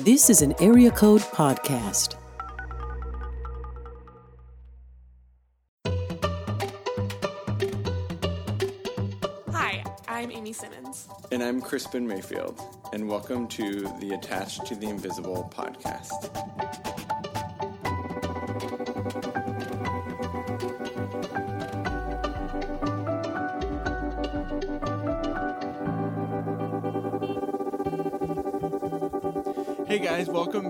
This 0.00 0.30
is 0.30 0.42
an 0.42 0.54
Area 0.60 0.90
Code 0.90 1.22
Podcast. 1.22 2.14
Hi, 9.50 9.82
I'm 10.06 10.30
Amy 10.30 10.52
Simmons. 10.52 11.08
And 11.32 11.42
I'm 11.42 11.60
Crispin 11.60 12.06
Mayfield, 12.06 12.60
and 12.92 13.08
welcome 13.08 13.48
to 13.48 13.92
the 14.00 14.14
Attached 14.14 14.66
to 14.66 14.76
the 14.76 14.86
Invisible 14.88 15.52
podcast. 15.54 16.67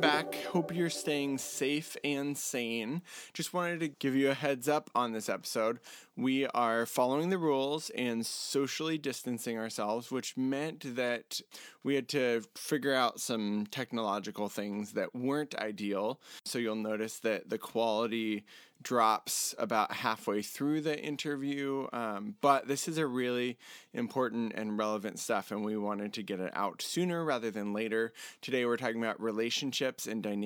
Back. 0.09 0.48
Hope 0.53 0.75
you're 0.75 0.89
staying 0.89 1.37
safe 1.37 1.95
and 2.03 2.37
sane. 2.37 3.03
Just 3.35 3.53
wanted 3.53 3.81
to 3.81 3.89
give 3.89 4.17
you 4.17 4.31
a 4.31 4.35
heads 4.35 4.67
up 4.67 4.89
on 4.95 5.13
this 5.13 5.29
episode. 5.29 5.79
We 6.17 6.47
are 6.47 6.87
following 6.87 7.29
the 7.29 7.37
rules 7.37 7.91
and 7.91 8.25
socially 8.25 8.97
distancing 8.97 9.59
ourselves, 9.59 10.11
which 10.11 10.39
meant 10.39 10.97
that 10.97 11.43
we 11.85 11.97
had 11.97 12.09
to 12.09 12.45
figure 12.57 12.95
out 12.95 13.21
some 13.21 13.67
technological 13.71 14.49
things 14.49 14.93
that 14.93 15.15
weren't 15.15 15.55
ideal. 15.55 16.19
So 16.47 16.59
you'll 16.59 16.77
notice 16.77 17.19
that 17.19 17.51
the 17.51 17.59
quality 17.59 18.47
drops 18.81 19.57
about 19.59 19.93
halfway 19.93 20.41
through 20.41 20.81
the 20.81 20.99
interview. 20.99 21.87
Um, 21.93 22.37
but 22.41 22.69
this 22.69 22.87
is 22.87 22.97
a 22.97 23.07
really 23.07 23.59
important 23.93 24.53
and 24.55 24.79
relevant 24.79 25.19
stuff, 25.19 25.51
and 25.51 25.65
we 25.65 25.77
wanted 25.77 26.13
to 26.15 26.23
get 26.23 26.41
it 26.41 26.53
out 26.55 26.81
sooner 26.81 27.25
rather 27.25 27.51
than 27.51 27.73
later. 27.73 28.13
Today, 28.41 28.65
we're 28.65 28.77
talking 28.77 29.03
about 29.03 29.21
relationships 29.21 30.07
and 30.07 30.23
dynamics 30.23 30.38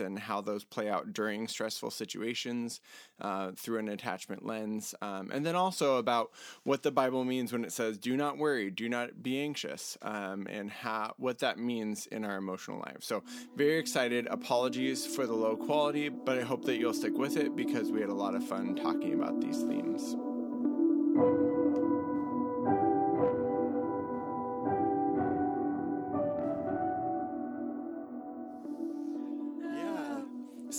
and 0.00 0.18
how 0.18 0.40
those 0.40 0.64
play 0.64 0.88
out 0.88 1.12
during 1.12 1.48
stressful 1.48 1.90
situations 1.90 2.80
uh, 3.20 3.52
through 3.56 3.78
an 3.78 3.88
attachment 3.88 4.44
lens. 4.44 4.94
Um, 5.02 5.30
and 5.32 5.44
then 5.44 5.56
also 5.56 5.96
about 5.96 6.30
what 6.64 6.82
the 6.82 6.90
Bible 6.90 7.24
means 7.24 7.52
when 7.52 7.64
it 7.64 7.72
says, 7.72 7.98
do 7.98 8.16
not 8.16 8.38
worry, 8.38 8.70
do 8.70 8.88
not 8.88 9.22
be 9.22 9.40
anxious, 9.40 9.96
um, 10.02 10.46
and 10.50 10.70
how, 10.70 11.14
what 11.16 11.38
that 11.40 11.58
means 11.58 12.06
in 12.06 12.24
our 12.24 12.36
emotional 12.36 12.78
lives. 12.78 13.06
So, 13.06 13.22
very 13.56 13.78
excited. 13.78 14.26
Apologies 14.30 15.06
for 15.06 15.26
the 15.26 15.34
low 15.34 15.56
quality, 15.56 16.08
but 16.08 16.38
I 16.38 16.42
hope 16.42 16.64
that 16.64 16.76
you'll 16.76 16.94
stick 16.94 17.16
with 17.16 17.36
it 17.36 17.56
because 17.56 17.90
we 17.90 18.00
had 18.00 18.10
a 18.10 18.14
lot 18.14 18.34
of 18.34 18.46
fun 18.46 18.76
talking 18.76 19.14
about 19.14 19.40
these 19.40 19.62
themes. 19.62 20.16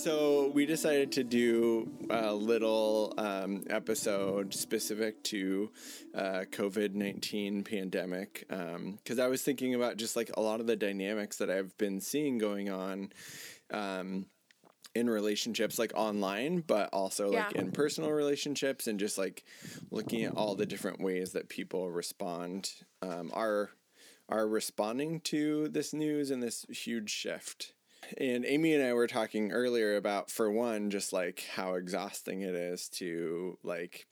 So 0.06 0.52
we 0.54 0.66
decided 0.66 1.10
to 1.12 1.24
do 1.24 1.90
a 2.10 2.32
little 2.32 3.12
um, 3.18 3.64
episode 3.68 4.54
specific 4.54 5.20
to 5.24 5.72
uh, 6.14 6.44
COVID 6.52 6.94
nineteen 6.94 7.64
pandemic 7.64 8.46
because 8.48 9.18
I 9.18 9.26
was 9.26 9.42
thinking 9.42 9.74
about 9.74 9.96
just 9.96 10.14
like 10.14 10.30
a 10.36 10.40
lot 10.40 10.60
of 10.60 10.68
the 10.68 10.76
dynamics 10.76 11.38
that 11.38 11.50
I've 11.50 11.76
been 11.76 12.00
seeing 12.00 12.38
going 12.38 12.70
on. 12.70 13.10
Um, 13.72 14.26
in 14.94 15.10
relationships 15.10 15.78
like 15.78 15.92
online 15.94 16.60
but 16.60 16.88
also 16.90 17.30
like 17.30 17.52
in 17.52 17.70
personal 17.70 18.12
relationships 18.12 18.86
and 18.86 18.98
just 18.98 19.18
like 19.18 19.44
looking 19.90 20.24
at 20.24 20.34
all 20.34 20.54
the 20.54 20.64
different 20.64 21.00
ways 21.00 21.32
that 21.32 21.50
people 21.50 21.90
respond 21.90 22.70
um, 23.02 23.30
are 23.34 23.70
are 24.30 24.48
responding 24.48 25.20
to 25.20 25.68
this 25.68 25.92
news 25.92 26.30
and 26.30 26.42
this 26.42 26.64
huge 26.70 27.10
shift 27.10 27.74
and 28.18 28.44
amy 28.46 28.74
and 28.74 28.84
i 28.84 28.92
were 28.92 29.06
talking 29.06 29.52
earlier 29.52 29.96
about 29.96 30.30
for 30.30 30.50
one 30.50 30.90
just 30.90 31.12
like 31.12 31.44
how 31.54 31.74
exhausting 31.74 32.42
it 32.42 32.54
is 32.54 32.88
to 32.88 33.58
like 33.62 34.06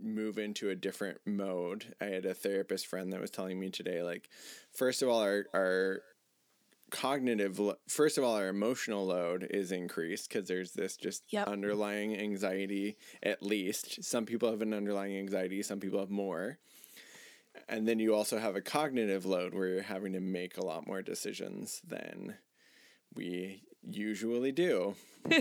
move 0.00 0.38
into 0.38 0.70
a 0.70 0.74
different 0.74 1.18
mode. 1.24 1.94
I 2.00 2.06
had 2.06 2.24
a 2.26 2.34
therapist 2.34 2.86
friend 2.86 3.12
that 3.12 3.20
was 3.20 3.30
telling 3.30 3.58
me 3.58 3.70
today 3.70 4.02
like 4.02 4.28
first 4.72 5.02
of 5.02 5.08
all 5.08 5.20
our 5.20 5.46
our 5.54 6.02
cognitive 6.90 7.58
lo- 7.58 7.76
first 7.88 8.16
of 8.16 8.24
all 8.24 8.36
our 8.36 8.48
emotional 8.48 9.06
load 9.06 9.46
is 9.50 9.72
increased 9.72 10.28
because 10.28 10.46
there's 10.48 10.72
this 10.72 10.96
just 10.96 11.24
Yep. 11.30 11.48
underlying 11.48 12.16
anxiety 12.16 12.96
at 13.22 13.42
least. 13.42 14.02
Some 14.04 14.24
people 14.24 14.50
have 14.50 14.62
an 14.62 14.72
underlying 14.74 15.16
anxiety 15.16 15.62
some 15.62 15.80
people 15.80 15.98
have 16.00 16.10
more. 16.10 16.58
And 17.68 17.88
then 17.88 17.98
you 17.98 18.14
also 18.14 18.38
have 18.38 18.54
a 18.54 18.60
cognitive 18.60 19.24
load 19.26 19.54
where 19.54 19.68
you're 19.68 19.82
having 19.82 20.12
to 20.12 20.20
make 20.20 20.56
a 20.56 20.64
lot 20.64 20.86
more 20.86 21.02
decisions 21.02 21.80
than 21.86 22.36
we 23.16 23.62
usually 23.82 24.52
do 24.52 24.94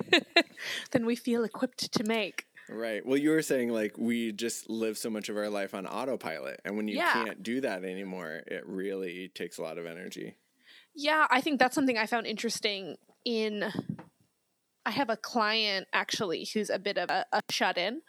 Then 0.92 1.06
we 1.06 1.16
feel 1.16 1.44
equipped 1.44 1.92
to 1.94 2.04
make. 2.04 2.46
right 2.70 3.06
well 3.06 3.18
you 3.18 3.30
were 3.30 3.42
saying 3.44 3.70
like 3.70 3.96
we 3.98 4.32
just 4.32 4.70
live 4.70 4.98
so 4.98 5.10
much 5.10 5.30
of 5.30 5.38
our 5.38 5.50
life 5.50 5.74
on 5.76 5.86
autopilot 5.86 6.60
and 6.66 6.76
when 6.78 6.88
you 6.88 6.98
Yeah. 6.98 7.14
can't 7.14 7.44
do 7.44 7.62
that 7.62 7.84
anymore 7.84 8.42
it 8.48 8.64
really 8.66 9.28
takes 9.30 9.58
a 9.60 9.62
lot 9.62 9.78
of 9.78 9.86
energy 9.86 10.36
Yeah, 10.96 11.28
I 11.30 11.42
think 11.42 11.60
that's 11.60 11.76
something 11.76 11.98
I 11.98 12.06
found 12.08 12.26
interesting 12.26 12.96
in. 13.26 13.66
I 14.86 14.92
have 14.92 15.10
a 15.10 15.18
client 15.18 15.88
actually 15.94 16.48
who's 16.54 16.70
a 16.70 16.80
bit 16.80 16.98
of 16.98 17.10
a, 17.10 17.26
a 17.34 17.42
shut 17.50 17.78
in. 17.78 18.02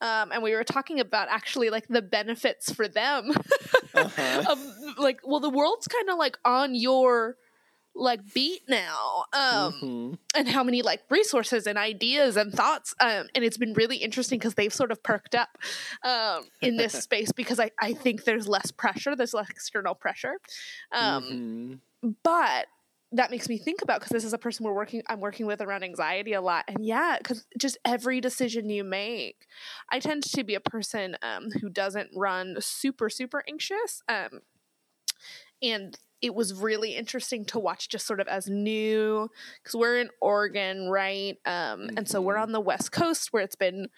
Um, 0.00 0.32
and 0.32 0.42
we 0.42 0.54
were 0.54 0.64
talking 0.64 0.98
about 0.98 1.28
actually 1.28 1.68
like 1.70 1.86
the 1.88 2.00
benefits 2.02 2.72
for 2.72 2.88
them 2.88 3.30
Uh-huh. 3.94 4.44
of 4.48 4.58
like, 4.98 5.20
well, 5.24 5.40
the 5.40 5.50
world's 5.50 5.86
kind 5.86 6.08
of 6.08 6.16
like 6.18 6.38
on 6.44 6.74
your 6.74 7.36
like 7.94 8.20
beat 8.34 8.62
now. 8.68 9.24
Um, 9.32 9.72
Mhm. 9.82 10.18
and 10.34 10.48
how 10.48 10.64
many 10.64 10.80
like 10.82 11.02
resources 11.10 11.66
and 11.66 11.76
ideas 11.76 12.36
and 12.38 12.52
thoughts 12.54 12.94
um, 13.00 13.26
and 13.34 13.44
it's 13.44 13.58
been 13.58 13.74
really 13.74 13.96
interesting 13.96 14.38
because 14.38 14.54
they've 14.54 14.72
sort 14.72 14.90
of 14.90 15.02
perked 15.02 15.34
up 15.34 15.58
um, 16.04 16.44
in 16.62 16.76
this 16.78 16.94
space 17.02 17.32
because 17.32 17.60
I, 17.60 17.70
I 17.78 17.92
think 17.92 18.24
there's 18.24 18.48
less 18.48 18.70
pressure 18.70 19.14
there's 19.14 19.34
less 19.34 19.50
external 19.50 19.94
pressure 19.94 20.40
um, 20.92 21.22
Mhm. 21.24 21.80
but 22.22 22.66
that 23.12 23.30
makes 23.30 23.46
me 23.48 23.58
think 23.58 23.82
about 23.82 24.00
because 24.00 24.12
this 24.12 24.24
is 24.24 24.32
a 24.32 24.38
person 24.38 24.64
we're 24.64 24.72
working 24.74 25.02
i'm 25.08 25.20
working 25.20 25.44
with 25.44 25.60
around 25.60 25.84
anxiety 25.84 26.32
a 26.32 26.40
lot 26.40 26.64
and 26.68 26.78
yeah 26.82 27.16
because 27.18 27.46
just 27.58 27.76
every 27.84 28.20
decision 28.22 28.70
you 28.70 28.84
make 28.84 29.46
i 29.90 29.98
tend 29.98 30.22
to 30.22 30.42
be 30.44 30.54
a 30.54 30.60
person 30.60 31.16
um, 31.22 31.48
who 31.60 31.68
doesn't 31.68 32.08
run 32.16 32.56
super 32.60 33.10
super 33.10 33.44
anxious 33.46 34.02
um, 34.08 34.40
and 35.62 35.98
it 36.22 36.34
was 36.34 36.54
really 36.54 36.94
interesting 36.96 37.44
to 37.46 37.58
watch 37.58 37.88
just 37.88 38.06
sort 38.06 38.20
of 38.20 38.28
as 38.28 38.48
new 38.48 39.28
because 39.62 39.74
we're 39.74 39.98
in 39.98 40.08
oregon 40.20 40.88
right 40.88 41.36
um, 41.44 41.90
and 41.96 42.08
so 42.08 42.20
we're 42.22 42.36
Mhm. 42.36 42.42
on 42.42 42.52
the 42.52 42.60
west 42.60 42.92
coast 42.92 43.32
where 43.32 43.42
it's 43.42 43.56
been 43.56 43.88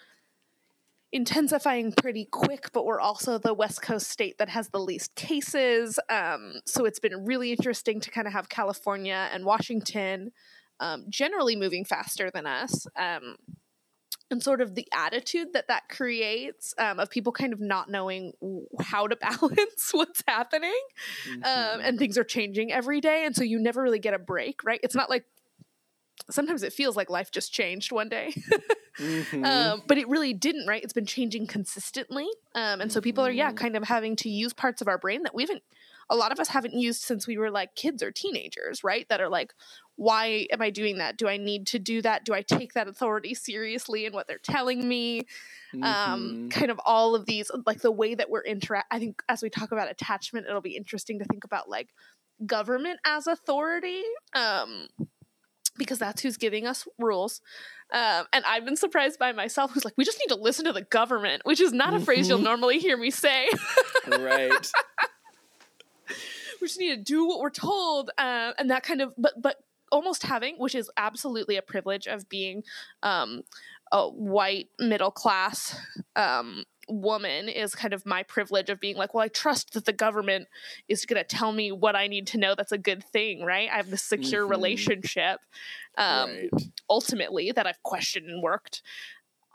intensifying 1.11 1.93
pretty 1.93 2.25
quick, 2.25 2.71
but 2.73 2.85
we're 2.85 2.99
also 2.99 3.37
the 3.37 3.53
West 3.53 3.81
Coast 3.81 4.09
state 4.09 4.37
that 4.37 4.49
has 4.49 4.69
the 4.69 4.79
least 4.79 5.15
cases. 5.15 5.97
Um, 6.09 6.55
so 6.65 6.83
it's 6.83 6.99
been 6.99 7.25
really 7.25 7.51
interesting 7.51 8.01
to 8.01 8.11
kind 8.11 8.27
of 8.27 8.33
have 8.33 8.49
California 8.49 9.29
and 9.31 9.45
Washington 9.45 10.31
um, 10.81 11.05
generally 11.07 11.55
moving 11.55 11.85
faster 11.85 12.29
than 12.29 12.45
us. 12.45 12.85
Um, 14.31 14.35
and 14.37 14.43
sort 14.43 14.59
of 14.61 14.73
the 14.75 14.87
attitude 14.91 15.53
that 15.53 15.67
that 15.67 15.87
creates 15.89 16.73
um, 16.77 16.99
of 16.99 17.09
people 17.09 17.31
kind 17.31 17.53
of 17.53 17.59
not 17.59 17.89
knowing 17.89 18.33
how 18.81 19.07
to 19.07 19.15
balance 19.21 19.91
what's 19.91 20.23
happening 20.27 20.73
um, 21.43 21.79
Mhm. 21.79 21.87
and 21.87 21.99
things 21.99 22.17
are 22.17 22.23
changing 22.23 22.71
every 22.71 23.01
day 23.01 23.25
and 23.25 23.35
so 23.35 23.43
you 23.43 23.59
never 23.59 23.81
really 23.81 23.99
get 23.99 24.13
a 24.13 24.19
break 24.19 24.63
right 24.63 24.79
it's 24.83 24.95
not 24.95 25.09
like 25.09 25.25
sometimes 26.29 26.63
it 26.63 26.73
feels 26.73 26.95
like 26.95 27.09
life 27.09 27.29
just 27.31 27.53
changed 27.53 27.91
one 27.91 28.09
day 28.09 28.33
Mhm. 28.99 29.45
um, 29.45 29.83
but 29.87 29.97
it 29.97 30.07
really 30.07 30.33
didn't 30.33 30.65
right 30.67 30.83
it's 30.83 30.93
been 30.93 31.05
changing 31.05 31.45
consistently 31.45 32.27
um, 32.55 32.81
and 32.81 32.91
so 32.91 33.01
people 33.01 33.25
are 33.25 33.31
yeah 33.31 33.51
Mhm. 33.51 33.57
kind 33.57 33.75
of 33.75 33.83
having 33.83 34.15
to 34.17 34.29
use 34.29 34.53
parts 34.53 34.81
of 34.81 34.87
our 34.87 34.97
brain 34.97 35.23
that 35.23 35.35
we 35.35 35.43
haven't 35.43 35.61
a 36.09 36.15
lot 36.15 36.31
of 36.31 36.39
us 36.39 36.49
haven't 36.49 36.73
used 36.73 37.01
since 37.01 37.25
we 37.27 37.37
were 37.37 37.49
like 37.51 37.73
kids 37.75 38.03
or 38.03 38.11
teenagers 38.11 38.83
right 38.83 39.07
that 39.09 39.19
are 39.21 39.29
like 39.29 39.53
why 39.95 40.45
am 40.51 40.61
i 40.61 40.69
doing 40.69 40.97
that 40.97 41.17
do 41.17 41.27
i 41.27 41.37
need 41.37 41.65
to 41.67 41.79
do 41.79 42.01
that 42.01 42.23
do 42.25 42.33
i 42.33 42.41
take 42.41 42.73
that 42.73 42.87
authority 42.87 43.33
seriously 43.33 44.05
in 44.05 44.13
what 44.13 44.27
they're 44.27 44.37
telling 44.37 44.87
me 44.87 45.21
um, 45.81 46.47
Mhm. 46.47 46.51
kind 46.51 46.71
of 46.71 46.79
all 46.85 47.15
of 47.15 47.25
these 47.25 47.49
like 47.65 47.81
the 47.81 47.91
way 47.91 48.15
that 48.15 48.29
we're 48.29 48.43
interact 48.43 48.87
i 48.91 48.99
think 48.99 49.21
as 49.27 49.41
we 49.41 49.49
talk 49.49 49.71
about 49.71 49.89
attachment 49.91 50.45
it'll 50.47 50.61
be 50.61 50.77
interesting 50.77 51.19
to 51.19 51.25
think 51.25 51.43
about 51.43 51.69
like 51.69 51.89
government 52.45 52.99
as 53.05 53.27
authority 53.27 54.01
um, 54.35 54.87
because 55.77 55.99
that's 55.99 56.21
who's 56.21 56.37
giving 56.37 56.65
us 56.67 56.87
rules 56.99 57.41
um, 57.93 58.25
and 58.31 58.45
i've 58.45 58.63
been 58.65 58.77
surprised 58.77 59.17
by 59.19 59.31
myself 59.31 59.71
who's 59.71 59.83
like 59.85 59.93
we 59.97 60.05
just 60.05 60.19
need 60.19 60.33
to 60.33 60.41
listen 60.41 60.65
to 60.65 60.71
the 60.73 60.81
government 60.83 61.41
which 61.45 61.59
is 61.59 61.73
not 61.73 61.93
a 61.93 61.99
phrase 61.99 62.29
you'll 62.29 62.39
Mhm. 62.39 62.43
normally 62.43 62.79
hear 62.79 62.95
me 62.97 63.09
say 63.11 63.49
right. 64.07 64.71
we 66.61 66.67
just 66.67 66.79
need 66.79 66.95
to 66.95 67.01
do 67.01 67.27
what 67.27 67.39
we're 67.39 67.49
told 67.49 68.11
uh, 68.17 68.51
and 68.57 68.69
that 68.69 68.83
kind 68.83 69.01
of 69.01 69.13
but 69.17 69.33
but 69.41 69.57
almost 69.91 70.23
having 70.23 70.55
which 70.57 70.75
is 70.75 70.89
absolutely 70.97 71.55
a 71.57 71.61
privilege 71.61 72.07
of 72.07 72.27
being 72.27 72.63
um, 73.03 73.41
a 73.91 74.09
white 74.09 74.69
middle 74.79 75.11
class 75.11 75.79
um, 76.15 76.63
woman 76.87 77.49
is 77.49 77.75
kind 77.75 77.93
of 77.93 78.05
my 78.05 78.23
privilege 78.23 78.69
of 78.69 78.79
being 78.79 78.95
like, 78.95 79.13
well, 79.13 79.23
I 79.23 79.27
trust 79.27 79.73
that 79.73 79.85
the 79.85 79.93
government 79.93 80.47
is 80.87 81.05
going 81.05 81.23
to 81.23 81.23
tell 81.23 81.51
me 81.51 81.71
what 81.71 81.95
I 81.95 82.07
need 82.07 82.27
to 82.27 82.37
know. 82.37 82.55
That's 82.55 82.71
a 82.71 82.77
good 82.77 83.03
thing, 83.03 83.43
right? 83.43 83.69
I 83.71 83.77
have 83.77 83.89
this 83.89 84.03
secure 84.03 84.45
Mhm. 84.45 84.49
relationship, 84.49 85.39
um, 85.97 86.29
right. 86.29 86.49
ultimately 86.89 87.51
that 87.51 87.65
I've 87.65 87.81
questioned 87.83 88.29
and 88.29 88.43
worked 88.43 88.81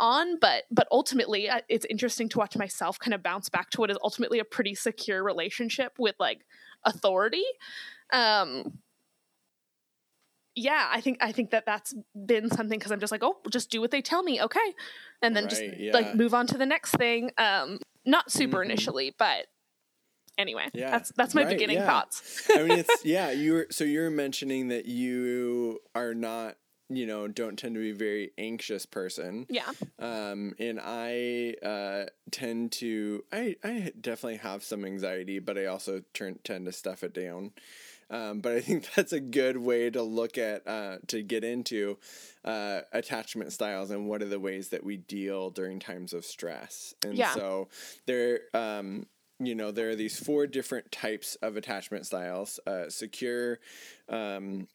on. 0.00 0.38
But 0.40 0.64
but 0.70 0.88
ultimately, 0.90 1.48
it's 1.68 1.84
interesting 1.88 2.28
to 2.30 2.38
watch 2.38 2.56
myself 2.56 2.98
kind 2.98 3.14
of 3.14 3.22
bounce 3.22 3.48
back 3.48 3.70
to 3.70 3.80
what 3.80 3.90
is 3.90 3.98
ultimately 4.02 4.40
a 4.40 4.44
pretty 4.44 4.74
secure 4.74 5.22
relationship 5.22 5.92
with 5.98 6.16
like 6.18 6.40
authority. 6.84 7.44
Um, 8.12 8.78
yeah, 10.56 10.88
I 10.90 11.00
think 11.00 11.18
I 11.20 11.30
think 11.32 11.50
that 11.50 11.64
that's 11.64 11.94
been 12.26 12.50
something 12.50 12.78
because 12.78 12.90
I'm 12.90 13.00
just 13.00 13.12
like, 13.12 13.22
oh, 13.22 13.36
just 13.50 13.70
do 13.70 13.80
what 13.80 13.92
they 13.92 14.02
tell 14.02 14.22
me, 14.22 14.42
okay, 14.42 14.74
and 15.22 15.36
then 15.36 15.48
just 15.48 15.62
yeah. 15.78 15.92
like 15.92 16.14
move 16.16 16.34
on 16.34 16.46
to 16.48 16.58
the 16.58 16.66
next 16.66 16.92
thing. 16.96 17.30
Um, 17.38 17.78
not 18.04 18.32
super 18.32 18.58
Mhm. 18.58 18.64
initially, 18.64 19.14
but 19.16 19.46
anyway, 20.36 20.66
Yeah, 20.72 20.90
that's 20.90 21.12
that's 21.16 21.34
my 21.34 21.42
right, 21.44 21.50
beginning 21.50 21.76
yeah. 21.76 21.86
thoughts. 21.86 22.50
I 22.50 22.62
mean, 22.64 22.78
it's 22.78 23.04
yeah. 23.04 23.30
you're 23.30 23.66
so 23.70 23.84
you're 23.84 24.10
mentioning 24.10 24.68
that 24.68 24.86
you 24.86 25.78
are 25.94 26.14
not, 26.14 26.56
you 26.90 27.06
know, 27.06 27.28
don't 27.28 27.58
tend 27.58 27.74
to 27.76 27.80
be 27.80 27.90
a 27.90 27.94
very 27.94 28.32
anxious 28.36 28.84
person. 28.84 29.46
yeah, 29.48 29.70
Um, 29.98 30.54
and 30.58 30.80
I 30.82 31.54
uh, 31.62 32.06
tend 32.30 32.72
to, 32.72 33.24
I, 33.32 33.56
I 33.62 33.92
definitely 34.00 34.38
have 34.38 34.62
some 34.64 34.84
anxiety, 34.84 35.38
but 35.38 35.56
I 35.56 35.66
also 35.66 36.02
turn, 36.14 36.38
tend 36.42 36.66
to 36.66 36.72
stuff 36.72 37.04
it 37.04 37.14
down. 37.14 37.52
Um, 38.10 38.40
but 38.40 38.52
I 38.52 38.60
think 38.60 38.88
that's 38.94 39.12
a 39.12 39.20
good 39.20 39.56
way 39.56 39.90
to 39.90 40.02
look 40.02 40.36
at, 40.36 40.66
uh, 40.66 40.98
to 41.08 41.22
get 41.22 41.44
into 41.44 41.98
uh, 42.44 42.80
attachment 42.92 43.52
styles 43.52 43.90
and 43.90 44.08
what 44.08 44.22
are 44.22 44.28
the 44.28 44.40
ways 44.40 44.70
that 44.70 44.84
we 44.84 44.96
deal 44.96 45.50
during 45.50 45.78
times 45.78 46.12
of 46.12 46.24
stress. 46.24 46.94
And 47.04 47.16
Yeah. 47.18 47.34
so 47.34 47.68
there, 48.06 48.40
um, 48.54 49.06
you 49.38 49.54
know, 49.54 49.70
there 49.70 49.88
are 49.90 49.96
these 49.96 50.18
four 50.18 50.46
different 50.46 50.92
types 50.92 51.34
of 51.36 51.56
attachment 51.56 52.04
styles 52.06 52.60
uh, 52.66 52.90
secure, 52.90 53.58
um, 54.08 54.68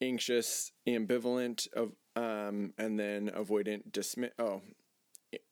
anxious, 0.00 0.72
ambivalent, 0.86 1.68
of, 1.72 1.92
um, 2.16 2.72
and 2.78 2.98
then 2.98 3.30
avoidant, 3.30 3.92
dismiss. 3.92 4.30
Oh, 4.38 4.62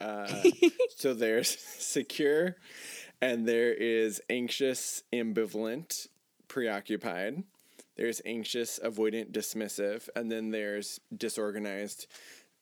uh, 0.01 0.43
so 0.97 1.15
there's 1.15 1.59
secure, 1.79 2.57
and 3.21 3.47
there 3.47 3.73
is 3.73 4.21
anxious, 4.29 5.03
ambivalent, 5.13 6.09
preoccupied. 6.49 7.45
There's 7.97 8.23
anxious, 8.25 8.79
avoidant, 8.79 9.33
dismissive, 9.33 10.09
and 10.15 10.31
then 10.31 10.51
there's 10.51 11.01
disorganized, 11.17 12.07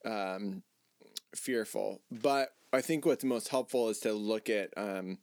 um, 0.03 0.63
fearful. 1.35 2.01
But 2.11 2.53
I 2.73 2.81
think 2.81 3.05
what's 3.05 3.23
most 3.23 3.49
helpful 3.49 3.89
is 3.89 3.99
to 3.99 4.13
look 4.13 4.49
at 4.49 4.71
um, 4.75 5.19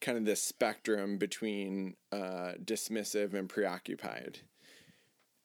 kind 0.00 0.18
of 0.18 0.24
this 0.24 0.42
spectrum 0.42 1.18
between 1.18 1.94
uh, 2.12 2.52
dismissive 2.62 3.32
and 3.32 3.48
preoccupied. 3.48 4.40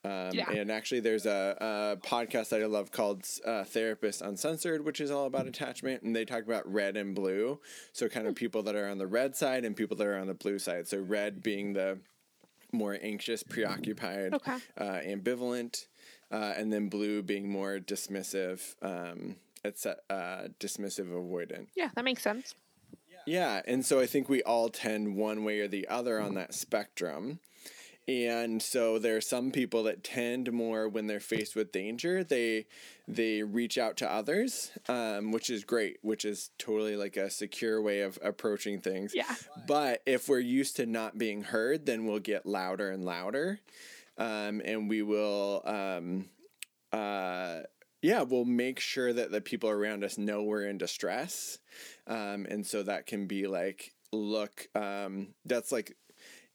Um, 0.06 0.30
Yeah. 0.34 0.50
And 0.52 0.72
actually, 0.72 1.02
there's 1.02 1.26
a, 1.26 1.58
a 2.02 2.08
podcast 2.08 2.50
that 2.50 2.62
I 2.62 2.66
love 2.66 2.92
called 2.92 3.26
uh, 3.46 3.64
Therapist 3.66 4.22
Uncensored, 4.22 4.86
which 4.86 5.02
is 5.02 5.12
all 5.12 5.26
about 5.26 5.46
attachment. 5.48 6.04
And 6.04 6.16
they 6.16 6.26
talk 6.26 6.44
about 6.44 6.72
red 6.72 6.96
and 6.98 7.14
blue. 7.14 7.60
So, 7.92 8.08
kind 8.08 8.26
of 8.28 8.36
people 8.36 8.64
that 8.64 8.76
are 8.76 8.88
on 8.88 8.98
the 8.98 9.08
red 9.08 9.36
side 9.36 9.66
and 9.66 9.76
people 9.76 9.98
that 9.98 10.08
are 10.08 10.18
on 10.18 10.28
the 10.28 10.34
blue 10.34 10.58
side. 10.60 10.88
So, 10.88 11.00
red 11.00 11.44
being 11.44 11.74
the 11.74 12.00
more 12.72 12.98
anxious, 13.02 13.42
preoccupied, 13.44 14.34
Okay. 14.36 14.58
uh, 14.78 15.00
ambivalent, 15.06 15.88
uh, 16.32 16.54
and 16.56 16.72
then 16.72 16.88
blue 16.88 17.24
being 17.24 17.50
more 17.50 17.80
dismissive, 17.80 18.76
um, 18.84 19.36
it's 19.66 19.86
uh, 19.88 19.96
dismissive, 20.60 21.10
avoidant. 21.10 21.68
yeah, 21.76 21.90
that 21.96 22.06
makes 22.06 22.22
sense. 22.22 22.54
Yeah, 23.26 23.62
and 23.68 23.86
so 23.86 24.00
I 24.00 24.06
think 24.06 24.30
we 24.30 24.42
all 24.44 24.70
tend 24.70 25.16
one 25.16 25.44
way 25.44 25.60
or 25.60 25.68
the 25.68 25.88
other 25.88 26.20
on 26.22 26.36
that 26.36 26.54
spectrum. 26.54 27.40
And 28.10 28.60
so 28.60 28.98
there 28.98 29.16
are 29.18 29.22
some 29.22 29.52
people 29.52 29.84
that 29.84 30.04
tend 30.04 30.52
more 30.52 30.90
when 30.90 31.06
they're 31.06 31.20
faced 31.20 31.56
with 31.56 31.72
danger, 31.72 32.24
they 32.24 32.66
they 33.08 33.44
reach 33.44 33.78
out 33.78 33.98
to 33.98 34.12
others, 34.12 34.72
um, 34.88 35.32
which 35.32 35.50
is 35.52 35.64
great, 35.64 35.98
which 36.02 36.26
is 36.26 36.50
totally 36.58 36.96
like 36.96 37.18
a 37.18 37.30
secure 37.30 37.80
way 37.82 38.02
of 38.02 38.18
approaching 38.24 38.82
things. 38.82 39.14
Yeah. 39.16 39.36
But 39.68 40.02
if 40.08 40.28
we're 40.28 40.40
used 40.40 40.76
to 40.78 40.88
not 40.88 41.20
being 41.20 41.44
heard, 41.44 41.86
then 41.86 42.06
we'll 42.06 42.20
get 42.20 42.48
louder 42.48 42.90
and 42.90 43.06
louder, 43.06 43.60
um, 44.18 44.62
and 44.66 44.90
we 44.90 45.04
will. 45.04 45.62
Um, 45.66 46.30
uh, 46.92 47.60
yeah, 48.02 48.22
we'll 48.24 48.46
make 48.46 48.80
sure 48.80 49.12
that 49.12 49.30
the 49.30 49.42
people 49.42 49.70
around 49.70 50.04
us 50.04 50.18
know 50.18 50.44
we're 50.44 50.66
in 50.66 50.78
distress. 50.78 51.60
Um, 52.08 52.48
and 52.50 52.66
so 52.66 52.82
that 52.84 53.06
can 53.06 53.28
be 53.28 53.46
like, 53.46 53.94
look, 54.14 54.68
um, 54.74 55.36
that's 55.46 55.72
like, 55.72 55.98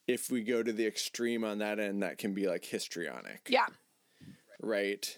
if 0.07 0.31
we 0.31 0.43
go 0.43 0.63
to 0.63 0.73
the 0.73 0.87
extreme 0.87 1.45
on 1.45 1.59
that 1.59 1.79
end, 1.79 2.03
that 2.03 2.19
can 2.19 2.35
be 2.35 2.47
like 2.47 2.65
histrionic 2.65 3.47
Yeah. 3.49 3.67
right? 4.61 5.17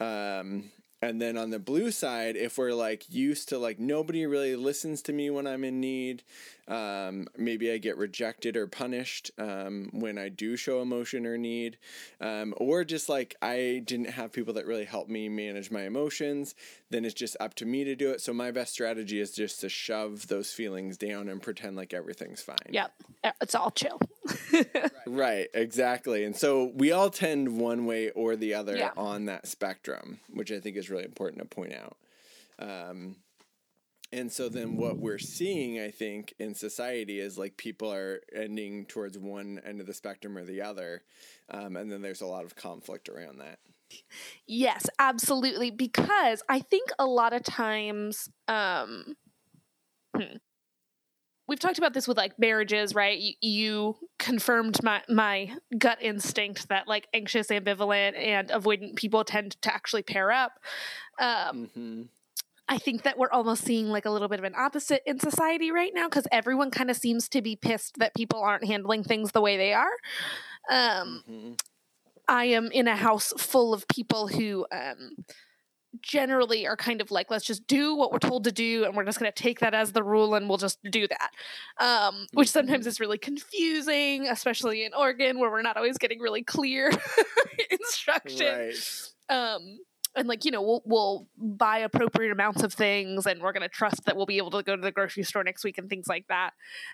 Um, 0.00 0.70
and 1.00 1.20
then 1.20 1.36
on 1.36 1.50
the 1.50 1.58
blue 1.58 1.90
side, 1.90 2.36
if 2.36 2.58
we're 2.58 2.72
like 2.74 3.10
used 3.10 3.48
to 3.48 3.58
like 3.58 3.78
nobody 3.80 4.24
really 4.26 4.54
listens 4.56 5.02
to 5.02 5.12
me 5.12 5.30
when 5.30 5.46
I'm 5.46 5.64
in 5.64 5.80
need, 5.80 6.22
um, 6.68 7.26
maybe 7.36 7.70
I 7.72 7.78
get 7.78 7.96
rejected 7.96 8.56
or 8.56 8.66
punished 8.66 9.30
um, 9.38 9.88
when 9.92 10.16
I 10.18 10.28
do 10.28 10.56
show 10.56 10.80
emotion 10.80 11.26
or 11.26 11.36
need, 11.36 11.76
um, 12.20 12.54
or 12.56 12.84
just 12.84 13.08
like 13.08 13.34
I 13.42 13.82
didn't 13.84 14.10
have 14.10 14.32
people 14.32 14.54
that 14.54 14.66
really 14.66 14.84
help 14.84 15.08
me 15.08 15.28
manage 15.28 15.70
my 15.70 15.82
emotions, 15.82 16.54
then 16.90 17.04
it's 17.04 17.14
just 17.14 17.36
up 17.40 17.54
to 17.54 17.66
me 17.66 17.84
to 17.84 17.94
do 17.96 18.10
it. 18.10 18.20
So 18.20 18.32
my 18.32 18.50
best 18.50 18.72
strategy 18.72 19.18
is 19.20 19.32
just 19.32 19.60
to 19.62 19.68
shove 19.68 20.28
those 20.28 20.52
feelings 20.52 20.96
down 20.96 21.28
and 21.28 21.42
pretend 21.42 21.76
like 21.76 21.92
everything's 21.92 22.42
fine. 22.42 22.56
Yep. 22.70 22.92
Uh, 23.24 23.32
It's 23.40 23.54
all 23.54 23.70
chill. 23.70 24.00
Right, 25.06 25.48
exactly. 25.52 26.24
And 26.24 26.34
so 26.36 26.70
we 26.74 26.92
all 26.92 27.10
tend 27.10 27.58
one 27.58 27.86
way 27.86 28.10
or 28.10 28.36
the 28.36 28.54
other 28.54 28.76
Yeah. 28.76 28.92
on 28.96 29.26
that 29.26 29.46
spectrum, 29.46 30.20
which 30.32 30.50
I 30.52 30.60
think 30.60 30.76
is 30.76 30.88
really 30.90 31.04
important 31.04 31.40
to 31.42 31.44
point 31.54 31.74
out. 31.74 31.96
Um, 32.58 33.16
and 34.12 34.30
so 34.30 34.48
then 34.48 34.76
what 34.76 34.98
we're 34.98 35.18
seeing, 35.18 35.80
I 35.80 35.90
think, 35.90 36.34
in 36.38 36.54
society 36.54 37.18
is 37.18 37.38
like 37.38 37.56
people 37.56 37.92
are 37.92 38.20
ending 38.34 38.84
towards 38.84 39.18
one 39.18 39.60
end 39.64 39.80
of 39.80 39.86
the 39.86 39.94
spectrum 39.94 40.36
or 40.36 40.44
the 40.44 40.60
other. 40.60 41.02
Um, 41.48 41.76
and 41.76 41.90
then 41.90 42.02
there's 42.02 42.20
a 42.20 42.26
lot 42.26 42.44
of 42.44 42.54
conflict 42.54 43.08
around 43.08 43.38
that. 43.38 43.58
Yes, 44.46 44.86
absolutely. 44.98 45.70
Because 45.70 46.42
I 46.48 46.60
think 46.60 46.90
a 46.98 47.06
lot 47.06 47.32
of 47.32 47.42
times, 47.42 48.28
um, 48.48 49.16
hmm. 50.14 50.36
we've 51.48 51.60
talked 51.60 51.78
about 51.78 51.94
this 51.94 52.06
with 52.06 52.18
like 52.18 52.38
marriages, 52.38 52.94
right? 52.94 53.18
You, 53.18 53.34
you 53.40 53.96
confirmed 54.18 54.82
my 54.82 55.02
my 55.08 55.56
gut 55.76 55.98
instinct 56.02 56.68
that 56.68 56.86
like 56.86 57.08
anxious, 57.14 57.48
ambivalent, 57.48 58.16
and 58.16 58.48
avoidant 58.48 58.96
people 58.96 59.24
tend 59.24 59.60
to 59.62 59.74
actually 59.74 60.02
pair 60.02 60.30
up. 60.30 60.58
Um, 61.18 61.70
hmm 61.74 62.02
I 62.72 62.78
think 62.78 63.02
that 63.02 63.18
we're 63.18 63.30
almost 63.30 63.66
seeing 63.66 63.88
like 63.88 64.06
a 64.06 64.10
little 64.10 64.28
bit 64.28 64.38
of 64.38 64.46
an 64.46 64.54
opposite 64.56 65.02
in 65.04 65.18
society 65.18 65.70
right 65.70 65.92
now 65.94 66.08
because 66.08 66.26
everyone 66.32 66.70
kind 66.70 66.90
of 66.90 66.96
seems 66.96 67.28
to 67.28 67.42
be 67.42 67.54
pissed 67.54 67.98
that 67.98 68.14
people 68.14 68.40
aren't 68.40 68.64
handling 68.64 69.04
things 69.04 69.32
the 69.32 69.42
way 69.42 69.58
they 69.58 69.74
are. 69.74 69.92
Um, 70.70 71.22
hmm 71.26 71.52
I 72.28 72.46
am 72.46 72.70
in 72.72 72.88
a 72.88 72.96
house 72.96 73.34
full 73.36 73.74
of 73.74 73.86
people 73.88 74.28
who 74.28 74.64
um, 74.72 75.16
generally 76.00 76.66
are 76.66 76.76
kind 76.76 77.02
of 77.02 77.10
like, 77.10 77.30
let's 77.30 77.44
just 77.44 77.66
do 77.66 77.94
what 77.94 78.10
we're 78.10 78.20
told 78.20 78.44
to 78.44 78.52
do, 78.52 78.84
and 78.84 78.96
we're 78.96 79.04
just 79.04 79.18
going 79.18 79.30
to 79.30 79.42
take 79.42 79.58
that 79.58 79.74
as 79.74 79.92
the 79.92 80.04
rule, 80.04 80.34
and 80.34 80.48
we'll 80.48 80.56
just 80.56 80.78
do 80.88 81.06
that. 81.08 81.30
Um, 81.84 82.26
which 82.32 82.48
sometimes 82.48 82.86
is 82.86 83.00
really 83.00 83.18
confusing, 83.18 84.28
especially 84.28 84.84
in 84.84 84.94
Oregon, 84.94 85.40
where 85.40 85.50
we're 85.50 85.62
not 85.62 85.76
always 85.76 85.98
getting 85.98 86.20
really 86.20 86.42
clear 86.44 86.90
instruction 87.70 88.46
Right. 88.46 89.08
um 89.28 89.78
and 90.14 90.28
like 90.28 90.44
you 90.44 90.50
know 90.50 90.60
we'll 90.62 90.82
we'll 90.84 91.26
buy 91.38 91.78
appropriate 91.78 92.30
amounts 92.32 92.62
of 92.62 92.72
things 92.72 93.26
and 93.26 93.40
we're 93.40 93.52
going 93.52 93.62
to 93.62 93.68
trust 93.68 94.04
that 94.04 94.16
we'll 94.16 94.26
be 94.26 94.36
able 94.36 94.50
to 94.50 94.62
go 94.62 94.76
to 94.76 94.82
the 94.82 94.92
grocery 94.92 95.22
store 95.22 95.42
next 95.42 95.64
week 95.64 95.78
and 95.78 95.88
things 95.88 96.06
like 96.06 96.26
that 96.28 96.50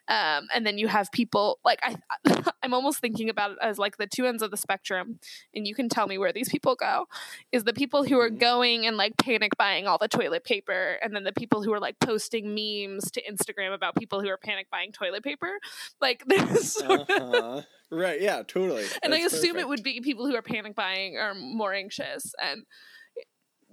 um 0.08 0.46
and 0.54 0.66
then 0.66 0.78
you 0.78 0.86
have 0.88 1.10
people 1.12 1.58
like 1.64 1.78
i 1.82 1.96
i'm 2.62 2.72
almost 2.74 3.00
thinking 3.00 3.28
about 3.28 3.50
it 3.52 3.58
as 3.60 3.78
like 3.78 3.96
the 3.96 4.06
two 4.06 4.24
ends 4.26 4.42
of 4.42 4.50
the 4.50 4.56
spectrum 4.56 5.18
and 5.54 5.66
you 5.66 5.74
can 5.74 5.88
tell 5.88 6.06
me 6.06 6.16
where 6.18 6.32
these 6.32 6.48
people 6.48 6.74
go 6.76 7.06
is 7.52 7.64
the 7.64 7.72
people 7.72 8.04
who 8.04 8.18
are 8.20 8.30
Mhm. 8.30 8.38
going 8.40 8.86
and 8.86 8.96
like 8.96 9.16
panic 9.16 9.56
buying 9.58 9.86
all 9.86 9.98
the 9.98 10.08
toilet 10.08 10.44
paper 10.44 10.98
and 11.02 11.14
then 11.14 11.24
the 11.24 11.32
people 11.32 11.62
who 11.62 11.72
are 11.72 11.80
like 11.80 11.98
posting 12.00 12.54
memes 12.54 13.10
to 13.10 13.22
instagram 13.22 13.74
about 13.74 13.96
people 13.96 14.20
who 14.20 14.28
are 14.28 14.36
panic 14.36 14.68
buying 14.70 14.92
toilet 14.92 15.22
paper 15.24 15.58
like 16.00 16.22
there's 16.28 16.72
sort 16.72 17.08
Uh-huh. 17.10 17.62
Right. 17.90 18.20
Yeah, 18.20 18.42
totally. 18.46 18.84
and 19.02 19.14
I 19.14 19.22
That's 19.22 19.32
assume 19.32 19.56
it 19.56 19.66
would 19.66 19.82
be 19.82 20.02
people 20.02 20.26
who 20.26 20.34
are 20.36 20.42
panic 20.42 20.74
buying 20.74 21.16
are 21.16 21.34
more 21.34 21.72
anxious 21.72 22.34
and 22.38 22.64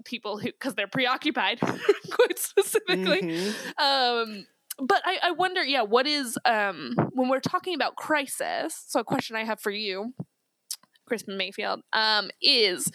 people 0.05 0.38
who 0.38 0.45
because 0.51 0.75
they're 0.75 0.88
preoccupied 0.88 1.59
quite 2.12 2.39
specifically 2.39 3.21
Mhm. 3.21 3.55
um 3.81 4.45
but 4.79 5.01
I, 5.05 5.19
I 5.24 5.31
wonder 5.31 5.63
yeah 5.63 5.81
what 5.83 6.05
is 6.07 6.38
um 6.45 6.95
when 7.13 7.29
we're 7.29 7.39
talking 7.39 7.75
about 7.75 7.95
crisis 7.95 8.83
so 8.88 9.00
a 9.00 9.03
question 9.03 9.35
i 9.35 9.43
have 9.43 9.59
for 9.59 9.71
you 9.71 10.13
crispin 11.05 11.38
mayfield 11.38 11.81
um 11.93 12.29
is 12.41 12.91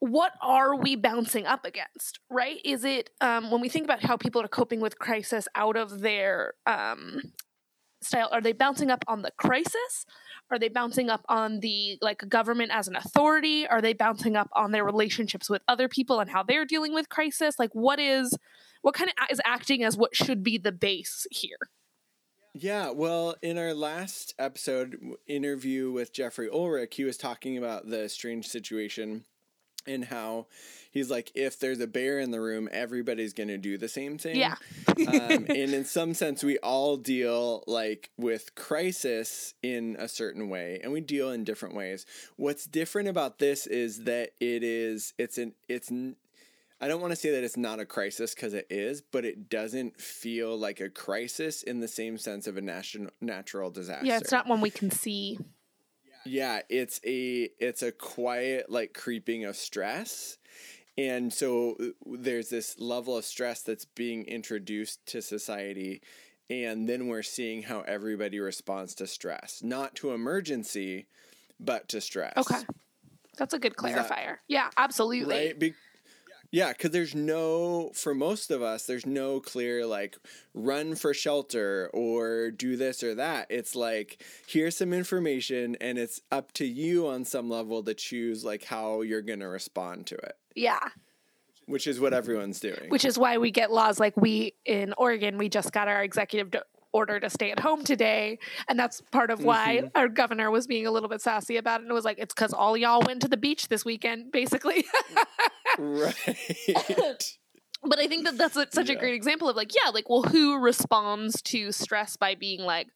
what 0.00 0.32
are 0.40 0.76
we 0.76 0.94
bouncing 0.94 1.44
up 1.46 1.64
against 1.64 2.20
right 2.30 2.58
is 2.64 2.84
it 2.84 3.10
um, 3.20 3.50
when 3.50 3.60
we 3.60 3.68
think 3.68 3.84
about 3.84 4.02
how 4.04 4.16
people 4.16 4.40
are 4.40 4.48
coping 4.48 4.80
with 4.80 4.98
crisis 4.98 5.48
out 5.56 5.76
of 5.76 6.00
their 6.00 6.52
um, 6.66 7.20
style 8.02 8.28
are 8.32 8.40
they 8.40 8.52
bouncing 8.52 8.90
up 8.90 9.04
on 9.08 9.22
the 9.22 9.30
crisis? 9.32 10.06
Are 10.50 10.58
they 10.58 10.68
bouncing 10.68 11.10
up 11.10 11.24
on 11.28 11.60
the 11.60 11.98
like 12.00 12.28
government 12.28 12.70
as 12.72 12.88
an 12.88 12.96
authority? 12.96 13.66
Are 13.66 13.82
they 13.82 13.92
bouncing 13.92 14.36
up 14.36 14.48
on 14.54 14.72
their 14.72 14.84
relationships 14.84 15.50
with 15.50 15.62
other 15.68 15.88
people 15.88 16.20
and 16.20 16.30
how 16.30 16.42
they're 16.42 16.64
dealing 16.64 16.94
with 16.94 17.08
crisis? 17.08 17.58
Like 17.58 17.70
what 17.72 17.98
is 17.98 18.36
what 18.82 18.94
kind 18.94 19.10
of 19.10 19.16
is 19.30 19.40
acting 19.44 19.82
as 19.82 19.96
what 19.96 20.14
should 20.14 20.42
be 20.42 20.58
the 20.58 20.72
base 20.72 21.26
here? 21.30 21.58
Yeah, 22.54 22.90
well, 22.90 23.36
in 23.42 23.58
our 23.58 23.74
last 23.74 24.34
episode 24.38 24.96
interview 25.26 25.92
with 25.92 26.12
Jeffrey 26.12 26.48
Ulrich, 26.50 26.96
he 26.96 27.04
was 27.04 27.16
talking 27.16 27.56
about 27.56 27.88
the 27.88 28.08
strange 28.08 28.48
situation 28.48 29.24
and 29.88 30.04
how 30.04 30.46
he's 30.90 31.10
like, 31.10 31.32
if 31.34 31.58
there's 31.58 31.80
a 31.80 31.86
bear 31.86 32.18
in 32.18 32.30
the 32.30 32.40
room, 32.40 32.68
everybody's 32.70 33.32
going 33.32 33.48
to 33.48 33.58
do 33.58 33.78
the 33.78 33.88
same 33.88 34.18
thing. 34.18 34.36
Yeah. 34.36 34.56
um, 34.88 34.96
and 35.08 35.50
in 35.50 35.84
some 35.84 36.14
sense, 36.14 36.44
we 36.44 36.58
all 36.58 36.96
deal 36.96 37.64
like 37.66 38.10
with 38.16 38.54
crisis 38.54 39.54
in 39.62 39.96
a 39.98 40.08
certain 40.08 40.48
way, 40.48 40.80
and 40.82 40.92
we 40.92 41.00
deal 41.00 41.30
in 41.30 41.44
different 41.44 41.74
ways. 41.74 42.06
What's 42.36 42.66
different 42.66 43.08
about 43.08 43.38
this 43.38 43.66
is 43.66 44.04
that 44.04 44.30
it 44.40 44.62
is, 44.62 45.14
it's 45.18 45.38
an, 45.38 45.54
it's, 45.68 45.90
I 46.80 46.86
don't 46.86 47.00
want 47.00 47.12
to 47.12 47.16
say 47.16 47.30
that 47.30 47.42
it's 47.42 47.56
not 47.56 47.80
a 47.80 47.84
crisis 47.84 48.34
because 48.34 48.54
it 48.54 48.66
is, 48.70 49.00
but 49.00 49.24
it 49.24 49.48
doesn't 49.48 50.00
feel 50.00 50.56
like 50.56 50.80
a 50.80 50.88
crisis 50.88 51.62
in 51.62 51.80
the 51.80 51.88
same 51.88 52.18
sense 52.18 52.46
of 52.46 52.56
a 52.56 52.60
national 52.60 53.10
natural 53.20 53.70
disaster. 53.70 54.06
Yeah, 54.06 54.18
it's 54.18 54.30
not 54.30 54.46
one 54.46 54.60
we 54.60 54.70
can 54.70 54.90
see. 54.90 55.38
Yeah, 56.28 56.60
it's 56.68 57.00
a 57.04 57.50
it's 57.58 57.82
a 57.82 57.92
quiet 57.92 58.70
like 58.70 58.94
creeping 58.94 59.44
of 59.44 59.56
stress. 59.56 60.38
And 60.96 61.32
so 61.32 61.76
uh, 61.80 61.86
there's 62.06 62.50
this 62.50 62.78
level 62.80 63.16
of 63.16 63.24
stress 63.24 63.62
that's 63.62 63.84
being 63.84 64.24
introduced 64.24 65.06
to 65.06 65.22
society 65.22 66.02
and 66.50 66.88
then 66.88 67.08
we're 67.08 67.22
seeing 67.22 67.62
how 67.62 67.82
everybody 67.82 68.40
responds 68.40 68.94
to 68.96 69.06
stress, 69.06 69.60
not 69.62 69.94
to 69.96 70.12
emergency, 70.12 71.06
but 71.60 71.88
to 71.88 72.00
stress. 72.00 72.34
Okay. 72.36 72.62
That's 73.36 73.54
a 73.54 73.58
good 73.58 73.76
clarifier. 73.76 74.08
That, 74.08 74.38
yeah, 74.48 74.70
absolutely. 74.76 75.34
Right? 75.34 75.58
Be- 75.58 75.74
yeah, 76.50 76.72
because 76.72 76.90
there's 76.92 77.14
no, 77.14 77.90
for 77.94 78.14
most 78.14 78.50
of 78.50 78.62
us, 78.62 78.86
there's 78.86 79.04
no 79.04 79.38
clear 79.38 79.84
like 79.84 80.16
run 80.54 80.94
for 80.94 81.12
shelter 81.12 81.90
or 81.92 82.50
do 82.50 82.76
this 82.76 83.02
or 83.02 83.14
that. 83.16 83.48
It's 83.50 83.74
like, 83.74 84.22
here's 84.46 84.76
some 84.76 84.94
information 84.94 85.76
and 85.80 85.98
it's 85.98 86.22
up 86.32 86.52
to 86.52 86.64
you 86.64 87.06
on 87.06 87.24
some 87.26 87.50
level 87.50 87.82
to 87.82 87.92
choose 87.92 88.44
like 88.44 88.64
how 88.64 89.02
you're 89.02 89.22
going 89.22 89.40
to 89.40 89.48
respond 89.48 90.06
to 90.06 90.14
it. 90.14 90.36
Yeah. 90.54 90.88
Which 91.66 91.86
is 91.86 92.00
what 92.00 92.14
everyone's 92.14 92.60
doing. 92.60 92.88
Which 92.88 93.04
is 93.04 93.18
why 93.18 93.36
we 93.36 93.50
get 93.50 93.70
laws 93.70 94.00
like 94.00 94.16
we 94.16 94.54
in 94.64 94.94
Oregon, 94.96 95.36
we 95.36 95.50
just 95.50 95.70
got 95.70 95.86
our 95.86 96.02
executive 96.02 96.50
order 96.92 97.20
to 97.20 97.28
stay 97.28 97.50
at 97.50 97.60
home 97.60 97.84
today. 97.84 98.38
And 98.68 98.78
that's 98.78 99.02
part 99.12 99.30
of 99.30 99.44
why 99.44 99.80
mm-hmm. 99.82 99.88
our 99.94 100.08
governor 100.08 100.50
was 100.50 100.66
being 100.66 100.86
a 100.86 100.90
little 100.90 101.10
bit 101.10 101.20
sassy 101.20 101.58
about 101.58 101.80
it. 101.80 101.82
And 101.82 101.90
it 101.90 101.94
was 101.94 102.06
like, 102.06 102.18
it's 102.18 102.34
because 102.34 102.54
all 102.54 102.76
y'all 102.76 103.02
went 103.06 103.22
to 103.22 103.28
the 103.28 103.36
beach 103.36 103.68
this 103.68 103.84
weekend, 103.84 104.32
basically. 104.32 104.86
right. 105.78 106.14
but 107.82 107.98
I 107.98 108.06
think 108.06 108.24
that 108.24 108.36
that's 108.36 108.54
such 108.54 108.88
yeah. 108.88 108.96
a 108.96 108.98
great 108.98 109.14
example 109.14 109.48
of 109.48 109.56
like, 109.56 109.74
yeah, 109.74 109.90
like, 109.90 110.08
well, 110.08 110.22
who 110.22 110.58
responds 110.58 111.40
to 111.42 111.72
stress 111.72 112.16
by 112.16 112.34
being 112.34 112.60
like, 112.60 112.88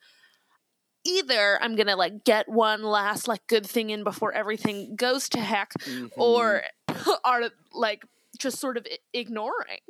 either 1.04 1.58
I'm 1.60 1.74
gonna 1.74 1.96
like 1.96 2.24
get 2.24 2.48
one 2.48 2.82
last 2.82 3.26
like 3.26 3.46
good 3.48 3.66
thing 3.66 3.90
in 3.90 4.04
before 4.04 4.32
everything 4.32 4.94
goes 4.96 5.28
to 5.30 5.40
heck, 5.40 5.72
mm-hmm. 5.80 6.20
or 6.20 6.62
are 7.24 7.50
like 7.72 8.04
just 8.38 8.58
sort 8.58 8.76
of 8.76 8.86
ignoring 9.12 9.80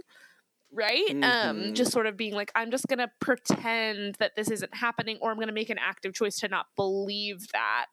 right 0.73 1.11
um, 1.11 1.21
mm-hmm. 1.21 1.49
um 1.69 1.75
just 1.75 1.93
sort 1.93 2.07
of 2.07 2.17
being 2.17 2.35
like 2.35 2.51
i'm 2.55 2.71
just 2.71 2.87
gonna 2.89 3.11
pretend 3.21 4.15
that 4.17 4.35
this 4.37 4.51
isn't 4.51 4.75
happening 4.75 5.19
or 5.21 5.31
i'm 5.31 5.39
gonna 5.39 5.53
make 5.53 5.71
an 5.71 5.79
active 5.79 6.15
choice 6.15 6.37
to 6.37 6.49
not 6.49 6.67
believe 6.77 7.47
that 7.53 7.87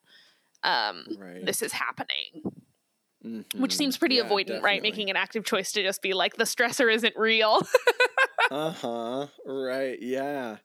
um 0.63 1.05
right. 1.17 1.45
this 1.45 1.61
is 1.61 1.73
happening 1.73 2.41
mm-hmm. 3.25 3.61
which 3.61 3.75
seems 3.75 3.97
pretty 3.97 4.15
yeah, 4.15 4.23
avoidant 4.23 4.47
definitely. 4.47 4.65
right 4.65 4.81
making 4.81 5.09
an 5.09 5.15
active 5.15 5.43
choice 5.43 5.71
to 5.71 5.83
just 5.83 6.01
be 6.01 6.13
like 6.13 6.35
the 6.35 6.43
stressor 6.43 6.93
isn't 6.93 7.15
real 7.15 7.61
uh-huh 8.51 9.27
right 9.45 10.01
yeah 10.01 10.57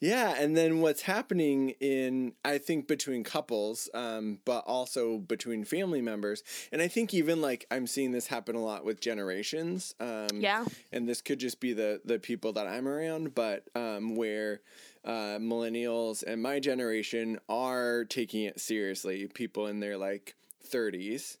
yeah 0.00 0.34
and 0.38 0.56
then 0.56 0.80
what's 0.80 1.02
happening 1.02 1.70
in 1.80 2.32
i 2.44 2.56
think 2.56 2.86
between 2.86 3.24
couples 3.24 3.88
um 3.94 4.38
but 4.44 4.62
also 4.64 5.18
between 5.18 5.64
family 5.64 6.00
members 6.00 6.44
and 6.70 6.80
i 6.80 6.86
think 6.86 7.12
even 7.12 7.40
like 7.40 7.66
i'm 7.70 7.86
seeing 7.86 8.12
this 8.12 8.28
happen 8.28 8.54
a 8.54 8.62
lot 8.62 8.84
with 8.84 9.00
generations 9.00 9.94
um 9.98 10.28
yeah 10.34 10.64
and 10.92 11.08
this 11.08 11.20
could 11.20 11.40
just 11.40 11.60
be 11.60 11.72
the 11.72 12.00
the 12.04 12.18
people 12.18 12.52
that 12.52 12.66
i'm 12.66 12.86
around 12.86 13.34
but 13.34 13.64
um 13.74 14.14
where 14.14 14.60
uh, 15.04 15.36
millennials 15.40 16.22
and 16.24 16.40
my 16.40 16.60
generation 16.60 17.36
are 17.48 18.04
taking 18.04 18.44
it 18.44 18.60
seriously 18.60 19.26
people 19.34 19.66
in 19.66 19.80
their 19.80 19.96
like 19.96 20.36
30s 20.70 21.38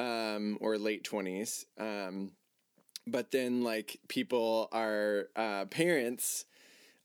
um, 0.00 0.58
or 0.60 0.78
late 0.78 1.04
20s 1.04 1.64
um, 1.78 2.32
but 3.06 3.30
then 3.30 3.62
like 3.62 3.98
people 4.08 4.68
are 4.72 5.28
uh, 5.36 5.64
parents 5.66 6.44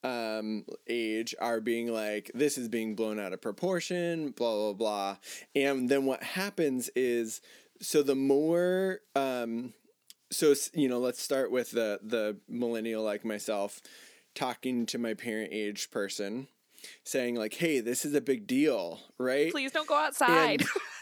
um, 0.06 0.66
age 0.88 1.34
are 1.40 1.60
being 1.60 1.92
like 1.92 2.32
this 2.36 2.58
is 2.58 2.70
being 2.70 2.96
blown 2.96 3.20
out 3.20 3.34
of 3.34 3.42
proportion 3.42 4.30
blah 4.32 4.54
blah 4.54 4.74
blah. 4.74 5.18
And 5.56 5.90
then 5.90 6.06
what 6.06 6.22
happens 6.24 6.90
is 6.96 7.42
so 7.82 8.04
the 8.04 8.16
more 8.16 9.00
um, 9.16 9.74
so 10.32 10.54
you 10.74 10.88
know 10.88 11.00
let's 11.00 11.22
start 11.22 11.52
with 11.52 11.72
the 11.72 12.00
the 12.04 12.38
millennial 12.48 13.04
like 13.04 13.26
myself 13.26 13.82
talking 14.36 14.86
to 14.86 14.98
my 14.98 15.14
parent 15.14 15.50
age 15.52 15.90
person 15.92 16.48
saying 17.04 17.36
like 17.36 17.56
hey 17.56 17.80
this 17.80 18.06
is 18.06 18.14
a 18.14 18.22
big 18.22 18.46
deal 18.46 19.00
right? 19.18 19.52
Please 19.52 19.72
don't 19.72 19.88
go 19.88 19.96
outside. 19.96 20.62
and, 20.62 20.70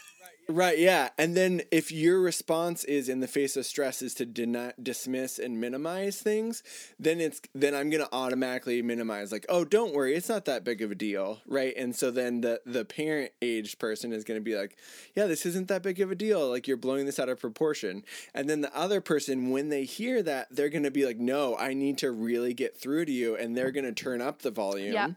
Right, 0.48 0.78
yeah. 0.78 1.08
And 1.16 1.34
then 1.34 1.62
if 1.70 1.90
your 1.90 2.20
response 2.20 2.84
is 2.84 3.08
in 3.08 3.20
the 3.20 3.28
face 3.28 3.56
of 3.56 3.64
stress 3.64 4.02
is 4.02 4.14
to 4.14 4.26
deny, 4.26 4.72
dismiss 4.82 5.38
and 5.38 5.58
minimize 5.58 6.20
things, 6.20 6.62
then 6.98 7.20
it's 7.20 7.40
then 7.54 7.74
I'm 7.74 7.88
going 7.88 8.04
to 8.04 8.12
automatically 8.12 8.82
minimize 8.82 9.32
like, 9.32 9.46
"Oh, 9.48 9.64
don't 9.64 9.94
worry, 9.94 10.14
it's 10.14 10.28
not 10.28 10.44
that 10.44 10.62
big 10.62 10.82
of 10.82 10.90
a 10.90 10.94
deal." 10.94 11.40
Right? 11.46 11.74
And 11.76 11.96
so 11.96 12.10
then 12.10 12.42
the 12.42 12.60
the 12.66 12.84
parent 12.84 13.32
aged 13.40 13.78
person 13.78 14.12
is 14.12 14.24
going 14.24 14.38
to 14.38 14.44
be 14.44 14.56
like, 14.56 14.76
"Yeah, 15.14 15.26
this 15.26 15.46
isn't 15.46 15.68
that 15.68 15.82
big 15.82 16.00
of 16.00 16.10
a 16.10 16.14
deal. 16.14 16.50
Like 16.50 16.68
you're 16.68 16.76
blowing 16.76 17.06
this 17.06 17.18
out 17.18 17.30
of 17.30 17.40
proportion." 17.40 18.04
And 18.34 18.48
then 18.48 18.60
the 18.60 18.76
other 18.76 19.00
person 19.00 19.50
when 19.50 19.70
they 19.70 19.84
hear 19.84 20.22
that, 20.22 20.48
they're 20.50 20.68
going 20.68 20.84
to 20.84 20.90
be 20.90 21.06
like, 21.06 21.18
"No, 21.18 21.56
I 21.56 21.72
need 21.72 21.96
to 21.98 22.10
really 22.10 22.52
get 22.52 22.76
through 22.76 23.06
to 23.06 23.12
you." 23.12 23.34
And 23.34 23.56
they're 23.56 23.72
going 23.72 23.86
to 23.86 23.92
turn 23.92 24.20
up 24.20 24.42
the 24.42 24.50
volume. 24.50 24.92
Yeah. 24.92 25.10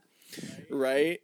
Right? 0.69 1.21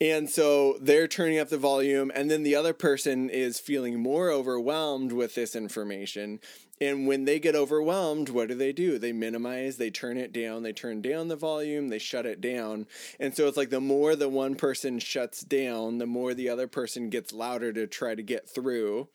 And 0.00 0.30
so 0.30 0.78
they're 0.80 1.08
turning 1.08 1.38
up 1.38 1.50
the 1.50 1.58
volume, 1.58 2.10
and 2.14 2.30
then 2.30 2.42
the 2.42 2.54
other 2.54 2.72
person 2.72 3.28
is 3.28 3.60
feeling 3.60 4.00
more 4.00 4.30
overwhelmed 4.30 5.12
with 5.12 5.34
this 5.34 5.54
information. 5.54 6.40
And 6.80 7.06
when 7.06 7.26
they 7.26 7.38
get 7.38 7.54
overwhelmed, 7.54 8.30
what 8.30 8.48
do 8.48 8.54
they 8.54 8.72
do? 8.72 8.98
They 8.98 9.12
minimize, 9.12 9.76
they 9.76 9.90
turn 9.90 10.16
it 10.16 10.32
down, 10.32 10.62
they 10.62 10.72
turn 10.72 11.02
down 11.02 11.28
the 11.28 11.36
volume, 11.36 11.88
they 11.88 11.98
shut 11.98 12.24
it 12.24 12.40
down. 12.40 12.86
And 13.18 13.36
so 13.36 13.46
it's 13.46 13.58
like 13.58 13.68
the 13.68 13.82
more 13.82 14.16
the 14.16 14.30
one 14.30 14.54
person 14.54 14.98
shuts 14.98 15.42
down, 15.42 15.98
the 15.98 16.06
more 16.06 16.32
the 16.32 16.48
other 16.48 16.66
person 16.66 17.10
gets 17.10 17.34
louder 17.34 17.70
to 17.74 17.86
try 17.86 18.14
to 18.14 18.22
get 18.22 18.48
through. 18.48 19.08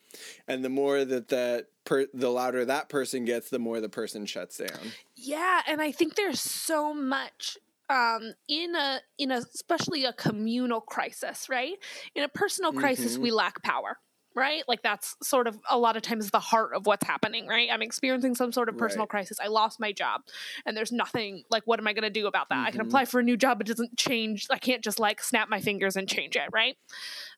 And 0.47 0.63
the 0.63 0.69
more 0.69 1.03
that 1.03 1.29
that 1.29 1.69
per, 1.85 2.05
the 2.13 2.29
louder 2.29 2.63
that 2.65 2.87
person 2.87 3.25
gets, 3.25 3.49
the 3.49 3.57
more 3.57 3.81
the 3.81 3.89
person 3.89 4.27
shuts 4.27 4.57
down. 4.57 4.91
Yeah, 5.15 5.63
and 5.67 5.81
I 5.81 5.91
think 5.91 6.13
there's 6.13 6.39
so 6.39 6.93
much 6.93 7.57
um, 7.89 8.33
in 8.47 8.75
a 8.75 8.99
in 9.17 9.31
a 9.31 9.37
especially 9.37 10.05
a 10.05 10.13
communal 10.13 10.81
crisis, 10.81 11.47
right? 11.49 11.75
In 12.15 12.23
a 12.23 12.29
personal 12.29 12.73
crisis, 12.73 13.13
mm-hmm. 13.13 13.23
we 13.23 13.31
lack 13.31 13.61
power 13.63 13.97
right? 14.35 14.63
Like 14.67 14.83
that's 14.83 15.15
sort 15.23 15.47
of 15.47 15.57
a 15.69 15.77
lot 15.77 15.95
of 15.95 16.03
times 16.03 16.29
the 16.29 16.39
heart 16.39 16.71
of 16.75 16.85
what's 16.85 17.07
happening, 17.07 17.47
right? 17.47 17.69
I'm 17.71 17.81
experiencing 17.81 18.35
some 18.35 18.51
sort 18.51 18.67
of 18.67 18.77
personal 18.77 19.03
right. 19.03 19.09
crisis. 19.09 19.39
I 19.41 19.47
lost 19.47 19.79
my 19.79 19.93
job 19.93 20.21
and 20.65 20.75
there's 20.75 20.91
nothing 20.91 21.43
like 21.49 21.63
what 21.65 21.79
am 21.79 21.87
I 21.87 21.93
going 21.93 22.03
to 22.03 22.09
do 22.09 22.27
about 22.27 22.49
that? 22.49 22.55
Mm-hmm. 22.55 22.65
I 22.65 22.71
can 22.71 22.79
mm-hmm. 22.81 22.89
apply 22.89 23.05
for 23.05 23.21
a 23.21 23.23
new 23.23 23.37
job 23.37 23.61
it 23.61 23.67
doesn't 23.67 23.97
change. 23.97 24.47
I 24.51 24.57
can't 24.57 24.83
just 24.83 24.99
like 24.99 25.23
snap 25.23 25.49
my 25.49 25.61
fingers 25.61 25.95
and 25.95 26.07
change 26.07 26.35
it, 26.35 26.49
right? 26.51 26.75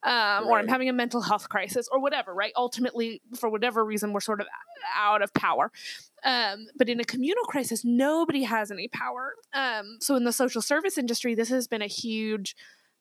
Um, 0.04 0.12
right. 0.12 0.44
or 0.48 0.60
I'm 0.60 0.68
having 0.68 0.90
a 0.90 0.94
mental 0.94 1.22
health 1.22 1.50
crisis 1.50 1.88
or 1.92 2.02
whatever, 2.02 2.34
right? 2.34 2.52
Ultimately, 2.56 3.22
for 3.40 3.50
whatever 3.50 3.86
reason, 3.86 4.12
we're 4.12 4.20
sort 4.20 4.42
of 4.42 4.48
out 4.96 5.22
of 5.22 5.34
power. 5.34 5.72
Um, 6.24 6.68
but 6.76 6.90
in 6.90 7.00
a 7.00 7.06
communal 7.06 7.46
crisis, 7.46 7.86
nobody 7.86 8.44
has 8.44 8.72
any 8.72 8.88
power. 8.88 9.36
Um, 9.54 9.98
so 10.02 10.16
in 10.16 10.24
the 10.24 10.34
social 10.34 10.62
service 10.62 10.98
industry, 10.98 11.36
this 11.36 11.50
has 11.50 11.68
been 11.68 11.82
a 11.82 11.88
huge 11.88 12.56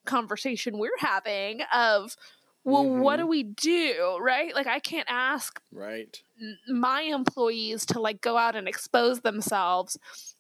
conversation 0.07 0.79
we're 0.79 0.91
having 0.99 1.61
of 1.75 2.17
well 2.65 2.85
mm-hmm. 2.85 3.01
what 3.01 3.17
do 3.17 3.23
mm-hmm. 3.23 3.31
we 3.31 3.43
do 3.43 4.19
right 4.21 4.55
like 4.55 4.67
i 4.67 4.79
can't 4.79 5.09
ask 5.11 5.61
right 5.73 6.23
my 6.69 7.03
employees 7.03 7.85
to 7.85 8.01
like 8.01 8.21
go 8.21 8.39
out 8.39 8.57
and 8.57 8.69
expose 8.69 9.21
themselves 9.21 9.99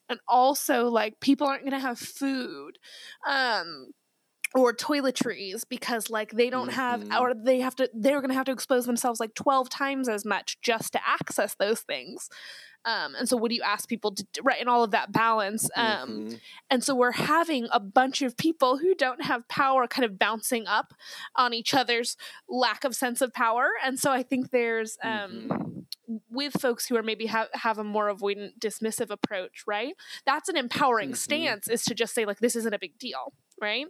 and 0.09 0.18
also 0.26 0.88
like 0.88 1.21
people 1.21 1.47
aren't 1.47 1.62
going 1.62 1.73
to 1.73 1.78
have 1.78 1.99
food 1.99 2.78
um 3.28 3.88
or 4.54 4.72
toiletries 4.72 5.64
because 5.68 6.08
like 6.08 6.30
they 6.32 6.48
don't 6.50 6.70
have 6.72 7.00
Mhm. 7.04 7.20
or 7.20 7.34
they 7.34 7.60
have 7.60 7.74
to 7.76 7.90
they're 7.92 8.20
going 8.20 8.30
to 8.30 8.34
have 8.36 8.46
to 8.46 8.52
expose 8.52 8.86
themselves 8.86 9.20
like 9.20 9.34
12 9.34 9.68
times 9.68 10.08
as 10.08 10.24
much 10.24 10.58
just 10.62 10.92
to 10.92 11.00
access 11.06 11.54
those 11.54 11.80
things 11.80 12.28
um, 12.84 13.16
and 13.16 13.28
so 13.28 13.36
what 13.36 13.48
do 13.48 13.56
you 13.56 13.62
ask 13.62 13.88
people 13.88 14.14
to 14.14 14.24
do 14.32 14.40
right 14.44 14.60
and 14.60 14.68
all 14.68 14.84
of 14.84 14.92
that 14.92 15.10
balance 15.10 15.68
um, 15.74 16.08
Mhm. 16.28 16.40
and 16.70 16.84
so 16.84 16.94
we're 16.94 17.12
having 17.12 17.66
a 17.72 17.80
bunch 17.80 18.22
of 18.22 18.36
people 18.36 18.78
who 18.78 18.94
don't 18.94 19.24
have 19.24 19.46
power 19.48 19.86
kind 19.88 20.04
of 20.04 20.18
bouncing 20.18 20.66
up 20.68 20.94
on 21.34 21.52
each 21.52 21.74
other's 21.74 22.16
lack 22.48 22.84
of 22.84 22.94
sense 22.94 23.20
of 23.20 23.32
power 23.32 23.70
and 23.84 23.98
so 23.98 24.12
i 24.12 24.22
think 24.22 24.50
there's 24.52 24.96
um, 25.02 25.86
with 26.30 26.52
folks 26.60 26.86
who 26.86 26.96
are 26.96 27.02
maybe 27.02 27.26
have, 27.26 27.48
have 27.52 27.78
a 27.78 27.84
more 27.84 28.12
avoidant 28.12 28.58
dismissive 28.58 29.10
approach 29.10 29.64
right 29.66 29.94
that's 30.25 30.48
an 30.48 30.56
empowering 30.56 31.10
Mhm. 31.12 31.16
stance 31.16 31.68
is 31.68 31.84
to 31.84 31.94
just 31.94 32.14
say 32.14 32.25
like 32.25 32.38
this 32.38 32.54
isn't 32.56 32.72
a 32.75 32.78
big 32.78 32.98
deal 32.98 33.32
right 33.60 33.86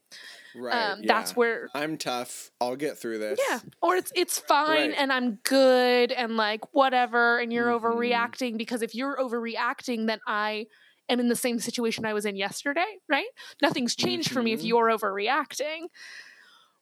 right. 0.55 0.93
um, 0.93 1.03
that's 1.05 1.35
where 1.35 1.69
I'm 1.75 1.97
tough. 1.99 2.51
I'll 2.61 2.77
get 2.77 2.97
through 2.99 3.19
this. 3.19 3.39
yeah 3.49 3.59
or 3.83 3.97
it's 3.97 4.13
it's 4.15 4.39
fine 4.39 4.91
Right. 4.91 4.95
and 4.97 5.13
i'm 5.13 5.39
good 5.43 6.13
and 6.13 6.37
like 6.37 6.73
whatever 6.73 7.39
and 7.39 7.53
you're 7.53 7.67
Mhm. 7.73 7.81
overreacting 7.83 8.57
because 8.57 8.81
if 8.83 8.95
you're 8.95 9.17
overreacting 9.17 10.07
then 10.07 10.21
i 10.27 10.67
am 11.09 11.21
in 11.21 11.29
the 11.29 11.37
same 11.37 11.59
situation 11.59 12.05
i 12.07 12.13
was 12.15 12.25
in 12.25 12.37
yesterday 12.37 12.99
right 13.09 13.27
nothing's 13.61 13.95
changed 13.97 14.31
for 14.33 14.43
me 14.43 14.53
if 14.53 14.61
Mhm. 14.61 14.67
you're 14.69 14.87
overreacting 14.87 15.87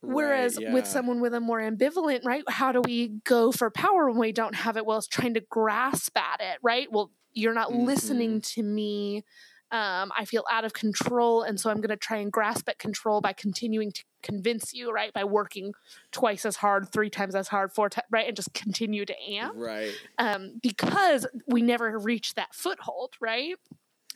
Whereas 0.06 0.58
Right, 0.58 0.72
with 0.72 0.86
someone 0.86 1.20
with 1.20 1.34
a 1.34 1.40
more 1.40 1.60
ambivalent, 1.60 2.24
right? 2.24 2.44
How 2.48 2.72
do 2.72 2.80
we 2.84 3.08
go 3.24 3.52
for 3.52 3.70
power 3.70 4.08
when 4.10 4.18
we 4.18 4.32
don't 4.32 4.54
have 4.54 4.76
it? 4.76 4.86
Well, 4.86 4.98
it's 4.98 5.06
trying 5.08 5.34
to 5.34 5.40
grasp 5.50 6.16
at 6.16 6.40
it, 6.40 6.58
right? 6.62 6.90
Well, 6.90 7.10
you're 7.32 7.54
not 7.54 7.70
Mm-hmm. 7.70 7.84
listening 7.86 8.40
to 8.42 8.62
me. 8.62 9.24
Um, 9.70 10.12
I 10.16 10.24
feel 10.24 10.44
out 10.50 10.64
of 10.64 10.72
control. 10.72 11.42
And 11.42 11.58
so 11.58 11.68
I'm 11.68 11.78
going 11.78 11.88
to 11.88 11.96
try 11.96 12.18
and 12.18 12.30
grasp 12.30 12.68
at 12.68 12.78
control 12.78 13.20
by 13.20 13.32
continuing 13.32 13.90
to 13.92 14.04
convince 14.22 14.72
you, 14.72 14.92
right? 14.92 15.12
By 15.12 15.24
working 15.24 15.72
twice 16.12 16.44
as 16.46 16.56
hard, 16.56 16.92
three 16.92 17.10
times 17.10 17.34
as 17.34 17.48
hard, 17.48 17.72
four 17.72 17.88
times, 17.88 18.06
right? 18.10 18.28
And 18.28 18.36
just 18.36 18.54
continue 18.54 19.04
to 19.04 19.14
amp 19.28 19.54
Right. 19.56 19.90
um, 20.18 20.60
because 20.62 21.26
we 21.48 21.62
never 21.62 21.98
reach 21.98 22.34
that 22.34 22.54
foothold, 22.54 23.14
right? 23.20 23.56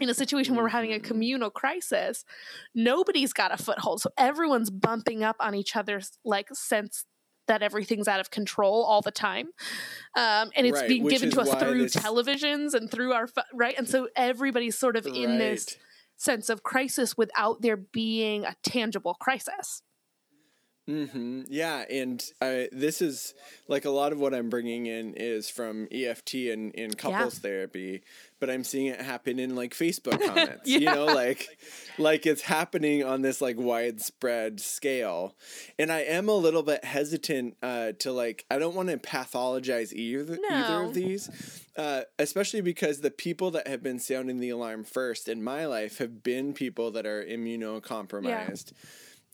In 0.01 0.09
a 0.09 0.15
situation 0.15 0.55
where 0.55 0.65
we're 0.65 0.69
having 0.71 0.93
a 0.93 0.99
Mhm. 0.99 1.05
communal 1.05 1.51
crisis, 1.51 2.25
nobody's 2.75 3.33
got 3.33 3.53
a 3.53 3.57
foothold. 3.63 4.01
So 4.01 4.11
everyone's 4.17 4.71
bumping 4.71 5.25
up 5.25 5.37
on 5.41 5.55
each 5.55 5.75
other's 5.77 6.19
like 6.25 6.49
sense 6.55 7.05
that 7.49 7.63
everything's 7.63 8.07
out 8.07 8.21
of 8.21 8.31
control 8.31 8.85
all 8.85 9.01
the 9.01 9.11
time. 9.11 9.49
Um, 10.15 10.51
and 10.55 10.67
it's 10.67 10.81
Right, 10.81 10.89
being 10.89 11.09
given 11.09 11.31
to 11.31 11.41
us 11.41 11.55
through 11.59 11.83
this- 11.85 11.97
televisions 11.97 12.75
and 12.75 12.91
through 12.91 13.13
our, 13.15 13.27
right? 13.55 13.75
And 13.79 13.89
so 13.89 14.09
everybody's 14.15 14.79
sort 14.79 14.97
of 14.97 15.07
in 15.07 15.39
this 15.39 15.77
sense 16.17 16.51
of 16.51 16.63
crisis 16.63 17.17
without 17.17 17.63
there 17.63 17.77
being 17.77 18.45
a 18.45 18.55
tangible 18.63 19.15
crisis. 19.15 19.83
Hmm 20.89 21.43
Yeah, 21.49 21.85
and 21.91 22.25
I, 22.41 22.71
this 22.73 23.03
is 23.03 23.35
like 23.69 23.85
a 23.85 23.91
lot 23.91 24.13
of 24.13 24.19
what 24.19 24.33
I'm 24.33 24.49
bringing 24.49 24.87
in 24.87 25.13
is 25.15 25.51
from 25.51 25.87
EFT 25.93 26.35
and 26.51 26.73
in 26.75 26.95
couples 26.95 27.39
therapy, 27.41 28.01
but 28.41 28.49
I'm 28.49 28.65
seeing 28.65 28.87
it 28.87 28.99
happen 28.99 29.39
in 29.39 29.55
like 29.55 29.75
Facebook 29.75 30.19
comments. 30.27 30.67
You 30.67 30.87
know, 30.87 31.05
like 31.05 31.47
like 31.99 32.25
it's 32.25 32.41
happening 32.41 33.05
on 33.05 33.21
this 33.21 33.43
like 33.43 33.57
widespread 33.59 34.61
scale, 34.61 35.35
and 35.79 35.93
I 35.93 36.01
am 36.01 36.27
a 36.31 36.35
little 36.35 36.63
bit 36.63 36.83
hesitant 36.85 37.59
uh, 37.63 37.93
to 37.99 38.11
like 38.11 38.47
I 38.51 38.59
don't 38.59 38.75
want 38.75 38.89
to 38.89 38.97
pathologize 38.97 39.93
either 39.93 40.39
either 40.51 40.85
of 40.85 40.95
these, 40.95 41.67
uh, 41.77 42.03
especially 42.19 42.63
because 42.63 43.03
the 43.03 43.11
people 43.11 43.51
that 43.51 43.69
have 43.69 43.83
been 43.83 43.99
sounding 43.99 44.41
the 44.41 44.49
alarm 44.51 44.85
first 44.85 45.29
in 45.29 45.45
my 45.45 45.67
life 45.67 45.99
have 45.99 46.23
been 46.23 46.55
people 46.55 46.91
that 46.93 47.05
are 47.05 47.23
immunocompromised. 47.23 48.73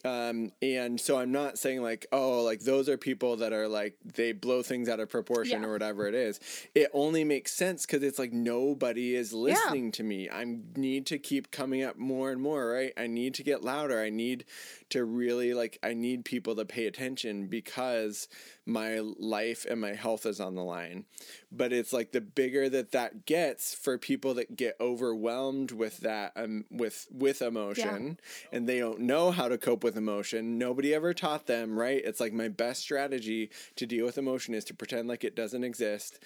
Um, 0.05 0.53
and 0.61 1.01
so 1.01 1.17
I'm 1.19 1.33
not 1.33 1.59
saying 1.59 1.81
like, 1.81 2.07
oh, 2.13 2.43
like 2.43 2.61
those 2.61 2.89
are 2.91 2.99
people 2.99 3.37
that 3.37 3.53
are 3.55 3.67
like 3.67 3.97
they 4.05 4.33
blow 4.33 4.63
things 4.63 4.89
out 4.89 5.01
of 5.01 5.09
proportion 5.09 5.63
Yeah. 5.63 5.69
or 5.69 5.73
whatever 5.73 6.07
it 6.07 6.15
is. 6.15 6.41
It 6.75 6.91
only 6.93 7.25
makes 7.25 7.53
sense 7.53 7.87
because 7.87 8.03
it's 8.03 8.19
like 8.19 8.33
nobody 8.33 9.15
is 9.15 9.33
listening 9.33 9.93
to 9.93 10.03
me. 10.03 10.29
I 10.29 10.45
need 10.77 11.07
to 11.07 11.19
keep 11.19 11.51
coming 11.51 11.83
up 11.83 11.97
more 11.97 12.31
and 12.31 12.41
more, 12.43 12.69
right? 12.71 12.93
I 12.99 13.07
need 13.07 13.35
to 13.35 13.43
get 13.43 13.65
louder. 13.65 14.01
I 14.01 14.11
need 14.11 14.45
to 14.91 15.05
really 15.05 15.55
like 15.55 15.79
I 15.83 15.95
need 15.95 16.25
people 16.25 16.55
to 16.57 16.65
pay 16.67 16.87
attention 16.87 17.47
because 17.47 18.29
my 18.67 18.99
life 19.01 19.67
and 19.69 19.81
my 19.81 19.95
health 19.95 20.27
is 20.27 20.39
on 20.41 20.55
the 20.55 20.63
line. 20.65 21.05
But 21.51 21.73
it's 21.73 21.93
like 21.93 22.13
the 22.13 22.21
bigger 22.21 22.69
that 22.69 22.93
that 22.93 23.25
gets 23.27 23.75
for 23.75 23.97
people 23.97 24.35
that 24.35 24.57
get 24.57 24.77
overwhelmed 24.81 25.73
with 25.73 25.99
that 25.99 26.33
um, 26.37 26.65
with 26.71 27.07
with 27.11 27.41
emotion 27.41 28.19
and 28.53 28.69
they 28.69 28.79
don't 28.79 29.01
know 29.01 29.31
how 29.31 29.49
to 29.49 29.57
cope 29.57 29.83
with 29.83 29.94
emotion. 29.97 30.59
Nobody 30.59 30.95
ever 30.95 31.15
taught 31.15 31.47
them, 31.47 31.79
right? 31.79 32.03
It's 32.05 32.21
like 32.21 32.33
my 32.33 32.49
best 32.49 32.83
strategy 32.83 33.51
to 33.77 33.87
deal 33.87 34.05
with 34.07 34.19
emotion 34.19 34.55
is 34.55 34.65
to 34.67 34.75
pretend 34.75 35.09
like 35.09 35.25
it 35.25 35.37
doesn't 35.37 35.65
exist. 35.65 36.19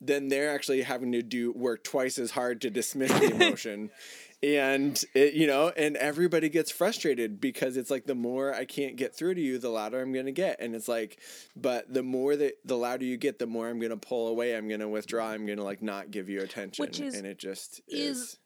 Then 0.00 0.28
they're 0.28 0.52
actually 0.52 0.82
having 0.82 1.12
to 1.12 1.22
do 1.22 1.52
work 1.52 1.84
twice 1.84 2.18
as 2.18 2.32
hard 2.32 2.60
to 2.62 2.70
dismiss 2.70 3.12
the 3.12 3.30
emotion. 3.34 3.90
and 4.42 5.00
it, 5.14 5.34
you 5.34 5.46
know, 5.46 5.68
and 5.76 5.96
everybody 5.96 6.48
gets 6.48 6.72
frustrated 6.72 7.40
because 7.40 7.76
it's 7.76 7.88
like 7.88 8.06
the 8.06 8.14
more 8.16 8.52
I 8.52 8.64
can't 8.64 8.96
get 8.96 9.14
through 9.14 9.34
to 9.34 9.40
you, 9.40 9.58
the 9.58 9.68
louder 9.68 10.00
I'm 10.00 10.12
going 10.12 10.26
to 10.26 10.32
get. 10.32 10.56
And 10.60 10.74
it's 10.74 10.88
like, 10.88 11.20
but 11.54 11.92
the 11.94 12.02
more 12.02 12.34
that 12.34 12.54
the 12.64 12.76
louder 12.76 13.04
you 13.04 13.16
get, 13.16 13.38
the 13.38 13.46
more 13.46 13.68
I'm 13.68 13.78
going 13.78 13.90
to 13.90 13.96
pull 13.96 14.26
away. 14.26 14.56
I'm 14.56 14.66
going 14.66 14.80
to 14.80 14.88
withdraw. 14.88 15.28
I'm 15.28 15.46
going 15.46 15.58
to 15.58 15.64
like 15.64 15.82
not 15.82 16.10
give 16.10 16.28
you 16.28 16.40
attention. 16.40 16.82
Which 16.82 16.98
is- 16.98 17.14
and 17.14 17.24
it 17.24 17.38
just 17.38 17.80
is- 17.86 18.16
is 18.16 18.38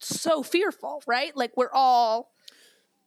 so 0.00 0.42
fearful, 0.42 1.02
right? 1.06 1.34
Like 1.36 1.56
we're 1.56 1.72
all 1.72 2.33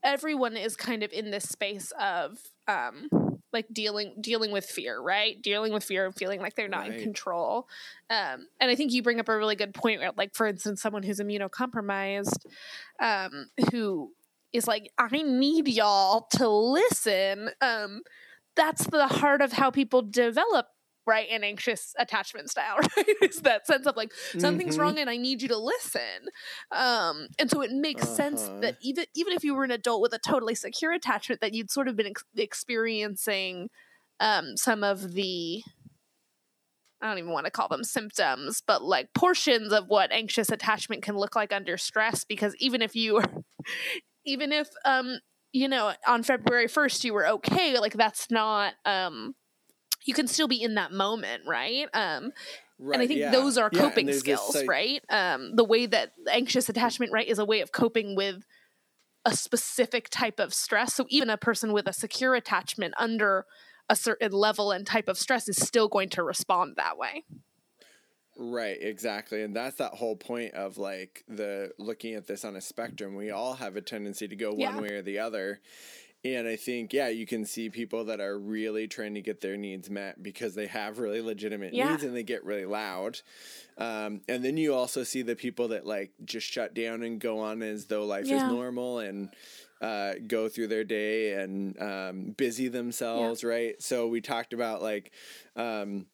everyone 0.08 0.56
is 0.56 0.78
kind 0.78 1.04
of 1.04 1.12
in 1.12 1.30
this 1.32 1.43
space 1.48 1.91
of 2.00 2.39
um 2.67 3.10
like 3.54 3.65
dealing 3.72 4.15
dealing 4.22 4.52
with 4.52 4.65
fear, 4.65 5.00
right? 5.00 5.41
Dealing 5.41 5.74
with 5.74 5.84
fear 5.84 6.06
and 6.06 6.15
feeling 6.15 6.41
like 6.41 6.56
they're 6.56 6.67
not 6.67 6.88
in 6.88 7.00
control. 7.00 7.67
Um 8.10 8.48
and 8.60 8.72
I 8.72 8.76
think 8.76 8.91
you 8.91 9.04
bring 9.04 9.20
up 9.20 9.30
a 9.30 9.38
really 9.38 9.56
good 9.56 9.74
point 9.74 10.00
where 10.00 10.12
like 10.17 10.34
for 10.34 10.48
instance 10.48 10.82
someone 10.82 11.04
who's 11.04 11.20
immunocompromised 11.20 12.46
um 13.00 13.50
who 13.72 14.13
is 14.54 14.67
like 14.67 14.91
I 14.98 15.22
need 15.22 15.67
y'all 15.67 16.28
to 16.32 16.48
listen. 16.50 17.50
Um 17.62 18.02
that's 18.56 18.88
the 18.88 19.08
heart 19.08 19.41
of 19.41 19.54
how 19.54 19.70
people 19.70 20.02
develop 20.02 20.67
right 21.08 21.30
an 21.32 21.43
anxious 21.43 21.93
attachment 21.98 22.50
style 22.50 22.78
right 22.98 23.15
is 23.24 23.41
that 23.41 23.65
sense 23.65 23.88
of 23.88 23.96
like 23.96 24.12
something's 24.38 24.76
Mhm. 24.76 24.80
wrong 24.80 25.00
and 25.00 25.10
i 25.10 25.17
need 25.17 25.41
you 25.41 25.48
to 25.48 25.58
listen 25.58 26.28
um 26.72 27.28
and 27.39 27.50
so 27.50 27.62
it 27.62 27.72
makes 27.72 28.08
sense 28.15 28.41
Uh-huh. 28.43 28.60
that 28.62 28.76
even 28.82 29.06
even 29.15 29.34
if 29.34 29.43
you 29.43 29.56
were 29.56 29.63
an 29.63 29.72
adult 29.72 30.02
with 30.02 30.13
a 30.13 30.20
totally 30.20 30.56
secure 30.56 30.91
attachment 30.91 31.41
that 31.41 31.54
you'd 31.54 31.72
sort 31.72 31.88
of 31.88 31.96
been 31.96 32.08
ex- 32.08 32.24
experiencing 32.36 33.70
um 34.20 34.58
some 34.58 34.84
of 34.84 35.13
the 35.13 35.63
I 37.02 37.08
don't 37.10 37.20
even 37.20 37.32
want 37.32 37.46
to 37.46 37.52
call 37.52 37.67
them 37.67 37.84
symptoms, 37.84 38.63
but 38.65 38.84
like 38.84 39.13
portions 39.13 39.72
of 39.72 39.86
what 39.88 40.12
anxious 40.12 40.50
attachment 40.50 41.04
can 41.04 41.15
look 41.15 41.36
like 41.36 41.54
under 41.54 41.78
stress. 41.78 42.24
Because 42.24 42.56
even 42.60 42.82
if 42.82 42.96
you, 42.96 43.22
even 44.26 44.52
if 44.52 44.67
um, 44.86 45.20
you 45.54 45.67
know, 45.67 45.93
on 46.08 46.24
February 46.24 46.67
first 46.67 47.04
you 47.04 47.13
were 47.13 47.28
okay, 47.28 47.78
like 47.80 47.93
that's 47.93 48.32
not 48.32 48.74
um, 48.86 49.36
you 50.05 50.13
can 50.13 50.27
still 50.27 50.47
be 50.47 50.62
in 50.62 50.75
that 50.75 50.91
moment, 50.91 51.43
right? 51.47 51.88
Um, 51.93 52.31
right. 52.79 52.95
and 52.95 53.01
I 53.01 53.07
think 53.07 53.19
yeah. 53.19 53.31
those 53.31 53.57
are 53.57 53.69
Yeah, 53.71 53.79
coping 53.79 54.05
this, 54.05 54.19
skills, 54.19 54.55
like- 54.55 54.69
right? 54.69 55.01
Um, 55.10 55.55
the 55.55 55.63
way 55.63 55.86
that 55.86 56.13
anxious 56.31 56.69
attachment, 56.69 57.12
right, 57.12 57.27
is 57.27 57.39
a 57.39 57.45
way 57.45 57.62
of 57.62 57.71
coping 57.71 58.15
with 58.15 58.43
a 59.25 59.36
specific 59.36 60.10
type 60.10 60.39
of 60.39 60.53
stress. 60.53 60.93
So 60.93 61.05
even 61.10 61.29
a 61.29 61.38
person 61.38 61.73
with 61.73 61.88
a 61.88 61.93
secure 61.93 62.36
attachment 62.36 62.93
under 62.97 63.45
a 63.89 63.95
certain 63.95 64.31
level 64.31 64.71
and 64.71 64.86
type 64.86 65.07
of 65.07 65.17
stress 65.17 65.49
is 65.49 65.57
still 65.57 65.88
going 65.88 66.10
to 66.10 66.23
respond 66.23 66.75
that 66.77 66.97
way. 66.97 67.23
Right, 68.39 68.77
exactly. 68.79 69.41
And 69.41 69.55
that's 69.55 69.77
that 69.77 69.93
whole 69.95 70.15
point 70.15 70.53
of 70.53 70.77
like 70.77 71.23
the 71.27 71.71
looking 71.79 72.13
at 72.13 72.27
this 72.27 72.45
on 72.45 72.55
a 72.55 72.62
spectrum. 72.62 73.15
We 73.15 73.31
all 73.31 73.55
have 73.55 73.75
a 73.75 73.81
tendency 73.81 74.27
to 74.27 74.36
go 74.36 74.51
one 74.51 74.60
Yeah. 74.60 74.79
way 74.79 74.89
or 74.89 75.01
the 75.01 75.19
other. 75.19 75.60
And 76.36 76.48
I 76.48 76.56
think, 76.56 76.94
yeah, 76.94 77.10
you 77.10 77.26
can 77.26 77.46
see 77.46 77.70
people 77.70 78.06
that 78.06 78.20
are 78.20 78.38
really 78.38 78.88
trying 78.88 79.16
to 79.16 79.22
get 79.22 79.42
their 79.42 79.58
needs 79.58 79.90
met 79.90 80.22
because 80.22 80.56
they 80.56 80.68
have 80.68 81.00
really 81.00 81.22
legitimate 81.22 81.74
Yeah. 81.74 81.92
needs 81.92 82.04
and 82.04 82.16
they 82.16 82.24
get 82.24 82.44
really 82.44 82.66
loud. 82.66 83.22
Um, 83.78 84.22
and 84.28 84.44
then 84.44 84.58
you 84.58 84.74
also 84.74 85.04
see 85.04 85.22
the 85.22 85.36
people 85.36 85.70
that 85.70 85.86
like 85.86 86.12
just 86.26 86.48
shut 86.48 86.74
down 86.74 87.04
and 87.04 87.20
go 87.20 87.40
on 87.40 87.62
as 87.62 87.86
though 87.86 88.06
life 88.06 88.32
is 88.32 88.44
normal 88.46 89.00
and 89.00 89.30
uh, 89.82 90.13
go 90.26 90.50
through 90.50 90.68
their 90.68 90.84
day 90.84 91.34
and 91.34 91.80
um, 91.82 92.32
busy 92.38 92.68
themselves, 92.68 93.44
right? 93.44 93.82
So 93.82 94.08
we 94.08 94.22
talked 94.22 94.54
about 94.54 94.82
like, 94.82 95.12
um, 95.56 96.08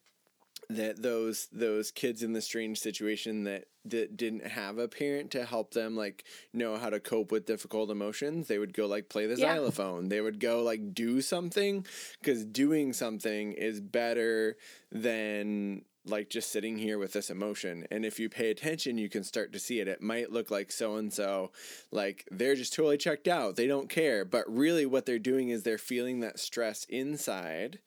that 0.70 1.02
those 1.02 1.48
those 1.52 1.90
kids 1.90 2.22
in 2.22 2.32
the 2.32 2.40
strange 2.40 2.78
situation 2.80 3.44
that 3.44 3.64
that 3.84 4.16
didn't 4.16 4.46
have 4.46 4.78
a 4.78 4.88
parent 4.88 5.30
to 5.32 5.44
help 5.44 5.72
them 5.74 5.96
like 5.96 6.24
know 6.52 6.76
how 6.76 6.88
to 6.90 6.98
cope 7.00 7.30
with 7.30 7.46
difficult 7.46 7.90
emotions 7.90 8.48
they 8.48 8.58
would 8.58 8.72
go 8.72 8.86
like 8.86 9.08
play 9.08 9.26
the 9.26 9.36
Yeah. 9.36 9.54
xylophone 9.54 10.08
they 10.08 10.20
would 10.20 10.40
go 10.40 10.62
like 10.62 10.94
do 10.94 11.20
something 11.20 11.86
because 12.20 12.44
doing 12.44 12.92
something 12.92 13.52
is 13.52 13.80
better 13.80 14.56
than 14.90 15.84
like 16.06 16.28
just 16.28 16.52
sitting 16.52 16.76
here 16.76 16.98
with 16.98 17.14
this 17.14 17.30
emotion. 17.30 17.86
And 17.90 18.04
if 18.04 18.20
you 18.20 18.28
pay 18.28 18.50
attention, 18.50 18.98
you 18.98 19.08
can 19.08 19.24
start 19.24 19.54
to 19.54 19.58
see 19.58 19.80
it. 19.80 19.88
It 19.88 20.02
might 20.02 20.30
look 20.30 20.50
like 20.50 20.70
so 20.70 20.96
and 20.96 21.10
so, 21.10 21.50
like 21.90 22.28
they're 22.30 22.54
just 22.54 22.74
totally 22.74 22.98
checked 22.98 23.26
out. 23.26 23.56
They 23.56 23.66
don't 23.66 23.88
care. 23.88 24.26
But 24.26 24.44
really, 24.46 24.84
what 24.84 25.06
they're 25.06 25.18
doing 25.18 25.48
is 25.48 25.62
they're 25.62 25.78
feeling 25.78 26.20
that 26.20 26.38
stress 26.38 26.84
inside, 26.90 27.78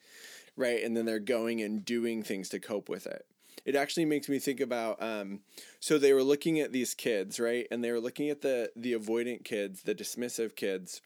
right? 0.55 0.83
And 0.83 0.97
then 0.97 1.05
they're 1.05 1.19
going 1.19 1.61
and 1.61 1.85
doing 1.85 2.23
things 2.23 2.49
to 2.49 2.59
cope 2.59 2.89
with 2.89 3.05
it. 3.05 3.27
It 3.65 3.75
actually 3.75 4.05
makes 4.05 4.29
me 4.29 4.39
think 4.39 4.59
about 4.59 5.01
um, 5.01 5.41
so 5.79 5.97
they 5.97 6.13
were 6.13 6.23
looking 6.23 6.59
at 6.59 6.71
these 6.71 6.93
kids, 6.93 7.39
right? 7.39 7.67
And 7.71 7.83
they 7.83 7.91
were 7.91 7.99
looking 7.99 8.29
at 8.29 8.41
the 8.41 8.71
the 8.75 8.93
avoidant 8.93 9.43
kids, 9.43 9.83
the 9.83 9.95
dismissive 9.95 10.55
kids. 10.55 11.01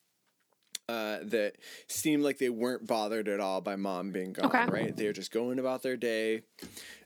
Uh, 0.89 1.19
that 1.23 1.53
seemed 1.87 2.21
like 2.21 2.37
they 2.37 2.49
weren't 2.49 2.85
bothered 2.85 3.29
at 3.29 3.39
all 3.39 3.61
by 3.61 3.77
mom 3.77 4.11
being 4.11 4.33
gone, 4.33 4.47
Okay. 4.47 4.65
right? 4.65 4.97
They 4.97 5.05
were 5.05 5.13
just 5.13 5.31
going 5.31 5.57
about 5.57 5.83
their 5.83 5.95
day. 5.95 6.41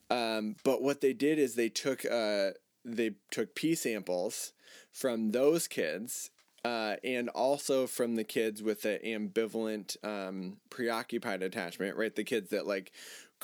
Um, 0.09 0.55
but 0.63 0.81
what 0.81 1.01
they 1.01 1.13
did 1.13 1.37
is 1.37 1.53
they 1.53 1.69
took 1.69 2.03
uh, 2.03 2.51
they 2.83 3.11
took 3.31 3.53
pee 3.53 3.75
samples 3.75 4.53
from 4.91 5.31
those 5.31 5.67
kids 5.67 6.31
uh, 6.63 6.95
and 7.03 7.29
also 7.29 7.85
from 7.85 8.15
the 8.15 8.23
kids 8.23 8.63
with 8.63 8.81
the 8.83 8.99
ambivalent 9.05 9.97
um, 10.03 10.57
preoccupied 10.71 11.43
attachment, 11.43 11.95
right? 11.95 12.15
The 12.15 12.23
kids 12.23 12.49
that 12.51 12.65
like 12.65 12.91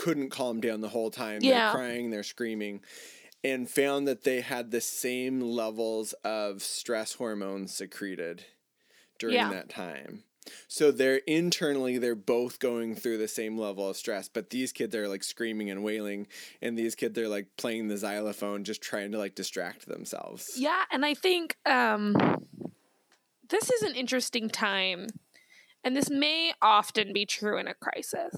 couldn't 0.02 0.32
calm 0.32 0.60
down 0.60 0.82
the 0.82 0.90
whole 0.90 1.12
time. 1.12 1.42
Yeah. 1.44 1.66
They're 1.68 1.76
crying, 1.76 2.10
they're 2.10 2.24
screaming. 2.24 2.82
And 3.44 3.70
found 3.70 4.08
that 4.08 4.24
they 4.24 4.42
had 4.42 4.72
the 4.72 4.82
same 4.82 5.42
levels 5.42 6.14
of 6.24 6.64
stress 6.64 7.14
hormones 7.14 7.72
secreted 7.74 8.46
during 9.20 9.36
Yeah. 9.36 9.50
that 9.50 9.70
time. 9.70 10.24
So 10.68 10.92
they're 10.92 11.22
internally 11.28 12.00
they're 12.00 12.16
both 12.16 12.58
going 12.58 12.96
through 12.96 13.20
the 13.20 13.28
same 13.28 13.60
level 13.60 13.88
of 13.88 13.96
stress, 13.96 14.28
but 14.28 14.50
these 14.50 14.72
kids 14.72 14.96
are 14.96 15.08
like 15.08 15.24
screaming 15.24 15.70
and 15.70 15.84
wailing, 15.84 16.26
and 16.64 16.76
these 16.76 16.96
kids 16.96 17.18
are 17.20 17.28
like 17.28 17.56
playing 17.58 17.88
the 17.88 17.98
xylophone, 17.98 18.64
just 18.64 18.82
trying 18.82 19.12
to 19.12 19.20
like 19.20 19.36
distract 19.36 19.86
themselves. 19.88 20.54
Yeah, 20.58 20.84
and 20.92 21.06
I 21.06 21.14
think 21.14 21.58
um, 21.68 22.16
this 23.50 23.70
is 23.70 23.84
an 23.84 23.94
interesting 23.94 24.50
time, 24.50 25.06
and 25.84 25.96
this 25.96 26.10
may 26.10 26.54
often 26.60 27.14
be 27.14 27.28
true 27.28 27.60
in 27.60 27.68
a 27.68 27.76
crisis. 27.76 28.34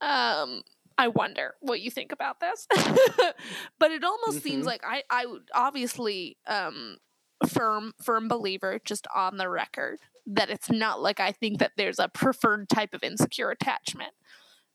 Um, 0.00 0.62
I 0.96 1.08
wonder 1.08 1.54
what 1.60 1.80
you 1.80 1.90
think 1.90 2.12
about 2.12 2.40
this, 2.40 2.66
but 3.78 3.90
it 3.90 4.04
almost 4.04 4.42
seems 4.42 4.64
Mhm. 4.64 4.66
like 4.66 4.82
I, 4.86 5.02
I 5.10 5.26
would 5.26 5.48
obviously 5.54 6.36
um, 6.46 6.98
firm 7.48 7.92
firm 8.02 8.28
believer, 8.28 8.78
just 8.84 9.06
on 9.14 9.36
the 9.36 9.48
record, 9.48 10.00
that 10.26 10.50
it's 10.50 10.70
not 10.70 11.00
like 11.02 11.20
I 11.20 11.32
think 11.32 11.58
that 11.58 11.72
there's 11.76 11.98
a 11.98 12.08
preferred 12.08 12.68
type 12.68 12.94
of 12.94 13.02
insecure 13.02 13.50
attachment. 13.50 14.12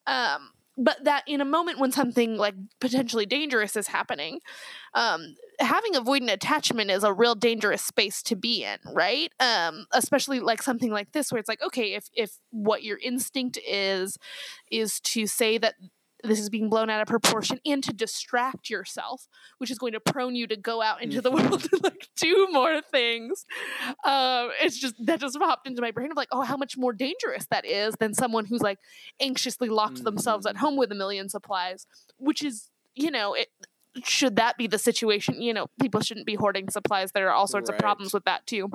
Um, 0.07 0.51
but 0.77 1.03
that 1.03 1.23
in 1.27 1.41
a 1.41 1.45
moment 1.45 1.77
when 1.79 1.91
something 1.91 2.37
like 2.37 2.55
potentially 2.79 3.25
dangerous 3.25 3.75
is 3.75 3.87
happening, 3.87 4.39
um, 4.93 5.35
having 5.59 5.93
avoidant 5.93 6.31
attachment 6.31 6.89
is 6.89 7.03
a 7.03 7.11
real 7.13 7.35
dangerous 7.35 7.83
space 7.83 8.23
to 8.23 8.35
be 8.35 8.63
in, 8.63 8.77
right? 8.93 9.31
Um, 9.41 9.87
especially 9.91 10.39
like 10.39 10.61
something 10.63 10.91
like 10.91 11.11
this, 11.11 11.31
where 11.31 11.39
it's 11.39 11.49
like, 11.49 11.61
okay, 11.61 11.93
if 11.95 12.09
if 12.13 12.37
what 12.51 12.83
your 12.83 12.97
instinct 12.97 13.59
is 13.67 14.17
is 14.71 14.99
to 15.01 15.27
say 15.27 15.57
that 15.57 15.75
this 16.23 16.39
is 16.39 16.49
being 16.49 16.69
blown 16.69 16.89
out 16.89 17.01
of 17.01 17.07
proportion 17.07 17.59
and 17.65 17.83
to 17.83 17.93
distract 17.93 18.69
yourself, 18.69 19.27
which 19.57 19.71
is 19.71 19.77
going 19.77 19.93
to 19.93 19.99
prone 19.99 20.35
you 20.35 20.47
to 20.47 20.57
go 20.57 20.81
out 20.81 21.01
into 21.01 21.21
the 21.21 21.31
Mhm. 21.31 21.49
world 21.49 21.61
to 21.63 21.79
like 21.83 22.09
do 22.17 22.47
more 22.51 22.81
things. 22.81 23.45
Um, 24.03 24.51
it's 24.61 24.77
just 24.77 24.95
that 25.05 25.19
just 25.21 25.39
popped 25.39 25.67
into 25.67 25.81
my 25.81 25.91
brain 25.91 26.11
of 26.11 26.17
like, 26.17 26.27
oh, 26.31 26.41
how 26.41 26.57
much 26.57 26.77
more 26.77 26.93
dangerous 26.93 27.45
that 27.51 27.65
is 27.65 27.95
than 27.99 28.13
someone 28.13 28.45
who's 28.45 28.61
like 28.61 28.79
anxiously 29.19 29.69
locked 29.69 30.03
themselves 30.03 30.45
at 30.45 30.55
Mhm. 30.55 30.59
home 30.59 30.77
with 30.77 30.91
a 30.91 30.95
million 30.95 31.29
supplies, 31.29 31.85
which 32.17 32.43
is, 32.43 32.69
you 32.95 33.11
know, 33.11 33.33
it 33.33 33.47
should 34.03 34.35
that 34.35 34.57
be 34.57 34.67
the 34.67 34.77
situation, 34.77 35.41
you 35.41 35.53
know, 35.53 35.67
people 35.81 35.99
shouldn't 36.01 36.25
be 36.25 36.35
hoarding 36.35 36.69
supplies. 36.69 37.11
There 37.11 37.27
are 37.29 37.33
all 37.33 37.47
sorts 37.47 37.69
of 37.69 37.77
problems 37.77 38.13
with 38.13 38.23
that 38.25 38.45
too. 38.45 38.69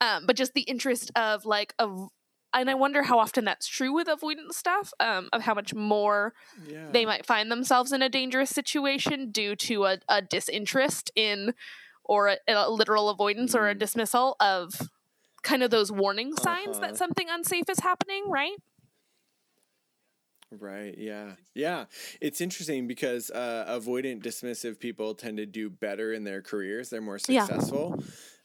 Um, 0.00 0.26
but 0.26 0.36
just 0.36 0.52
the 0.54 0.62
interest 0.62 1.10
of 1.16 1.44
like 1.44 1.74
of 1.78 2.08
and 2.54 2.70
I 2.70 2.74
wonder 2.74 3.02
how 3.02 3.18
often 3.18 3.44
that's 3.44 3.66
true 3.66 3.92
with 3.92 4.08
avoidant 4.08 4.52
stuff, 4.52 4.92
um, 5.00 5.28
of 5.32 5.42
how 5.42 5.54
much 5.54 5.74
more 5.74 6.34
Yeah. 6.66 6.90
they 6.92 7.04
might 7.04 7.26
find 7.26 7.50
themselves 7.50 7.92
in 7.92 8.02
a 8.02 8.08
dangerous 8.08 8.50
situation 8.50 9.30
due 9.30 9.56
to 9.56 9.86
a, 9.86 9.98
a 10.08 10.22
disinterest 10.22 11.10
in 11.16 11.54
or 12.04 12.28
a, 12.28 12.38
a 12.48 12.70
literal 12.70 13.08
avoidance 13.08 13.54
or 13.54 13.68
a 13.68 13.74
Mm. 13.74 13.78
dismissal 13.78 14.36
of 14.40 14.90
kind 15.42 15.62
of 15.62 15.70
those 15.70 15.92
warning 15.92 16.34
signs 16.36 16.78
Uh-huh. 16.78 16.80
that 16.80 16.96
something 16.96 17.28
unsafe 17.30 17.68
is 17.68 17.80
happening, 17.80 18.24
right? 18.30 18.56
Right. 20.50 20.96
Yeah. 20.96 21.32
Yeah. 21.54 21.86
It's 22.20 22.40
interesting 22.40 22.86
because 22.86 23.30
uh, 23.30 23.64
avoidant, 23.68 24.22
dismissive 24.22 24.78
people 24.78 25.14
tend 25.14 25.38
to 25.38 25.46
do 25.46 25.68
better 25.68 26.12
in 26.12 26.22
their 26.22 26.42
careers. 26.42 26.90
They're 26.90 27.00
more 27.00 27.18
Yeah. 27.28 27.48
successful 27.48 27.96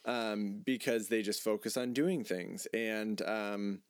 um, 0.06 0.62
because 0.66 1.08
they 1.10 1.22
just 1.22 1.44
focus 1.44 1.78
on 1.78 1.94
doing 1.94 2.24
things. 2.24 2.68
And 2.74 3.22
um, 3.22 3.82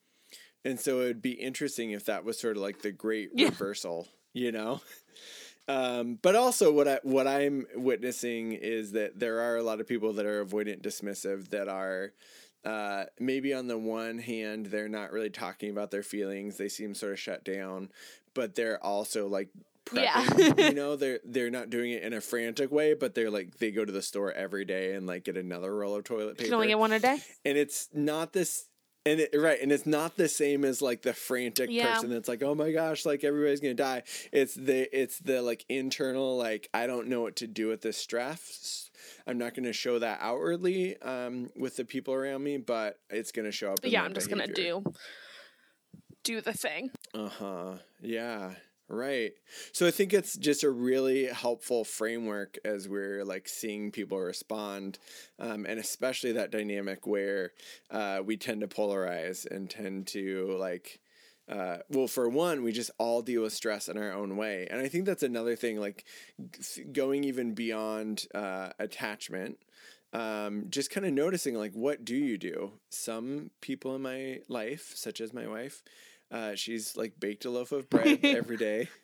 and 0.66 0.80
so 0.80 1.02
it 1.02 1.06
would 1.06 1.22
be 1.22 1.32
interesting 1.34 1.92
if 1.92 2.06
that 2.06 2.24
was 2.24 2.40
sort 2.40 2.58
of 2.58 2.62
like 2.64 2.82
the 2.82 2.92
great 2.92 3.32
Yeah. 3.34 3.46
reversal, 3.50 4.08
you 4.34 4.52
know. 4.52 4.82
Um, 5.68 6.18
but 6.24 6.36
also, 6.36 6.72
what 6.72 6.88
I 6.88 7.00
what 7.04 7.28
I'm 7.28 7.68
witnessing 7.76 8.54
is 8.54 8.94
that 8.94 9.20
there 9.20 9.40
are 9.42 9.56
a 9.58 9.62
lot 9.62 9.80
of 9.80 9.88
people 9.88 10.14
that 10.14 10.26
are 10.26 10.44
avoidant, 10.44 10.82
dismissive 10.82 11.50
that 11.50 11.68
are 11.68 12.12
uh, 12.66 13.06
maybe 13.20 13.54
on 13.54 13.68
the 13.68 13.78
one 13.78 14.18
hand 14.18 14.66
they're 14.66 14.90
not 14.90 15.12
really 15.12 15.30
talking 15.30 15.70
about 15.70 15.92
their 15.92 16.02
feelings 16.02 16.58
they 16.58 16.70
seem 16.70 16.96
sort 16.96 17.12
of 17.14 17.20
shut 17.20 17.44
down 17.46 17.90
but 18.34 18.56
they're 18.56 18.84
also 18.84 19.28
like 19.28 19.50
Yeah. 19.94 20.28
you 20.58 20.74
know 20.74 20.96
they're 20.98 21.20
they're 21.24 21.52
not 21.52 21.70
doing 21.70 21.92
it 21.92 22.02
in 22.04 22.14
a 22.14 22.20
frantic 22.20 22.72
way 22.72 22.96
but 22.96 23.14
they're 23.16 23.30
like 23.32 23.60
they 23.60 23.70
go 23.72 23.86
to 23.86 23.92
the 23.92 24.02
store 24.02 24.32
every 24.34 24.66
day 24.66 24.96
and 24.96 25.06
like 25.08 25.24
get 25.26 25.38
another 25.38 25.74
roll 25.74 25.96
of 25.96 26.04
toilet 26.04 26.30
You 26.30 26.36
paper 26.36 26.46
can 26.46 26.54
only 26.56 26.68
get 26.68 26.80
one 26.80 26.92
a 26.94 27.00
day. 27.00 27.20
and 27.46 27.58
it's 27.60 27.88
not 27.94 28.34
this 28.34 28.66
and 29.06 29.20
it, 29.22 29.30
right 29.34 29.60
and 29.62 29.72
it's 29.72 29.86
not 29.86 30.18
the 30.18 30.28
same 30.28 30.64
as 30.66 30.82
like 30.82 31.02
the 31.04 31.14
frantic 31.14 31.70
Yeah. 31.72 31.94
person 31.94 32.10
that's 32.10 32.28
like 32.28 32.44
oh 32.44 32.54
my 32.56 32.72
gosh 32.72 33.06
like 33.06 33.24
everybody's 33.24 33.60
gonna 33.60 33.74
die 33.74 34.04
it's 34.32 34.54
the 34.56 34.88
it's 34.98 35.20
the 35.20 35.42
like 35.42 35.66
internal 35.70 36.38
like 36.38 36.70
i 36.74 36.86
don't 36.88 37.08
know 37.08 37.22
what 37.22 37.36
to 37.38 37.48
do 37.48 37.68
with 37.68 37.82
this 37.82 37.98
stress 37.98 38.90
i'm 39.26 39.38
not 39.38 39.54
gonna 39.56 39.74
show 39.74 40.00
that 40.00 40.20
outwardly 40.22 41.02
um 41.02 41.50
with 41.56 41.78
the 41.78 41.86
people 41.86 42.14
around 42.14 42.44
me 42.44 42.58
but 42.58 43.00
it's 43.10 43.32
gonna 43.32 43.52
show 43.52 43.72
up 43.74 43.84
in 43.86 43.92
Yeah, 43.92 44.04
I'm 44.04 44.14
just 44.14 44.30
behavior. 44.30 44.54
gonna 44.54 44.84
do 44.84 44.94
do 46.24 46.42
the 46.42 46.54
thing. 46.54 46.92
uh-huh 47.14 47.76
yeah 48.02 48.52
right. 48.90 49.32
So 49.72 49.88
i 49.88 49.92
think 49.92 50.14
it's 50.14 50.36
just 50.36 50.64
a 50.64 50.70
really 50.70 51.26
helpful 51.26 51.84
framework 51.84 52.58
as 52.66 52.88
we're 52.88 53.24
like 53.24 53.48
seeing 53.48 53.92
people 53.92 54.20
respond 54.20 55.00
um, 55.40 55.66
and 55.66 55.80
especially 55.80 56.32
that 56.34 56.52
dynamic 56.52 57.06
where 57.06 57.52
uh, 57.92 58.22
we 58.26 58.38
tend 58.38 58.62
to 58.62 58.68
polarize 58.68 59.46
and 59.50 59.70
tend 59.70 60.08
to 60.08 60.56
like 60.60 61.00
uh, 61.50 61.78
well 61.90 62.08
for 62.08 62.30
one 62.30 62.64
we 62.64 62.72
just 62.72 62.92
all 62.98 63.22
deal 63.22 63.42
with 63.44 63.54
stress 63.54 63.88
in 63.88 63.98
our 63.98 64.12
own 64.12 64.38
way. 64.38 64.68
And 64.70 64.82
i 64.82 64.88
think 64.88 65.06
that's 65.06 65.24
another 65.24 65.56
thing 65.56 65.80
like 65.80 66.06
going 66.92 67.24
even 67.24 67.54
beyond 67.54 68.28
uh, 68.34 68.70
attachment 68.80 69.58
um, 70.14 70.66
just 70.70 70.90
kind 70.90 71.06
of 71.06 71.14
noticing 71.14 71.56
like 71.56 71.74
what 71.74 72.04
do 72.04 72.16
you 72.16 72.38
do? 72.38 72.74
Some 72.90 73.52
people 73.62 73.96
in 73.96 74.02
my 74.02 74.40
life 74.48 74.94
such 74.96 75.22
as 75.22 75.34
my 75.34 75.48
wife 75.48 75.84
uh, 76.32 76.56
she's 76.56 76.96
like 76.96 77.20
baked 77.20 77.46
a 77.46 77.50
loaf 77.50 77.72
of 77.72 77.90
bread 77.92 78.20
every 78.24 78.58
day. 78.58 78.90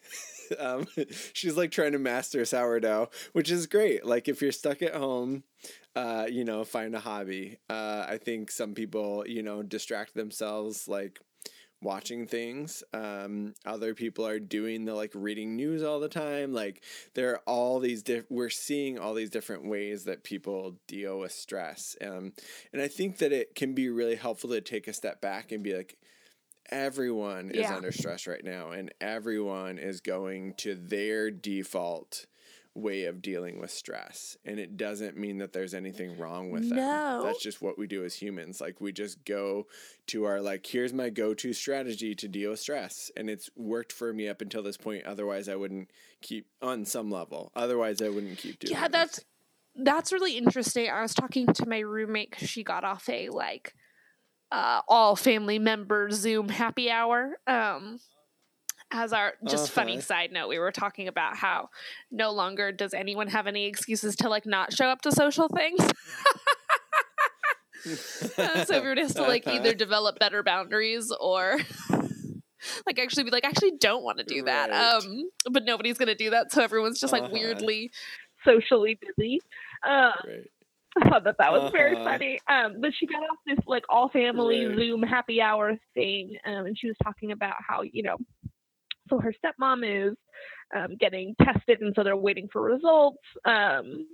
Um, 0.59 0.85
she's 1.33 1.57
like 1.57 1.71
trying 1.71 1.93
to 1.93 1.97
master 1.97 2.45
sourdough 2.45 3.09
which 3.33 3.49
is 3.49 3.65
great. 3.65 4.05
Like 4.05 4.27
if 4.27 4.43
you're 4.43 4.51
stuck 4.51 4.83
at 4.83 4.93
home 4.93 5.41
uh, 5.95 6.27
you 6.29 6.43
know 6.45 6.63
find 6.63 6.93
a 6.93 6.99
hobby. 6.99 7.57
Uh, 7.67 8.05
i 8.07 8.19
think 8.23 8.51
some 8.51 8.75
people 8.75 9.23
you 9.27 9.41
know 9.41 9.63
distract 9.63 10.13
themselves 10.13 10.87
like 10.87 11.19
watching 11.81 12.27
things. 12.27 12.83
Um 12.93 13.53
other 13.65 13.93
people 13.93 14.25
are 14.27 14.39
doing 14.39 14.85
the 14.85 14.93
like 14.93 15.11
reading 15.13 15.55
news 15.55 15.83
all 15.83 15.99
the 15.99 16.09
time. 16.09 16.53
Like 16.53 16.83
there 17.15 17.31
are 17.31 17.41
all 17.45 17.79
these 17.79 18.03
diff- 18.03 18.29
we're 18.29 18.49
seeing 18.49 18.97
all 18.99 19.13
these 19.13 19.29
different 19.29 19.65
ways 19.65 20.03
that 20.05 20.23
people 20.23 20.77
deal 20.87 21.19
with 21.19 21.31
stress. 21.31 21.95
Um 22.01 22.33
and 22.73 22.81
i 22.81 22.87
think 22.87 23.17
that 23.17 23.31
it 23.31 23.55
can 23.55 23.73
be 23.73 23.89
really 23.89 24.15
helpful 24.15 24.49
to 24.51 24.61
take 24.61 24.87
a 24.87 24.93
step 24.93 25.21
back 25.21 25.51
and 25.51 25.63
be 25.63 25.75
like 25.75 25.97
everyone 26.71 27.51
is 27.51 27.57
Yeah. 27.61 27.75
under 27.75 27.91
stress 27.91 28.27
right 28.27 28.43
now 28.43 28.71
and 28.71 28.93
everyone 29.01 29.77
is 29.77 30.01
going 30.01 30.53
to 30.55 30.75
their 30.75 31.29
default 31.31 32.25
way 32.73 33.05
of 33.05 33.21
dealing 33.21 33.57
with 33.57 33.71
stress 33.71 34.35
and 34.43 34.59
it 34.59 34.75
doesn't 34.75 35.15
mean 35.15 35.37
that 35.37 35.53
there's 35.53 35.73
anything 35.73 36.17
wrong 36.17 36.51
with 36.51 36.67
them 36.67 36.77
No. 36.77 37.21
that's 37.23 37.41
just 37.41 37.61
what 37.61 37.77
we 37.77 37.87
do 37.87 38.03
as 38.03 38.15
humans 38.15 38.59
like 38.59 38.81
we 38.81 38.91
just 38.91 39.23
go 39.23 39.65
to 40.07 40.25
our 40.25 40.41
like 40.41 40.65
here's 40.65 40.91
my 40.91 41.09
go-to 41.09 41.53
strategy 41.53 42.13
to 42.15 42.27
deal 42.27 42.51
with 42.51 42.59
stress 42.59 43.09
and 43.15 43.29
it's 43.29 43.49
worked 43.55 43.93
for 43.93 44.11
me 44.11 44.27
up 44.27 44.41
until 44.41 44.61
this 44.61 44.75
point 44.75 45.05
otherwise 45.05 45.47
i 45.47 45.55
wouldn't 45.55 45.89
keep 46.21 46.47
on 46.61 46.83
some 46.83 47.09
level 47.09 47.49
otherwise 47.55 48.01
i 48.01 48.09
wouldn't 48.09 48.37
keep 48.39 48.59
doing 48.59 48.73
Yeah, 48.73 48.89
this. 48.89 48.91
that's 48.91 49.19
that's 49.77 50.13
really 50.13 50.37
interesting. 50.37 50.89
I 50.89 51.01
was 51.01 51.13
talking 51.13 51.47
to 51.47 51.67
my 51.67 51.79
roommate 51.79 52.33
she 52.37 52.63
got 52.63 52.85
off 52.85 53.09
a 53.09 53.27
like 53.29 53.73
uh, 54.51 54.81
all 54.87 55.15
family 55.15 55.59
member 55.59 56.09
Zoom 56.11 56.49
happy 56.49 56.89
hour 56.89 57.37
um, 57.47 57.99
as 58.91 59.11
our 59.13 59.33
just 59.47 59.71
funny 59.71 59.93
Uh-huh. 59.93 60.01
side 60.01 60.31
note, 60.31 60.47
we 60.47 60.59
were 60.59 60.71
talking 60.71 61.07
about 61.07 61.35
how 61.35 61.69
no 62.11 62.31
longer 62.31 62.71
does 62.71 62.93
anyone 62.93 63.27
have 63.27 63.47
any 63.47 63.65
excuses 63.65 64.15
to 64.17 64.29
like 64.29 64.45
not 64.45 64.71
show 64.73 64.87
up 64.87 65.01
to 65.01 65.11
social 65.11 65.47
things. 65.49 65.79
Uh, 68.37 68.63
so 68.65 68.75
everyone 68.75 68.97
has 68.97 69.13
to 69.13 69.21
like 69.23 69.47
either 69.47 69.73
develop 69.73 70.17
better 70.19 70.41
boundaries 70.43 71.11
or 71.19 71.57
like 72.87 72.97
actually 72.99 73.23
be 73.23 73.31
like, 73.31 73.45
I 73.45 73.49
actually 73.49 73.73
don't 73.79 74.03
want 74.03 74.17
to 74.19 74.23
do 74.23 74.43
that. 74.43 74.69
Right. 74.69 74.93
Um, 75.03 75.29
but 75.51 75.65
nobody's 75.65 75.97
gonna 75.97 76.15
do 76.15 76.29
that, 76.31 76.51
so 76.51 76.63
everyone's 76.63 76.99
just 76.99 77.13
like 77.13 77.23
Uh-huh. 77.23 77.33
weirdly 77.33 77.91
socially 78.45 78.97
busy. 79.17 79.41
Um, 79.87 80.13
Right. 80.25 80.49
I 81.03 81.09
thought 81.09 81.23
that 81.25 81.35
that 81.39 81.51
was 81.51 81.69
very 81.71 81.95
Uh-huh. 81.95 82.03
funny. 82.03 82.39
Um, 82.49 82.81
but 82.81 82.91
she 82.97 83.05
got 83.07 83.21
off 83.23 83.37
this 83.45 83.59
like 83.67 83.83
all 83.89 84.09
family 84.09 84.65
Right. 84.65 84.75
Zoom 84.77 85.03
happy 85.03 85.41
hour 85.41 85.73
thing, 85.93 86.35
um, 86.45 86.65
and 86.65 86.77
she 86.77 86.87
was 86.87 86.95
talking 87.03 87.31
about 87.31 87.55
how 87.67 87.81
you 87.81 88.03
know, 88.03 88.17
so 89.09 89.19
her 89.19 89.33
stepmom 89.33 90.09
is 90.11 90.15
um, 90.75 90.95
getting 90.99 91.35
tested, 91.41 91.81
and 91.81 91.93
so 91.95 92.03
they're 92.03 92.15
waiting 92.17 92.47
for 92.51 92.61
results. 92.61 93.19
Um, 93.45 94.07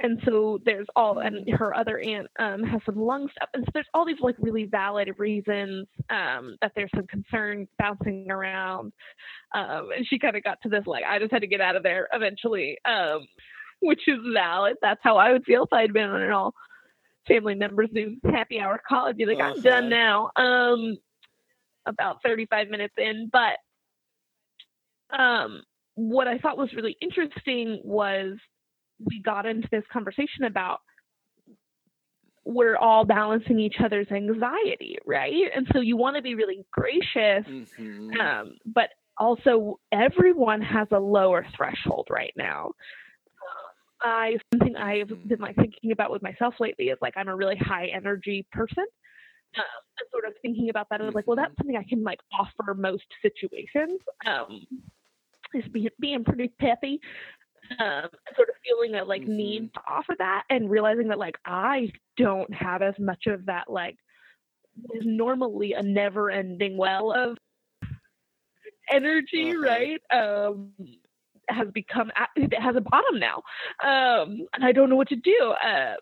and 0.00 0.20
so 0.24 0.58
there's 0.64 0.86
all, 0.96 1.18
and 1.20 1.48
her 1.50 1.74
other 1.74 2.00
aunt 2.00 2.26
um, 2.40 2.64
has 2.64 2.80
some 2.84 2.96
lung 2.96 3.28
stuff, 3.30 3.48
and 3.54 3.64
so 3.64 3.70
there's 3.74 3.86
all 3.94 4.04
these 4.04 4.20
like 4.20 4.34
really 4.38 4.64
valid 4.64 5.08
reasons 5.18 5.86
um, 6.10 6.56
that 6.60 6.72
there's 6.74 6.90
some 6.96 7.06
concern 7.06 7.68
bouncing 7.78 8.30
around. 8.30 8.92
Um, 9.54 9.90
and 9.96 10.06
she 10.06 10.18
kind 10.18 10.36
of 10.36 10.42
got 10.42 10.58
to 10.62 10.68
this 10.68 10.84
like, 10.86 11.04
I 11.08 11.18
just 11.20 11.32
had 11.32 11.42
to 11.42 11.46
get 11.46 11.60
out 11.60 11.76
of 11.76 11.84
there 11.84 12.08
eventually. 12.12 12.78
Which 13.88 14.02
is 14.08 14.18
valid. 14.32 14.76
That's 14.82 15.00
how 15.02 15.16
I 15.16 15.32
would 15.32 15.44
feel 15.44 15.64
if 15.64 15.72
I'd 15.72 15.92
been 15.92 16.08
on 16.10 16.22
an 16.22 16.30
all 16.32 16.54
family 17.28 17.54
members 17.54 17.88
Zoom 17.94 18.20
happy 18.24 18.60
hour 18.60 18.80
call. 18.88 19.06
I'd 19.06 19.16
be 19.16 19.26
like, 19.26 19.38
I'm 19.40 19.52
Uh-huh. 19.52 19.62
done 19.62 19.88
now. 19.88 20.30
Um, 20.36 20.96
about 21.86 22.22
35 22.22 22.68
minutes 22.68 22.94
in, 22.98 23.30
but 23.32 23.56
um, 25.18 25.62
what 25.94 26.26
I 26.28 26.38
thought 26.38 26.56
was 26.58 26.72
really 26.74 26.96
interesting 27.00 27.80
was 27.84 28.36
we 29.04 29.20
got 29.22 29.46
into 29.46 29.68
this 29.70 29.84
conversation 29.92 30.44
about 30.44 30.80
we're 32.44 32.76
all 32.76 33.04
balancing 33.04 33.58
each 33.58 33.76
other's 33.82 34.10
anxiety, 34.10 34.98
right? 35.06 35.50
And 35.54 35.66
so 35.72 35.80
you 35.80 35.96
want 35.96 36.16
to 36.16 36.22
be 36.22 36.34
really 36.34 36.64
gracious 36.72 37.46
Mhm. 37.46 38.20
um, 38.20 38.58
but 38.66 38.90
also 39.16 39.78
everyone 39.92 40.60
has 40.60 40.88
a 40.90 40.98
lower 40.98 41.46
threshold 41.56 42.08
right 42.10 42.32
now. 42.36 42.72
I 44.04 44.38
something 44.52 44.76
I've 44.76 45.08
Mhm. 45.08 45.28
been 45.28 45.40
like 45.40 45.56
thinking 45.56 45.92
about 45.92 46.10
with 46.12 46.22
myself 46.22 46.54
lately 46.60 46.86
is 46.90 46.98
like 47.00 47.14
I'm 47.16 47.28
a 47.28 47.36
really 47.36 47.56
high 47.56 47.86
energy 47.86 48.46
person. 48.52 48.86
Um, 49.56 49.64
and 50.00 50.08
sort 50.10 50.24
of 50.26 50.34
thinking 50.42 50.68
about 50.70 50.88
that 50.90 51.00
is 51.00 51.14
like, 51.14 51.26
well, 51.28 51.36
that's 51.36 51.56
something 51.56 51.76
I 51.76 51.84
can 51.84 52.02
like 52.04 52.20
offer 52.38 52.74
most 52.74 53.04
situations. 53.22 54.00
Um, 54.26 54.66
is 55.54 55.68
be, 55.68 55.88
being 56.00 56.24
pretty 56.24 56.48
peppy, 56.60 57.00
um, 57.78 58.08
sort 58.36 58.48
of 58.48 58.56
feeling 58.64 58.94
a 58.96 59.04
like 59.04 59.26
need 59.28 59.72
to 59.74 59.80
offer 59.88 60.14
that, 60.18 60.44
and 60.50 60.70
realizing 60.70 61.08
that 61.08 61.18
like 61.18 61.36
I 61.44 61.92
don't 62.16 62.52
have 62.54 62.82
as 62.82 62.94
much 62.98 63.26
of 63.26 63.46
that 63.46 63.70
like 63.70 63.96
is 64.94 65.02
normally 65.04 65.74
a 65.74 65.82
never 65.82 66.30
ending 66.30 66.76
well 66.76 67.12
of 67.12 67.38
energy, 68.90 69.54
right? 69.56 70.00
Um, 70.12 70.74
has 71.48 71.68
become 71.72 72.10
it 72.36 72.52
has 72.60 72.76
a 72.76 72.80
bottom 72.80 73.18
now, 73.18 73.42
um, 73.82 74.46
and 74.54 74.64
I 74.64 74.72
don't 74.72 74.88
know 74.90 74.96
what 74.96 75.08
to 75.08 75.16
do. 75.16 75.54
Uh, 75.64 75.94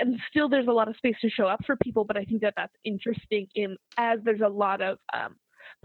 and 0.00 0.18
still, 0.30 0.48
there's 0.48 0.68
a 0.68 0.72
lot 0.72 0.88
of 0.88 0.96
space 0.96 1.16
to 1.20 1.28
show 1.30 1.46
up 1.46 1.64
for 1.66 1.76
people, 1.76 2.04
but 2.04 2.16
I 2.16 2.24
think 2.24 2.40
that 2.42 2.54
that's 2.56 2.74
interesting. 2.84 3.48
In 3.54 3.76
as 3.96 4.20
there's 4.24 4.40
a 4.40 4.48
lot 4.48 4.80
of 4.80 4.98
um, 5.12 5.36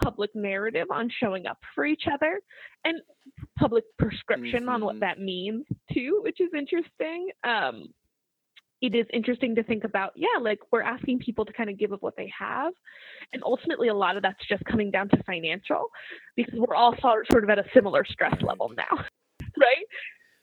public 0.02 0.30
narrative 0.36 0.88
on 0.92 1.10
showing 1.20 1.48
up 1.48 1.58
for 1.74 1.86
each 1.86 2.04
other, 2.12 2.40
and 2.84 3.02
public 3.58 3.84
prescription 3.98 4.70
on 4.70 4.82
Mhm. 4.82 4.86
what 4.86 5.00
that 5.00 5.20
means 5.20 5.66
too, 5.92 6.20
which 6.24 6.40
is 6.40 6.54
interesting. 6.54 7.30
Um, 7.44 7.94
it 8.86 8.96
is 8.96 9.06
interesting 9.14 9.56
to 9.56 9.64
think 9.64 9.84
about 9.84 10.12
yeah 10.16 10.38
like 10.42 10.60
we're 10.72 10.82
asking 10.82 11.20
people 11.20 11.46
to 11.46 11.54
kind 11.54 11.70
of 11.70 11.78
give 11.78 11.92
of 11.92 12.02
what 12.02 12.16
they 12.18 12.32
have. 12.38 12.74
And 13.34 13.42
ultimately 13.44 13.88
a 13.90 13.94
lot 13.94 14.18
of 14.18 14.24
that's 14.24 14.46
just 14.48 14.64
coming 14.66 14.92
down 14.92 15.10
to 15.10 15.24
financial 15.24 15.90
because 16.36 16.54
we're 16.60 16.76
all 16.76 16.96
sort 17.02 17.44
of 17.44 17.50
at 17.50 17.60
a 17.60 17.66
similar 17.74 18.06
stress 18.06 18.42
level 18.42 18.72
now 18.78 19.04
right? 19.58 19.86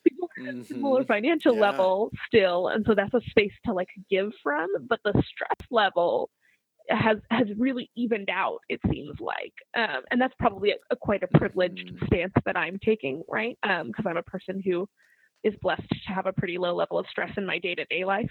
People 0.08 0.28
at 0.48 0.54
similar 0.70 1.04
financial 1.04 1.54
Yeah. 1.54 1.60
level 1.60 2.10
still 2.26 2.68
and 2.68 2.84
so 2.86 2.94
that's 2.94 3.14
a 3.14 3.20
space 3.30 3.52
to 3.66 3.72
like 3.72 3.88
give 4.10 4.32
from 4.42 4.68
but 4.88 5.00
the 5.04 5.12
stress 5.26 5.68
level 5.70 6.30
has 6.88 7.18
has 7.30 7.46
really 7.56 7.90
evened 7.96 8.28
out 8.30 8.58
it 8.68 8.80
seems 8.90 9.18
like. 9.20 9.54
Um, 9.76 10.02
and 10.10 10.20
that's 10.20 10.34
probably 10.38 10.72
a, 10.72 10.76
a 10.90 10.96
quite 10.96 11.22
a 11.22 11.28
privileged 11.38 11.92
Mhm. 11.94 12.06
stance 12.06 12.32
that 12.44 12.56
i'm 12.56 12.78
taking 12.84 13.22
right? 13.28 13.56
Because 13.62 14.04
i'm 14.06 14.16
a 14.16 14.22
person 14.22 14.60
who 14.64 14.88
is 15.44 15.54
blessed 15.60 15.88
to 15.88 16.12
have 16.12 16.26
a 16.26 16.32
pretty 16.32 16.58
low 16.58 16.74
level 16.74 16.98
of 16.98 17.06
stress 17.10 17.30
in 17.36 17.46
my 17.46 17.58
day-to-day 17.58 18.04
life 18.04 18.30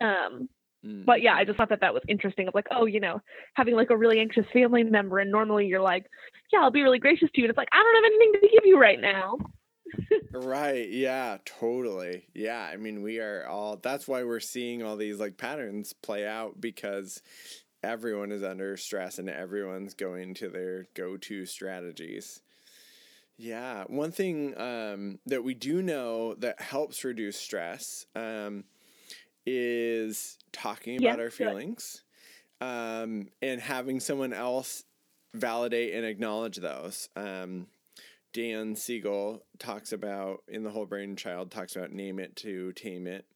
um, 0.00 0.48
but 1.06 1.22
yeah 1.22 1.34
i 1.34 1.44
just 1.44 1.56
thought 1.56 1.68
that 1.68 1.80
that 1.80 1.94
was 1.94 2.02
interesting 2.08 2.48
of 2.48 2.54
like 2.54 2.66
oh 2.72 2.86
you 2.86 3.00
know 3.00 3.20
having 3.54 3.74
like 3.74 3.90
a 3.90 3.96
really 3.96 4.18
anxious 4.18 4.46
family 4.52 4.82
member 4.82 5.18
and 5.18 5.30
normally 5.30 5.66
you're 5.66 5.80
like 5.80 6.06
yeah 6.52 6.60
i'll 6.60 6.70
be 6.70 6.82
really 6.82 6.98
gracious 6.98 7.28
to 7.34 7.40
you 7.40 7.44
and 7.44 7.50
it's 7.50 7.58
like 7.58 7.68
i 7.72 7.82
don't 7.82 8.04
have 8.04 8.12
anything 8.12 8.32
to 8.40 8.48
give 8.48 8.66
you 8.66 8.78
right 8.78 9.00
now 9.00 9.36
Right. 10.32 10.88
Yeah, 10.88 11.38
totally. 11.44 12.26
Yeah. 12.34 12.60
I 12.60 12.76
mean, 12.76 13.02
we 13.02 13.20
are 13.20 13.46
all, 13.46 13.76
that's 13.76 14.08
why 14.08 14.24
we're 14.24 14.40
seeing 14.40 14.82
all 14.82 14.96
these 14.96 15.20
like 15.20 15.36
patterns 15.36 15.92
play 15.92 16.26
out 16.26 16.60
because 16.60 17.20
everyone 17.82 18.32
is 18.32 18.42
under 18.42 18.76
stress 18.76 19.18
and 19.18 19.28
everyone's 19.28 19.94
going 19.94 20.34
to 20.34 20.48
their 20.48 20.86
go 20.94 21.16
to 21.18 21.44
strategies. 21.44 22.40
Yeah. 23.42 23.84
One 23.88 24.12
thing 24.12 24.56
um, 24.58 25.18
that 25.26 25.42
we 25.42 25.54
do 25.54 25.82
know 25.82 26.34
that 26.36 26.60
helps 26.60 27.04
reduce 27.04 27.36
stress 27.36 28.06
um, 28.14 28.64
is 29.44 30.38
talking 30.52 30.96
Yeah, 30.96 31.14
about 31.14 31.20
our 31.20 31.30
feelings 31.30 32.04
um, 32.60 33.28
and 33.42 33.60
having 33.60 34.00
someone 34.00 34.32
else 34.32 34.84
validate 35.34 35.94
and 35.94 36.06
acknowledge 36.06 36.58
those. 36.58 37.08
Um, 37.16 37.66
Dan 38.32 38.76
Siegel 38.76 39.44
talks 39.58 39.92
about 39.92 40.42
in 40.48 40.62
the 40.62 40.70
whole 40.70 40.86
brain 40.86 41.16
child 41.16 41.50
talks 41.50 41.76
about 41.76 41.92
name 41.92 42.20
it 42.20 42.36
to 42.36 42.72
tame 42.72 43.06
it. 43.08 43.26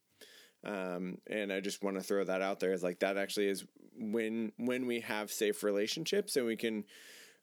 Um, 0.63 1.19
and 1.29 1.51
I 1.51 1.59
just 1.61 1.83
want 1.83 1.97
to 1.97 2.03
throw 2.03 2.23
that 2.23 2.41
out 2.41 2.59
there 2.59 2.73
as 2.73 2.83
like 2.83 2.99
that 2.99 3.17
actually 3.17 3.47
is 3.49 3.65
when 3.97 4.53
when 4.57 4.85
we 4.87 5.01
have 5.01 5.31
safe 5.31 5.63
relationships 5.63 6.35
and 6.37 6.45
we 6.45 6.55
can 6.55 6.85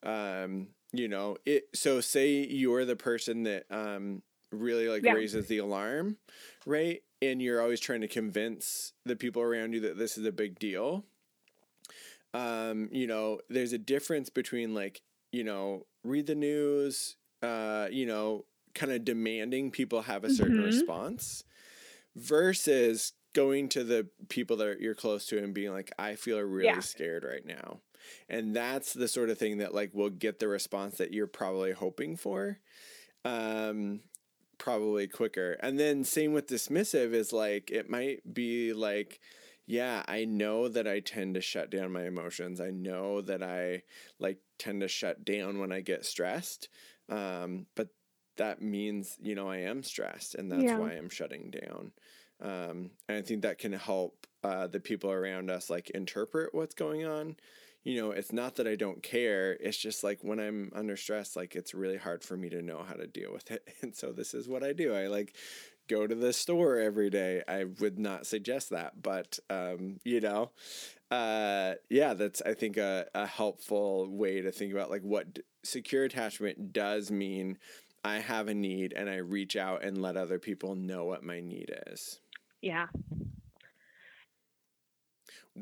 um 0.04 0.68
you 0.98 1.08
know 1.08 1.36
it 1.46 1.64
so 1.74 2.00
say 2.00 2.46
you're 2.46 2.84
the 2.84 2.96
person 2.96 3.42
that 3.44 3.64
um 3.70 4.22
really 4.52 4.88
like 4.88 5.04
Yeah. 5.04 5.12
raises 5.14 5.48
the 5.48 5.58
alarm 5.58 6.18
right 6.66 7.02
and 7.22 7.42
you're 7.42 7.60
always 7.60 7.80
trying 7.80 8.00
to 8.02 8.08
convince 8.08 8.92
the 9.04 9.16
people 9.16 9.42
around 9.42 9.72
you 9.72 9.80
that 9.80 9.98
this 9.98 10.16
is 10.18 10.24
a 10.26 10.32
big 10.32 10.58
deal 10.58 11.04
um 12.32 12.88
you 12.92 13.06
know 13.06 13.40
there's 13.48 13.72
a 13.72 13.78
difference 13.78 14.30
between 14.30 14.74
like 14.74 15.02
you 15.32 15.44
know 15.44 15.86
read 16.02 16.26
the 16.26 16.34
news 16.34 17.16
uh 17.42 17.88
you 17.90 18.06
know 18.06 18.44
kind 18.74 18.92
of 18.92 19.04
demanding 19.04 19.70
people 19.70 20.02
have 20.02 20.24
a 20.24 20.30
certain 20.30 20.60
Mhm. 20.60 20.64
response 20.64 21.44
versus 22.16 23.14
going 23.34 23.68
to 23.68 23.84
the 23.84 24.08
people 24.28 24.56
that 24.58 24.80
you're 24.80 24.94
close 24.96 25.26
to 25.26 25.38
and 25.42 25.54
being 25.54 25.72
like 25.72 25.92
i 25.98 26.16
feel 26.16 26.40
really 26.40 26.80
Yeah. 26.80 26.80
scared 26.80 27.24
right 27.24 27.46
now 27.46 27.80
and 28.28 28.54
that's 28.54 28.92
the 28.92 29.08
sort 29.08 29.30
of 29.30 29.38
thing 29.38 29.58
that 29.58 29.74
like 29.74 29.92
will 29.94 30.10
get 30.10 30.38
the 30.38 30.48
response 30.48 30.96
that 30.98 31.12
you're 31.12 31.26
probably 31.26 31.72
hoping 31.72 32.16
for 32.16 32.58
um 33.24 34.00
probably 34.58 35.08
quicker. 35.08 35.52
And 35.60 35.78
then 35.78 36.04
same 36.04 36.32
with 36.32 36.46
dismissive 36.46 37.12
is 37.12 37.32
like 37.32 37.70
it 37.70 37.90
might 37.90 38.34
be 38.34 38.72
like 38.72 39.20
yeah 39.66 40.02
i 40.08 40.24
know 40.26 40.68
that 40.68 40.86
i 40.86 41.00
tend 41.00 41.34
to 41.34 41.40
shut 41.40 41.70
down 41.70 41.90
my 41.92 42.04
emotions. 42.06 42.60
I 42.60 42.70
know 42.70 43.20
that 43.22 43.42
i 43.42 43.82
like 44.18 44.38
tend 44.58 44.82
to 44.82 44.88
shut 44.88 45.24
down 45.24 45.58
when 45.58 45.72
i 45.72 45.80
get 45.80 46.04
stressed 46.04 46.68
um 47.08 47.66
but 47.74 47.88
that 48.36 48.60
means 48.62 49.16
you 49.22 49.34
know 49.34 49.48
i 49.48 49.58
am 49.58 49.82
stressed 49.82 50.34
and 50.34 50.50
that's 50.50 50.62
Yeah. 50.64 50.76
why 50.76 50.92
i'm 50.92 51.08
shutting 51.08 51.50
down. 51.50 51.92
Um 52.40 52.90
and 53.08 53.18
i 53.18 53.22
think 53.22 53.42
that 53.42 53.58
can 53.58 53.72
help 53.72 54.26
uh 54.42 54.66
the 54.66 54.80
people 54.80 55.10
around 55.10 55.50
us 55.50 55.70
like 55.70 55.90
interpret 55.90 56.54
what's 56.54 56.74
going 56.74 57.04
on 57.06 57.36
you 57.84 58.00
know, 58.00 58.10
it's 58.12 58.32
not 58.32 58.56
that 58.56 58.66
I 58.66 58.76
don't 58.76 59.02
care. 59.02 59.52
It's 59.60 59.76
just 59.76 60.02
like 60.02 60.20
when 60.22 60.40
I'm 60.40 60.72
under 60.74 60.96
stress, 60.96 61.36
like 61.36 61.54
it's 61.54 61.74
really 61.74 61.98
hard 61.98 62.24
for 62.24 62.36
me 62.36 62.48
to 62.50 62.62
know 62.62 62.82
how 62.82 62.94
to 62.94 63.06
deal 63.06 63.32
with 63.32 63.50
it. 63.50 63.68
And 63.82 63.94
so 63.94 64.12
this 64.12 64.34
is 64.34 64.48
what 64.48 64.62
I 64.64 64.72
do. 64.72 64.94
I 64.94 65.06
like 65.08 65.34
go 65.88 66.06
to 66.06 66.14
the 66.14 66.32
store 66.32 66.78
every 66.78 67.10
day. 67.10 67.42
I 67.46 67.64
would 67.64 67.98
not 67.98 68.26
suggest 68.26 68.70
that, 68.70 69.02
but 69.02 69.38
um, 69.50 70.00
you 70.04 70.20
know, 70.20 70.50
uh, 71.10 71.74
yeah, 71.90 72.14
that's 72.14 72.40
I 72.42 72.54
think 72.54 72.76
a, 72.78 73.06
a 73.14 73.26
helpful 73.26 74.08
way 74.08 74.40
to 74.40 74.50
think 74.50 74.72
about 74.72 74.90
like 74.90 75.02
what 75.02 75.34
d- 75.34 75.42
secure 75.62 76.04
attachment 76.04 76.72
does 76.72 77.10
mean. 77.10 77.58
I 78.06 78.18
have 78.18 78.48
a 78.48 78.54
need 78.54 78.92
and 78.92 79.08
I 79.08 79.16
reach 79.16 79.56
out 79.56 79.82
and 79.82 80.00
let 80.02 80.16
other 80.18 80.38
people 80.38 80.74
know 80.74 81.04
what 81.06 81.22
my 81.22 81.40
need 81.40 81.74
is. 81.86 82.20
yeah 82.60 82.86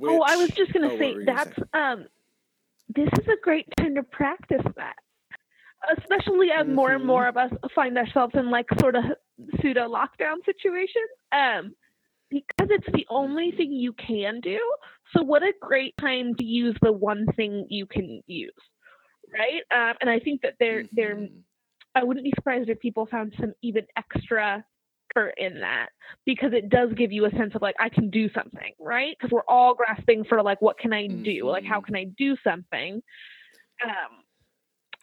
oh 0.05 0.22
i 0.22 0.37
was 0.37 0.50
just 0.50 0.72
going 0.72 0.85
oh, 0.85 0.88
to 0.88 0.94
what 0.94 0.98
say 0.98 1.14
were 1.14 1.20
you 1.20 1.26
gonna 1.26 1.44
that's 1.44 1.59
um 1.74 2.07
this 2.94 3.09
is 3.20 3.28
a 3.28 3.40
great 3.42 3.66
time 3.78 3.94
to 3.94 4.02
practice 4.02 4.64
that 4.76 4.96
especially 5.98 6.48
as 6.50 6.66
more 6.66 6.92
and 6.92 7.05
more 7.05 7.26
of 7.26 7.37
us 7.37 7.50
find 7.74 7.96
ourselves 7.98 8.35
in 8.37 8.50
like 8.50 8.66
sort 8.81 8.94
of 8.94 9.05
pseudo 9.61 9.88
lockdown 9.88 10.37
situations. 10.44 11.11
Um, 11.33 11.74
because 12.31 12.70
it's 12.70 12.87
the 12.94 13.07
only 13.11 13.50
thing 13.50 13.72
you 13.72 13.92
can 13.92 14.40
do. 14.40 14.59
So 15.14 15.22
what 15.22 15.42
a 15.42 15.52
great 15.61 15.94
time 16.00 16.35
to 16.37 16.44
use 16.44 16.74
the 16.81 16.92
one 16.92 17.26
thing 17.37 17.66
you 17.68 17.85
can 17.85 18.22
use, 18.26 18.52
right? 19.31 19.62
Um, 19.70 19.96
and 20.00 20.09
I 20.09 20.18
think 20.18 20.40
that 20.40 20.55
there 20.59 20.85
there 20.92 21.16
Mhm. 21.16 21.42
I 21.94 22.05
wouldn't 22.05 22.24
be 22.24 22.33
surprised 22.35 22.70
if 22.70 22.81
people 22.81 23.05
found 23.05 23.35
some 23.38 23.52
even 23.61 23.87
extra 23.96 24.64
in 25.20 25.42
that 25.61 25.70
because 26.11 26.40
it 26.40 26.53
does 26.53 26.77
give 26.81 26.96
you 27.01 27.12
a 27.12 27.20
sense 27.20 27.42
of 27.46 27.53
like 27.53 27.75
I 27.79 27.88
can 27.88 28.11
do 28.11 28.29
something, 28.33 28.72
right? 28.79 29.16
Because 29.18 29.31
we're 29.31 29.44
all 29.48 29.75
grasping 29.75 30.25
for 30.25 30.42
like 30.42 30.61
what 30.61 30.79
can 30.79 30.92
I 30.92 31.07
do? 31.09 31.48
Like 31.48 31.64
how 31.64 31.81
Mhm. 31.81 31.83
can 31.83 31.94
I 31.96 32.05
do 32.16 32.37
something? 32.42 33.03
Um, 33.85 34.25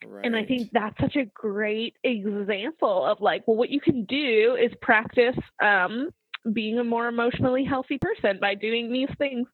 Right. 0.04 0.24
and 0.24 0.36
I 0.36 0.43
think 0.45 0.69
that's 0.72 1.00
such 1.00 1.15
a 1.15 1.26
great 1.34 1.95
example 2.04 3.06
of 3.06 3.22
like, 3.22 3.48
well, 3.48 3.58
what 3.58 3.69
you 3.69 3.80
can 3.80 4.06
do 4.06 4.58
is 4.60 4.72
practice 4.82 5.36
um, 5.62 6.10
being 6.54 6.80
a 6.80 6.84
more 6.84 7.08
emotionally 7.08 7.63
healthy 7.63 7.98
person 8.00 8.38
by 8.39 8.56
doing 8.56 8.91
these 8.91 9.10
things. 9.17 9.48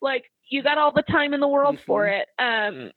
Like 0.00 0.24
you 0.48 0.62
got 0.62 0.78
all 0.78 0.92
the 0.92 1.02
time 1.02 1.32
in 1.34 1.40
the 1.40 1.48
world 1.48 1.78
for 1.86 2.06
Mhm. 2.06 2.08
it. 2.08 2.28
Um, 2.38 2.90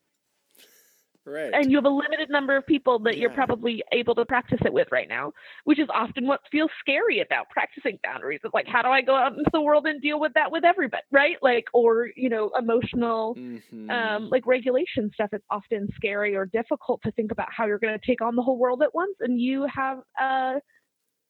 right. 1.25 1.51
and 1.53 1.71
you 1.71 1.77
have 1.77 1.85
a 1.85 1.89
limited 1.89 2.29
number 2.29 2.55
of 2.55 2.65
people 2.65 2.99
that 2.99 3.17
you're 3.17 3.29
probably 3.29 3.83
able 3.91 4.15
to 4.15 4.25
practice 4.25 4.59
it 4.65 4.73
with 4.73 4.87
right 4.91 5.07
now, 5.09 5.31
which 5.65 5.79
is 5.79 5.87
often 5.93 6.27
what 6.27 6.41
feels 6.51 6.69
scary 6.79 7.19
about 7.21 7.49
practicing 7.49 7.97
boundaries. 8.03 8.39
It's 8.43 8.53
like, 8.53 8.67
how 8.67 8.81
do 8.81 8.89
I 8.89 9.01
go 9.01 9.15
out 9.15 9.33
into 9.33 9.49
the 9.51 9.61
world 9.61 9.85
and 9.87 10.01
deal 10.01 10.19
with 10.19 10.33
that 10.33 10.51
with 10.51 10.63
everybody, 10.63 11.03
right? 11.11 11.37
Like, 11.41 11.65
or 11.73 12.09
you 12.15 12.29
know, 12.29 12.51
emotional, 12.57 13.35
Mhm. 13.35 13.89
um, 13.89 14.29
like 14.29 14.45
regulation 14.45 15.11
stuff. 15.13 15.29
It's 15.33 15.45
often 15.49 15.87
scary 15.95 16.35
or 16.35 16.45
difficult 16.45 17.01
to 17.03 17.11
think 17.11 17.31
about 17.31 17.47
how 17.51 17.65
you're 17.65 17.79
going 17.79 17.97
to 17.97 18.05
take 18.05 18.21
on 18.21 18.35
the 18.35 18.41
whole 18.41 18.57
world 18.57 18.81
at 18.83 18.93
once, 18.93 19.15
and 19.19 19.39
you 19.39 19.65
have 19.73 19.99
a 20.19 20.55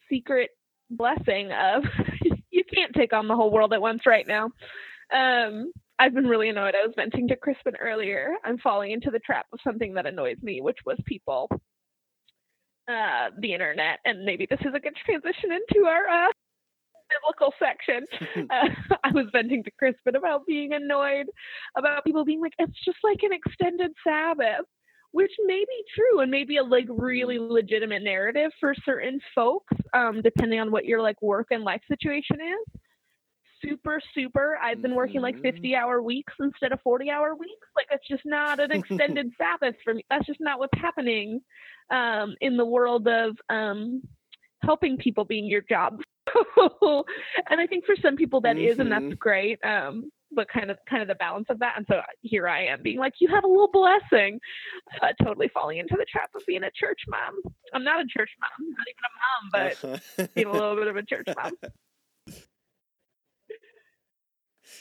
secret 0.09 0.49
blessing 0.89 1.51
of 1.51 1.83
you 2.51 2.63
can't 2.73 2.93
take 2.93 3.13
on 3.13 3.27
the 3.27 3.35
whole 3.35 3.51
world 3.51 3.73
at 3.73 3.81
once 3.81 4.05
right 4.05 4.27
now. 4.27 4.49
Um, 5.11 5.71
I've 5.99 6.13
been 6.13 6.27
really 6.27 6.49
annoyed. 6.49 6.75
I 6.75 6.85
was 6.85 6.93
venting 6.95 7.27
to 7.29 7.35
Crispin 7.35 7.75
earlier. 7.79 8.35
I'm 8.43 8.57
falling 8.57 8.91
into 8.91 9.11
the 9.11 9.19
trap 9.19 9.45
of 9.53 9.59
something 9.63 9.93
that 9.93 10.05
annoys 10.05 10.37
me, 10.41 10.61
which 10.61 10.79
was 10.85 10.97
people, 11.05 11.49
uh, 12.87 13.29
the 13.39 13.53
internet, 13.53 13.99
and 14.05 14.25
maybe 14.25 14.47
this 14.49 14.59
is 14.61 14.73
a 14.75 14.79
good 14.79 14.95
transition 15.05 15.51
into 15.51 15.85
our 15.85 16.07
uh, 16.07 16.31
biblical 17.09 17.53
section. 17.59 18.05
Uh, 18.49 18.69
I 19.03 19.11
was 19.11 19.27
venting 19.31 19.63
to 19.63 19.71
Crispin 19.77 20.15
about 20.15 20.45
being 20.45 20.73
annoyed 20.73 21.27
about 21.77 22.03
people 22.03 22.25
being 22.25 22.41
like, 22.41 22.53
it's 22.59 22.83
just 22.83 22.97
like 23.03 23.19
an 23.21 23.31
extended 23.31 23.91
Sabbath, 24.05 24.65
which 25.11 25.31
may 25.45 25.59
be 25.59 25.83
true 25.95 26.21
and 26.21 26.31
maybe 26.31 26.57
a 26.57 26.63
like 26.63 26.87
really 26.89 27.37
legitimate 27.39 28.03
narrative 28.03 28.51
for 28.59 28.73
certain 28.83 29.19
folks, 29.35 29.73
um, 29.93 30.21
depending 30.21 30.59
on 30.59 30.71
what 30.71 30.85
your 30.85 31.01
like 31.01 31.21
work 31.21 31.47
and 31.51 31.63
life 31.63 31.81
situation 31.87 32.37
is 32.41 32.81
super 33.63 34.01
super. 34.13 34.57
I've 34.61 34.81
been 34.81 34.95
working 34.95 35.21
like 35.21 35.35
Mhm. 35.37 35.41
50 35.41 35.75
hour 35.75 36.01
weeks 36.01 36.33
instead 36.39 36.71
of 36.71 36.81
40 36.81 37.09
hour 37.09 37.35
weeks. 37.35 37.67
Like 37.75 37.87
it's 37.91 38.07
just 38.07 38.23
not 38.25 38.59
an 38.59 38.71
extended 38.71 39.31
sabbath 39.37 39.75
for 39.83 39.93
me. 39.93 40.05
That's 40.09 40.25
just 40.25 40.39
not 40.41 40.59
what's 40.59 40.77
happening 40.79 41.41
um, 41.89 42.35
in 42.41 42.57
the 42.57 42.65
world 42.65 43.07
of 43.07 43.37
um, 43.49 44.01
helping 44.61 44.97
people 44.97 45.25
being 45.25 45.45
your 45.45 45.61
job. 45.61 46.01
And 47.49 47.59
i 47.59 47.67
think 47.67 47.85
for 47.85 47.95
some 48.01 48.15
people 48.15 48.41
that 48.41 48.57
is, 48.57 48.79
and 48.79 48.91
that's 48.91 49.05
Mhm. 49.05 49.19
great 49.19 49.59
um, 49.63 50.09
but 50.31 50.47
kind 50.47 50.71
of 50.71 50.77
kind 50.89 51.01
of 51.01 51.07
the 51.07 51.15
balance 51.15 51.45
of 51.49 51.59
that. 51.59 51.73
And 51.77 51.85
so 51.87 52.01
here 52.21 52.47
i 52.47 52.65
am 52.65 52.81
being 52.81 52.97
like 52.97 53.13
you 53.19 53.27
have 53.29 53.43
a 53.43 53.47
little 53.47 53.69
blessing 53.71 54.39
uh, 55.01 55.11
totally 55.23 55.49
falling 55.53 55.77
into 55.77 55.95
the 55.97 56.05
trap 56.11 56.29
of 56.35 56.41
being 56.47 56.63
a 56.63 56.71
church 56.71 57.01
mom. 57.07 57.41
I'm 57.73 57.83
not 57.83 57.99
a 57.99 58.05
church 58.07 58.31
mom 58.39 58.69
not 58.69 58.87
even 58.87 59.03
a 59.05 59.13
mom 59.21 59.43
but 60.17 60.29
being 60.35 60.47
a 60.47 60.53
little 60.53 60.75
bit 60.75 60.87
of 60.87 60.95
a 60.95 61.03
church 61.03 61.27
mom 61.35 61.51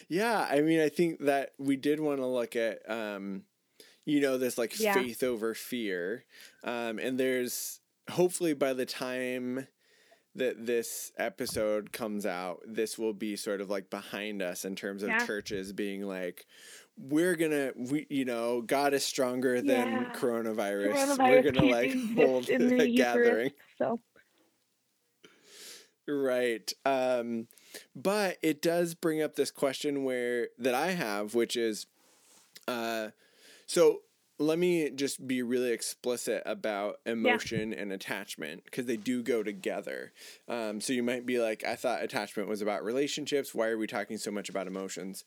Yeah, 0.09 0.47
I 0.51 0.61
mean, 0.61 0.81
I 0.81 0.89
think 0.89 1.21
that 1.25 1.53
we 1.59 1.77
did 1.77 2.01
want 2.01 2.19
to 2.19 2.27
look 2.27 2.57
at, 2.57 2.89
um, 2.91 3.43
you 4.05 4.21
know, 4.21 4.39
this 4.39 4.59
like 4.59 4.75
Yeah. 4.79 4.95
faith 4.95 5.23
over 5.23 5.55
fear, 5.55 6.25
um, 6.65 6.99
and 6.99 7.19
there's 7.19 7.81
hopefully 8.11 8.53
by 8.55 8.73
the 8.73 8.87
time 8.87 9.67
that 10.35 10.65
this 10.67 11.13
episode 11.19 11.93
comes 11.93 12.25
out, 12.25 12.61
this 12.67 12.99
will 12.99 13.13
be 13.13 13.37
sort 13.37 13.61
of 13.61 13.69
like 13.69 13.91
behind 13.91 14.41
us 14.43 14.65
in 14.65 14.75
terms 14.75 15.03
of 15.03 15.11
Yeah. 15.11 15.27
churches 15.27 15.73
being 15.73 16.03
like, 16.03 16.47
we're 16.97 17.37
gonna, 17.37 17.73
we, 17.77 18.07
you 18.09 18.25
know, 18.25 18.63
God 18.63 18.95
is 18.95 19.05
stronger 19.05 19.61
than 19.61 19.89
Yeah. 19.93 20.11
coronavirus. 20.15 20.95
Coronavirus 20.95 21.29
We're 21.29 21.43
gonna 21.53 21.65
like 21.67 21.95
hold 22.17 22.47
the 22.47 22.83
a 22.83 22.89
gathering. 22.89 23.51
Eucharist, 23.51 23.55
so 23.79 24.01
Right. 26.09 26.73
Um, 26.85 27.47
but 27.95 28.39
it 28.43 28.63
does 28.63 28.95
bring 28.95 29.23
up 29.23 29.35
this 29.37 29.51
question 29.51 30.05
where 30.05 30.49
that 30.59 30.75
I 30.75 30.93
have, 30.93 31.35
which 31.35 31.57
is, 31.57 31.87
uh, 32.69 33.09
so 33.67 34.03
let 34.39 34.59
me 34.59 34.91
just 34.91 35.27
be 35.27 35.43
really 35.43 35.71
explicit 35.71 36.43
about 36.45 36.99
emotion 37.07 37.73
and 37.73 37.93
attachment 37.93 38.65
because 38.65 38.87
they 38.87 38.97
do 38.97 39.23
go 39.23 39.43
together. 39.43 40.13
Um, 40.49 40.81
so 40.81 40.93
you 40.93 41.03
might 41.03 41.27
be 41.27 41.39
like, 41.39 41.65
I 41.65 41.77
thought 41.77 42.03
attachment 42.03 42.49
was 42.49 42.61
about 42.61 42.85
relationships. 42.85 43.55
Why 43.55 43.69
are 43.69 43.79
we 43.79 43.87
talking 43.87 44.19
so 44.19 44.31
much 44.31 44.49
about 44.49 44.67
emotions? 44.67 45.25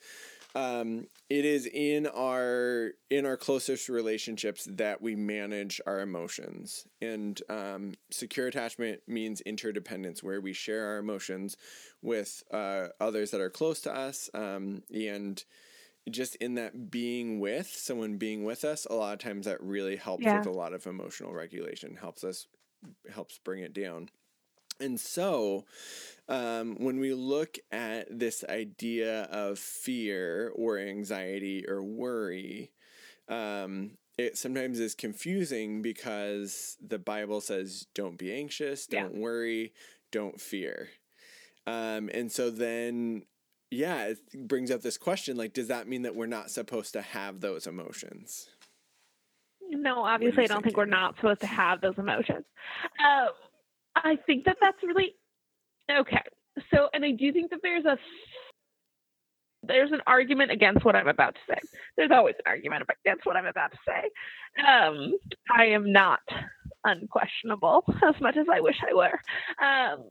Um, 0.55 1.07
it 1.29 1.43
is 1.43 1.65
in 1.67 2.07
our 2.07 2.93
in 3.09 3.25
our 3.25 3.35
closest 3.35 3.89
relationships 3.89 4.65
that 4.71 5.01
we 5.01 5.15
manage 5.15 5.81
our 5.85 5.99
emotions, 5.99 6.87
and 7.01 7.41
um, 7.49 7.95
secure 8.09 8.47
attachment 8.47 9.01
means 9.07 9.41
interdependence, 9.41 10.23
where 10.23 10.39
we 10.39 10.53
share 10.53 10.85
our 10.87 10.97
emotions 10.97 11.57
with 12.01 12.41
uh, 12.51 12.87
others 13.01 13.31
that 13.31 13.41
are 13.41 13.49
close 13.49 13.81
to 13.81 13.93
us, 13.93 14.29
um, 14.33 14.83
and 14.93 15.43
just 16.09 16.35
in 16.37 16.55
that 16.55 16.91
being 16.91 17.39
with 17.39 17.67
someone 17.67 18.17
being 18.17 18.43
with 18.43 18.63
us, 18.65 18.85
a 18.87 18.93
lot 18.95 19.13
of 19.13 19.19
times 19.19 19.45
that 19.45 19.61
really 19.61 19.97
helps 19.97 20.31
Yeah. 20.31 20.33
with 20.33 20.47
a 20.47 20.51
lot 20.51 20.73
of 20.73 20.87
emotional 20.87 21.33
regulation, 21.33 21.95
helps 21.97 22.23
us 22.23 22.47
helps 23.11 23.39
bring 23.39 23.63
it 23.63 23.73
down. 23.73 24.09
And 24.79 24.99
so, 24.99 25.65
um, 26.27 26.75
when 26.77 26.99
we 26.99 27.13
look 27.13 27.57
at 27.71 28.07
this 28.09 28.43
idea 28.49 29.23
of 29.23 29.59
fear 29.59 30.51
or 30.55 30.77
anxiety 30.77 31.65
or 31.67 31.83
worry, 31.83 32.71
um, 33.29 33.91
it 34.17 34.37
sometimes 34.37 34.79
is 34.79 34.95
confusing 34.95 35.81
because 35.81 36.77
the 36.85 36.99
Bible 36.99 37.41
says, 37.41 37.87
don't 37.93 38.17
be 38.17 38.33
anxious, 38.33 38.87
don't 38.87 39.15
worry, 39.15 39.73
don't 40.11 40.39
fear. 40.39 40.89
Um, 41.67 42.09
and 42.13 42.31
so 42.31 42.49
then, 42.49 43.23
yeah, 43.71 44.05
it 44.05 44.47
brings 44.47 44.71
up 44.71 44.81
this 44.81 44.97
question 44.97 45.35
like, 45.35 45.53
does 45.53 45.67
that 45.67 45.87
mean 45.87 46.03
that 46.03 46.15
we're 46.15 46.27
not 46.27 46.49
supposed 46.49 46.93
to 46.93 47.01
have 47.01 47.41
those 47.41 47.67
emotions? 47.67 48.47
No, 49.69 50.03
obviously, 50.03 50.43
I 50.43 50.47
don't 50.47 50.63
think 50.63 50.77
we're 50.77 50.85
not 50.85 51.15
supposed 51.15 51.41
to 51.41 51.47
have 51.47 51.81
those 51.81 51.97
emotions. 51.97 52.45
Um, 53.03 53.29
I 53.95 54.17
think 54.25 54.45
that 54.45 54.57
that's 54.61 54.77
really 54.83 55.15
okay. 55.91 56.21
So, 56.73 56.89
and 56.93 57.03
I 57.05 57.11
do 57.11 57.31
think 57.33 57.51
that 57.51 57.59
there's 57.63 57.85
a 57.85 57.97
there's 59.63 59.91
an 59.91 60.01
argument 60.07 60.51
against 60.51 60.85
what 60.85 60.95
I'm 60.95 61.07
about 61.07 61.35
to 61.35 61.41
say. 61.49 61.59
There's 61.97 62.11
always 62.11 62.35
an 62.35 62.43
argument 62.51 62.83
against 63.05 63.25
what 63.25 63.35
I'm 63.35 63.45
about 63.47 63.71
to 63.71 63.77
say. 63.87 64.63
Um, 64.65 65.17
I 65.55 65.65
am 65.67 65.91
not 65.91 66.19
unquestionable 66.83 67.83
as 68.07 68.15
much 68.21 68.37
as 68.37 68.45
I 68.51 68.61
wish 68.61 68.77
I 68.89 68.93
were. 68.93 69.65
Um, 69.65 70.09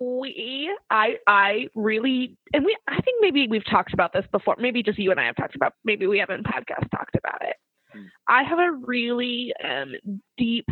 we 0.00 0.72
i 0.90 1.16
i 1.26 1.66
really 1.74 2.36
and 2.52 2.64
we 2.64 2.76
i 2.88 3.00
think 3.00 3.16
maybe 3.20 3.48
we've 3.48 3.64
talked 3.68 3.92
about 3.92 4.12
this 4.12 4.24
before 4.30 4.54
maybe 4.58 4.82
just 4.82 4.98
you 4.98 5.10
and 5.10 5.18
i 5.18 5.24
have 5.24 5.36
talked 5.36 5.56
about 5.56 5.74
maybe 5.84 6.06
we 6.06 6.18
haven't 6.18 6.46
podcast 6.46 6.88
talked 6.90 7.16
about 7.16 7.42
it 7.42 7.56
Hmm. 7.92 8.04
i 8.28 8.42
have 8.42 8.58
a 8.58 8.72
really 8.86 9.52
um 9.62 9.92
deep 10.38 10.66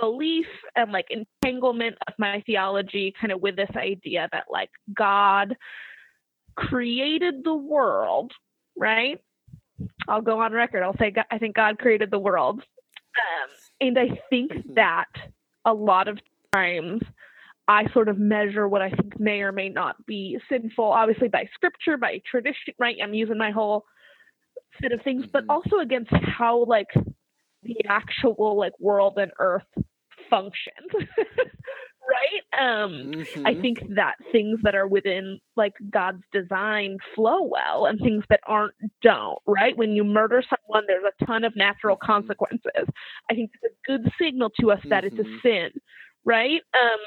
belief 0.00 0.46
and 0.76 0.92
like 0.92 1.06
entanglement 1.10 1.96
of 2.06 2.14
my 2.18 2.42
theology 2.46 3.12
kind 3.20 3.32
of 3.32 3.40
with 3.40 3.56
this 3.56 3.70
idea 3.76 4.28
that 4.32 4.44
like 4.50 4.70
god 4.94 5.56
created 6.56 7.42
the 7.44 7.54
world 7.54 8.32
right 8.76 9.20
i'll 10.08 10.20
go 10.22 10.40
on 10.40 10.52
record 10.52 10.82
i'll 10.82 10.96
say 10.98 11.10
God, 11.10 11.24
i 11.30 11.38
think 11.38 11.56
god 11.56 11.78
created 11.78 12.10
the 12.10 12.18
world 12.18 12.60
um, 12.60 13.50
and 13.80 13.98
i 13.98 14.08
think 14.30 14.52
Mhm. 14.52 14.74
that 14.74 15.08
a 15.64 15.72
lot 15.72 16.08
of 16.08 16.18
times 16.52 17.02
I 17.68 17.86
sort 17.92 18.08
of 18.08 18.18
measure 18.18 18.66
what 18.66 18.80
I 18.80 18.90
think 18.90 19.20
may 19.20 19.42
or 19.42 19.52
may 19.52 19.68
not 19.68 20.04
be 20.06 20.38
sinful, 20.48 20.84
obviously 20.84 21.28
by 21.28 21.46
scripture, 21.52 21.98
by 21.98 22.20
tradition, 22.28 22.72
right? 22.78 22.96
I'm 23.02 23.12
using 23.12 23.36
my 23.36 23.50
whole 23.50 23.84
set 24.80 24.92
of 24.92 25.02
things, 25.02 25.26
but 25.32 25.44
Mhm. 25.44 25.50
also 25.50 25.78
against 25.78 26.10
how 26.12 26.64
like 26.64 26.88
the 27.62 27.76
actual 27.86 28.56
like 28.56 28.72
world 28.80 29.18
and 29.18 29.32
earth 29.38 29.66
functions. 30.30 30.90
right? 32.08 32.60
Um, 32.84 33.08
Mhm. 33.12 33.42
I 33.46 33.54
think 33.54 33.78
that 33.96 34.14
things 34.32 34.58
that 34.62 34.74
are 34.74 34.86
within 34.86 35.40
like 35.56 35.74
God's 35.90 36.22
design 36.32 36.98
flow 37.14 37.42
well 37.42 37.86
and 37.86 37.98
things 38.00 38.24
that 38.30 38.40
aren't 38.46 38.74
don't, 39.02 39.38
right? 39.46 39.76
When 39.76 39.92
you 39.92 40.04
murder 40.04 40.42
someone, 40.42 40.84
there's 40.86 41.04
a 41.04 41.24
ton 41.26 41.44
of 41.44 41.54
natural 41.56 41.96
Mhm. 41.96 42.06
consequences. 42.06 42.86
I 43.30 43.34
think 43.34 43.50
it's 43.62 43.72
a 43.74 43.86
good 43.90 44.10
signal 44.20 44.50
to 44.60 44.70
us 44.72 44.80
that 44.90 45.04
it's 45.04 45.18
a 45.18 45.24
Mhm. 45.24 45.40
sin, 45.42 45.70
right? 46.24 46.62
Um, 46.74 47.00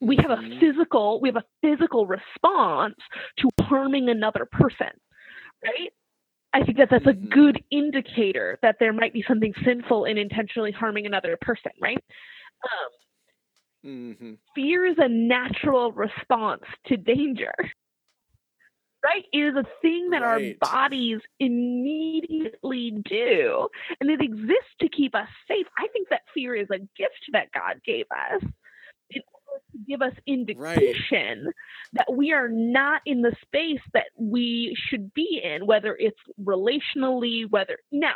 we 0.00 0.16
have 0.16 0.30
a 0.30 0.40
Mhm. 0.40 0.58
physical 0.60 1.20
we 1.20 1.28
have 1.28 1.36
a 1.36 1.44
physical 1.62 2.06
response 2.06 2.96
to 3.38 3.48
harming 3.62 4.08
another 4.08 4.46
person, 4.50 4.90
right? 5.64 5.92
I 6.54 6.62
think 6.64 6.78
that 6.78 6.88
that's 6.90 7.06
a 7.06 7.12
Mhm. 7.12 7.30
good 7.30 7.62
indicator 7.70 8.58
that 8.62 8.76
there 8.80 8.92
might 8.92 9.12
be 9.12 9.22
something 9.28 9.54
sinful 9.64 10.06
in 10.06 10.16
intentionally 10.18 10.72
harming 10.72 11.06
another 11.06 11.36
person, 11.40 11.72
right? 11.80 12.02
Um, 12.64 12.90
Mhm. 13.84 14.38
fear 14.54 14.86
is 14.86 14.96
a 14.98 15.08
natural 15.08 15.92
response 15.92 16.64
to 16.86 16.96
danger. 16.96 17.54
Right? 19.04 19.24
It 19.32 19.38
is 19.38 19.54
a 19.54 19.64
thing 19.80 20.10
that 20.10 20.22
Right. 20.22 20.56
our 20.62 20.68
bodies 20.70 21.20
immediately 21.38 22.90
do. 23.04 23.68
And 24.00 24.10
it 24.10 24.20
exists 24.20 24.74
to 24.80 24.88
keep 24.88 25.14
us 25.14 25.28
safe. 25.46 25.66
I 25.78 25.86
think 25.88 26.08
that 26.08 26.22
fear 26.34 26.56
is 26.56 26.68
a 26.70 26.78
gift 26.96 27.30
that 27.32 27.52
God 27.52 27.80
gave 27.84 28.06
us 28.10 28.42
in 29.10 29.22
to 29.78 29.90
give 29.90 30.02
us 30.02 30.12
indication 30.26 31.46
that 31.92 32.06
we 32.12 32.32
are 32.32 32.48
not 32.48 33.00
in 33.06 33.22
the 33.22 33.34
space 33.42 33.80
that 33.94 34.06
we 34.18 34.76
should 34.88 35.12
be 35.14 35.40
in, 35.42 35.66
whether 35.66 35.96
it's 35.98 36.18
relationally, 36.42 37.44
whether 37.50 37.78
now 37.92 38.14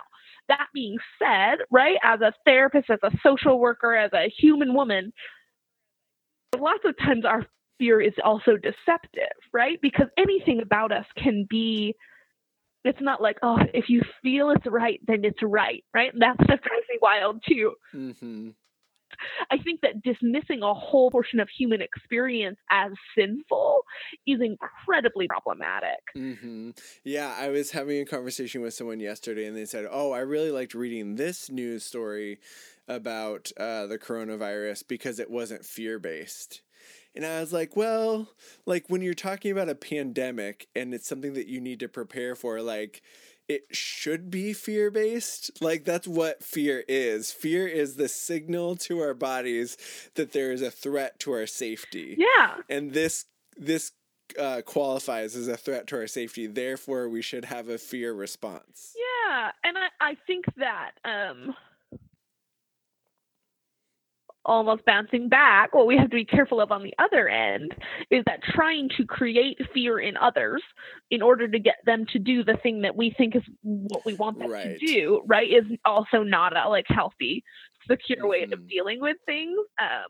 that 0.49 0.67
being 0.75 0.97
said, 1.19 1.59
right, 1.71 1.97
as 2.03 2.21
a 2.21 2.33
therapist, 2.45 2.91
as 2.91 2.99
a 3.03 3.11
social 3.23 3.59
worker, 3.61 3.95
as 3.95 4.13
a 4.13 4.31
human 4.39 4.75
woman, 4.75 5.13
lots 6.59 6.85
of 6.85 6.97
times 6.99 7.25
our 7.25 7.47
fear 7.79 8.01
is 8.01 8.13
also 8.25 8.53
deceptive, 8.57 9.33
right? 9.53 9.79
Because 9.81 10.07
anything 10.19 10.61
about 10.63 10.93
us 10.93 11.07
can 11.17 11.47
be 11.49 11.95
it's 12.85 13.01
not 13.01 13.23
like, 13.23 13.39
oh, 13.43 13.59
if 13.73 13.85
you 13.89 14.03
feel 14.23 14.51
it's 14.51 14.67
right, 14.67 15.01
then 15.07 15.25
it's 15.25 15.39
right, 15.43 15.85
right? 15.95 16.13
That's 16.19 16.39
just 16.49 16.63
crazy 16.63 16.99
wild 17.01 17.43
too. 17.49 17.75
Mhm. 17.95 18.55
I 19.51 19.59
think 19.59 19.81
that 19.83 20.03
dismissing 20.03 20.63
a 20.63 20.75
whole 20.75 21.11
portion 21.11 21.41
of 21.41 21.49
human 21.49 21.81
experience 21.83 22.59
as 22.71 22.93
sinful 23.17 23.85
is 24.27 24.41
incredibly 24.41 25.29
problematic. 25.29 26.01
hmm 26.15 26.71
Yeah, 27.05 27.35
I 27.39 27.49
was 27.49 27.71
having 27.71 28.01
a 28.01 28.05
conversation 28.05 28.61
with 28.61 28.75
someone 28.75 29.01
yesterday, 29.01 29.47
and 29.47 29.57
they 29.57 29.65
said, 29.65 29.87
"Oh, 29.91 30.13
I 30.13 30.19
really 30.21 30.51
liked 30.51 30.75
reading 30.75 31.15
this 31.17 31.49
news 31.51 31.85
story 31.85 32.39
about 32.87 33.51
uh, 33.57 33.87
the 33.87 33.99
coronavirus 33.99 34.87
because 34.89 35.19
it 35.19 35.31
wasn't 35.31 35.65
fear 35.65 35.99
based." 35.99 36.63
And 37.15 37.25
I 37.25 37.41
was 37.41 37.53
like, 37.53 37.77
"Well, 37.77 38.29
like 38.67 38.89
when 38.89 39.01
you're 39.01 39.15
talking 39.15 39.51
about 39.53 39.71
a 39.71 39.75
pandemic 39.75 40.69
and 40.75 40.93
it's 40.95 41.09
something 41.09 41.33
that 41.35 41.47
you 41.49 41.61
need 41.63 41.81
to 41.81 41.89
prepare 41.89 42.37
for, 42.37 42.61
like." 42.61 43.03
It 43.49 43.63
should 43.73 44.31
be 44.31 44.53
fear 44.53 44.91
based. 44.91 45.51
Like, 45.61 45.85
that's 45.85 46.07
what 46.09 46.43
fear 46.43 46.85
is. 46.89 47.33
Fear 47.33 47.67
is 47.69 47.97
the 47.97 48.09
signal 48.09 48.77
to 48.77 49.01
our 49.01 49.15
bodies 49.15 49.77
that 50.15 50.33
there 50.33 50.53
is 50.53 50.63
a 50.63 50.71
threat 50.71 51.19
to 51.21 51.33
our 51.33 51.47
safety 51.47 52.17
Yeah. 52.19 52.57
and 52.69 52.93
this 52.93 53.27
this 53.57 53.93
uh, 54.39 54.63
qualifies 54.65 55.37
as 55.37 55.47
a 55.49 55.57
threat 55.59 55.87
to 55.89 55.97
our 55.97 56.07
safety. 56.07 56.47
Therefore, 56.47 57.07
we 57.09 57.21
should 57.21 57.45
have 57.45 57.69
a 57.69 57.77
fear 57.77 58.15
response. 58.15 58.95
Yeah. 58.97 59.51
And 59.63 59.77
I, 59.77 59.89
I 60.13 60.15
think 60.27 60.47
that 60.57 60.93
um 61.05 61.55
almost 64.45 64.85
bouncing 64.85 65.29
back, 65.29 65.75
what 65.75 65.87
we 65.87 65.97
have 65.97 66.11
to 66.11 66.17
be 66.17 66.25
careful 66.25 66.61
of 66.61 66.73
on 66.73 66.83
the 66.83 66.95
other 66.99 67.29
end 67.29 67.75
is 68.11 68.23
that 68.27 68.43
trying 68.43 68.89
to 68.97 69.05
create 69.07 69.59
fear 69.73 70.01
in 70.01 70.17
others 70.17 70.63
in 71.11 71.23
order 71.23 71.49
to 71.49 71.59
get 71.59 71.77
them 71.87 72.05
to 72.13 72.19
do 72.19 72.43
the 72.45 72.57
thing 72.63 72.83
that 72.83 72.97
we 72.97 73.15
think 73.17 73.37
is 73.37 73.43
what 73.63 74.05
we 74.05 74.15
want 74.15 74.39
them 74.39 74.49
Right. 74.49 74.79
to 74.79 74.79
do, 74.79 75.23
right, 75.27 75.49
is 75.49 75.65
also 75.85 76.23
not 76.23 76.57
a 76.57 76.69
like 76.69 76.87
healthy, 76.89 77.45
secure 77.89 78.27
way 78.29 78.43
of 78.51 78.51
Mhm. 78.51 78.69
dealing 78.69 79.01
with 79.01 79.17
things. 79.27 79.59
Um, 79.81 80.07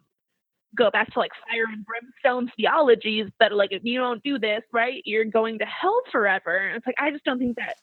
go 0.76 0.90
back 0.90 1.12
to 1.12 1.18
like 1.18 1.32
fire 1.48 1.64
and 1.72 1.84
brimstone 1.84 2.50
theologies 2.56 3.26
that 3.40 3.52
like 3.52 3.72
if 3.72 3.82
you 3.84 3.98
don't 3.98 4.22
do 4.22 4.38
this, 4.38 4.62
right, 4.72 5.02
you're 5.04 5.24
going 5.24 5.58
to 5.58 5.66
hell 5.66 6.00
forever. 6.10 6.56
And 6.56 6.76
it's 6.76 6.86
like 6.86 6.96
I 6.98 7.10
just 7.10 7.24
don't 7.24 7.38
think 7.38 7.56
that 7.56 7.76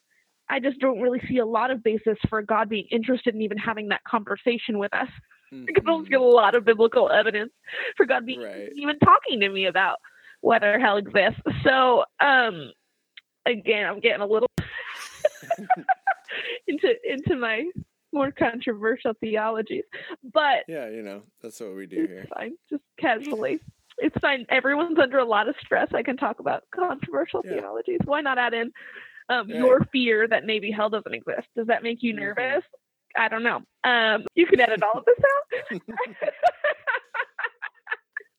I 0.48 0.58
just 0.58 0.80
don't 0.80 1.00
really 1.00 1.20
see 1.28 1.38
a 1.38 1.46
lot 1.46 1.70
of 1.70 1.82
basis 1.84 2.18
for 2.28 2.42
God 2.42 2.68
being 2.68 2.86
interested 2.90 3.34
in 3.34 3.42
even 3.42 3.58
having 3.58 3.88
that 3.88 4.02
conversation 4.04 4.78
with 4.78 4.92
us. 4.94 5.08
I 5.52 5.80
don't 5.84 6.06
see 6.08 6.14
a 6.14 6.20
lot 6.20 6.54
of 6.54 6.64
biblical 6.64 7.10
evidence 7.10 7.52
for 7.96 8.06
God 8.06 8.26
being 8.26 8.40
Right. 8.40 8.70
even 8.74 8.98
talking 9.00 9.40
to 9.40 9.48
me 9.48 9.66
about 9.66 9.96
whether 10.40 10.78
hell 10.78 10.96
exists. 10.96 11.40
So, 11.64 12.04
um, 12.20 12.72
again, 13.46 13.86
I'm 13.86 14.00
getting 14.00 14.22
a 14.22 14.26
little 14.26 14.48
into 16.68 16.94
into 17.04 17.36
my 17.36 17.64
more 18.12 18.30
controversial 18.32 19.12
theologies, 19.20 19.84
but 20.32 20.64
Yeah, 20.66 20.88
you 20.88 21.02
know, 21.02 21.22
that's 21.42 21.60
what 21.60 21.74
we 21.76 21.86
do 21.86 22.06
here. 22.06 22.26
fine, 22.34 22.52
just 22.68 22.82
casually. 22.98 23.60
It's 23.98 24.16
fine. 24.20 24.46
Everyone's 24.48 24.98
under 24.98 25.18
a 25.18 25.24
lot 25.24 25.48
of 25.48 25.54
stress. 25.60 25.88
I 25.94 26.02
can 26.02 26.16
talk 26.16 26.40
about 26.40 26.62
controversial 26.74 27.42
Yeah. 27.44 27.60
theologies. 27.60 28.00
Why 28.04 28.20
not 28.20 28.38
add 28.38 28.54
in 28.54 28.72
um, 29.28 29.48
Right. 29.48 29.58
your 29.58 29.80
fear 29.92 30.26
that 30.26 30.44
maybe 30.44 30.70
hell 30.70 30.88
doesn't 30.90 31.12
exist? 31.14 31.46
Does 31.54 31.66
that 31.68 31.82
make 31.82 32.02
you 32.02 32.14
Mhm. 32.14 32.18
nervous? 32.20 32.64
I 33.16 33.28
don't 33.28 33.42
know. 33.42 33.60
Um, 33.84 34.24
you 34.34 34.46
can 34.46 34.60
edit 34.60 34.82
all 34.82 35.00
of 35.00 35.04
this 35.04 35.18
out. 35.18 35.80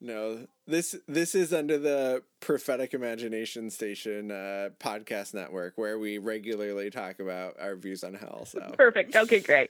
No, 0.04 0.48
this 0.66 0.96
this 1.08 1.36
is 1.36 1.54
under 1.54 1.78
the 1.78 2.24
Prophetic 2.40 2.96
Imagination 2.96 3.70
Station 3.70 4.32
uh, 4.32 4.70
podcast 4.80 5.36
network 5.36 5.74
where 5.76 6.00
we 6.00 6.18
regularly 6.18 6.90
talk 6.90 7.20
about 7.20 7.58
our 7.60 7.76
views 7.76 8.04
on 8.04 8.16
hell. 8.16 8.46
So 8.48 8.74
Perfect. 8.76 9.16
Okay, 9.16 9.42
great. 9.42 9.70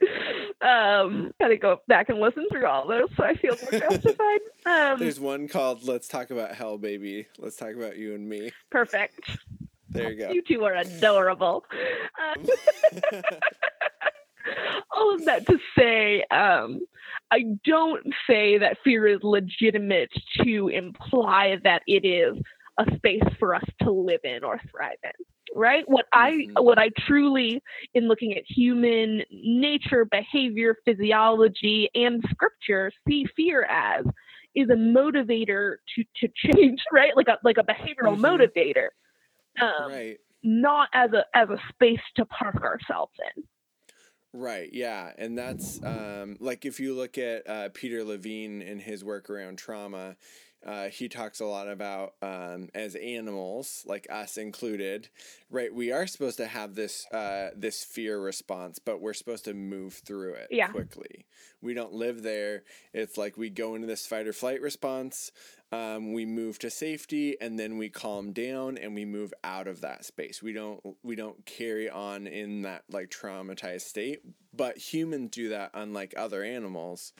Um, 0.61 1.31
gotta 1.41 1.57
go 1.57 1.81
back 1.89 2.07
and 2.07 2.19
listen 2.19 2.47
through 2.49 2.65
all 2.65 2.87
those 2.87 3.09
so 3.17 3.25
I 3.25 3.35
feel 3.35 3.57
more 3.61 3.79
justified. 3.81 4.39
Um, 4.63 4.99
there's 4.99 5.19
one 5.19 5.47
called 5.47 5.83
"Let's 5.87 6.07
Talk 6.07 6.29
About 6.29 6.53
Hell, 6.53 6.77
Baby." 6.77 7.25
Let's 7.39 7.55
talk 7.55 7.73
about 7.75 7.97
you 7.97 8.13
and 8.13 8.29
me. 8.29 8.51
perfect. 8.69 9.19
There 9.89 10.11
you 10.11 10.19
go. 10.19 10.31
You 10.31 10.43
two 10.43 10.63
are 10.63 10.75
adorable. 10.75 11.65
Um, 12.37 12.45
all 14.91 15.15
of 15.15 15.25
that 15.25 15.45
to 15.47 15.57
say, 15.77 16.23
um, 16.31 16.79
I 17.31 17.43
don't 17.65 18.05
say 18.27 18.57
that 18.57 18.77
fear 18.83 19.07
is 19.07 19.19
legitimate 19.23 20.11
to 20.43 20.69
imply 20.69 21.57
that 21.63 21.81
it 21.87 22.05
is 22.05 22.37
a 22.77 22.85
space 22.95 23.23
for 23.39 23.55
us 23.55 23.63
to 23.81 23.91
live 23.91 24.21
in 24.23 24.43
or 24.43 24.59
thrive 24.71 24.97
in. 25.03 25.11
Right? 25.55 25.83
What 25.87 26.05
I 26.13 26.47
Mhm. 26.47 26.63
what 26.63 26.79
I 26.79 26.89
truly 27.07 27.61
in 27.93 28.07
looking 28.07 28.35
at 28.37 28.43
human 28.47 29.23
nature, 29.31 30.05
behavior, 30.05 30.75
physiology, 30.85 31.89
and 31.93 32.23
scripture 32.31 32.91
see 33.07 33.25
fear 33.35 33.63
as 33.69 34.05
is 34.55 34.69
a 34.69 34.75
motivator 34.75 35.77
to 35.95 36.03
to 36.21 36.29
change, 36.35 36.81
right? 36.93 37.15
Like 37.17 37.27
a 37.27 37.37
like 37.43 37.57
a 37.57 37.63
behavioral 37.63 38.17
Mhm. 38.17 38.21
motivator. 38.21 38.89
Um, 39.61 39.91
right. 39.91 40.17
not 40.43 40.89
as 40.93 41.11
a 41.13 41.25
as 41.35 41.49
a 41.49 41.57
space 41.73 42.01
to 42.15 42.25
park 42.25 42.61
ourselves 42.63 43.13
in. 43.35 43.43
Right, 44.33 44.69
yeah. 44.71 45.11
And 45.17 45.37
that's 45.37 45.83
um, 45.83 46.37
like 46.39 46.65
if 46.65 46.79
you 46.79 46.95
look 46.95 47.17
at 47.17 47.47
uh, 47.49 47.69
Peter 47.73 48.03
Levine 48.03 48.61
and 48.61 48.81
his 48.81 49.03
work 49.03 49.29
around 49.29 49.57
trauma, 49.57 50.15
uh, 50.65 50.89
he 50.89 51.09
talks 51.09 51.39
a 51.39 51.45
lot 51.45 51.67
about 51.67 52.13
um, 52.21 52.69
as 52.75 52.95
animals, 52.95 53.83
like 53.87 54.07
us 54.09 54.37
included, 54.37 55.09
right? 55.49 55.73
We 55.73 55.91
are 55.91 56.05
supposed 56.05 56.37
to 56.37 56.45
have 56.47 56.75
this 56.75 57.05
uh, 57.11 57.49
this 57.55 57.83
fear 57.83 58.19
response, 58.19 58.77
but 58.79 59.01
we're 59.01 59.13
supposed 59.13 59.45
to 59.45 59.53
move 59.53 59.95
through 60.05 60.33
it 60.33 60.47
Yeah. 60.51 60.67
quickly. 60.67 61.25
We 61.61 61.73
don't 61.73 61.93
live 61.93 62.21
there. 62.23 62.63
It's 62.93 63.17
like 63.17 63.37
we 63.37 63.49
go 63.49 63.75
into 63.75 63.87
this 63.87 64.05
fight 64.05 64.27
or 64.27 64.33
flight 64.33 64.61
response, 64.61 65.31
um, 65.71 66.13
we 66.13 66.25
move 66.25 66.59
to 66.59 66.69
safety, 66.69 67.37
and 67.39 67.57
then 67.57 67.77
we 67.77 67.89
calm 67.89 68.33
down 68.33 68.77
and 68.77 68.93
we 68.93 69.05
move 69.05 69.33
out 69.43 69.67
of 69.67 69.81
that 69.81 70.05
space. 70.05 70.43
We 70.43 70.53
don't 70.53 70.79
we 71.01 71.15
don't 71.15 71.45
carry 71.45 71.89
on 71.89 72.27
in 72.27 72.63
that 72.63 72.83
like 72.89 73.09
traumatized 73.09 73.81
state. 73.81 74.19
But 74.53 74.77
humans 74.77 75.29
do 75.31 75.49
that, 75.49 75.71
unlike 75.73 76.13
other 76.17 76.43
animals, 76.43 77.13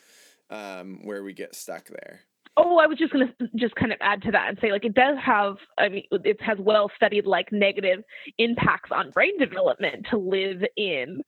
um, 0.49 0.99
where 1.05 1.23
we 1.23 1.33
get 1.33 1.55
stuck 1.55 1.85
there. 1.87 2.21
Oh, 2.57 2.77
I 2.79 2.85
was 2.87 2.97
just 2.97 3.13
gonna 3.13 3.33
just 3.55 3.75
kind 3.75 3.91
of 3.93 3.97
add 4.01 4.21
to 4.23 4.31
that 4.31 4.49
and 4.49 4.57
say 4.61 4.71
like 4.71 4.85
it 4.85 4.93
does 4.93 5.17
have 5.23 5.55
I 5.77 5.89
mean 5.89 6.03
it 6.11 6.41
has 6.41 6.57
well 6.59 6.91
studied 6.95 7.25
like 7.25 7.51
negative 7.51 8.03
impacts 8.37 8.91
on 8.91 9.11
brain 9.11 9.37
development 9.39 10.05
to 10.11 10.17
live 10.17 10.61
in 10.75 11.21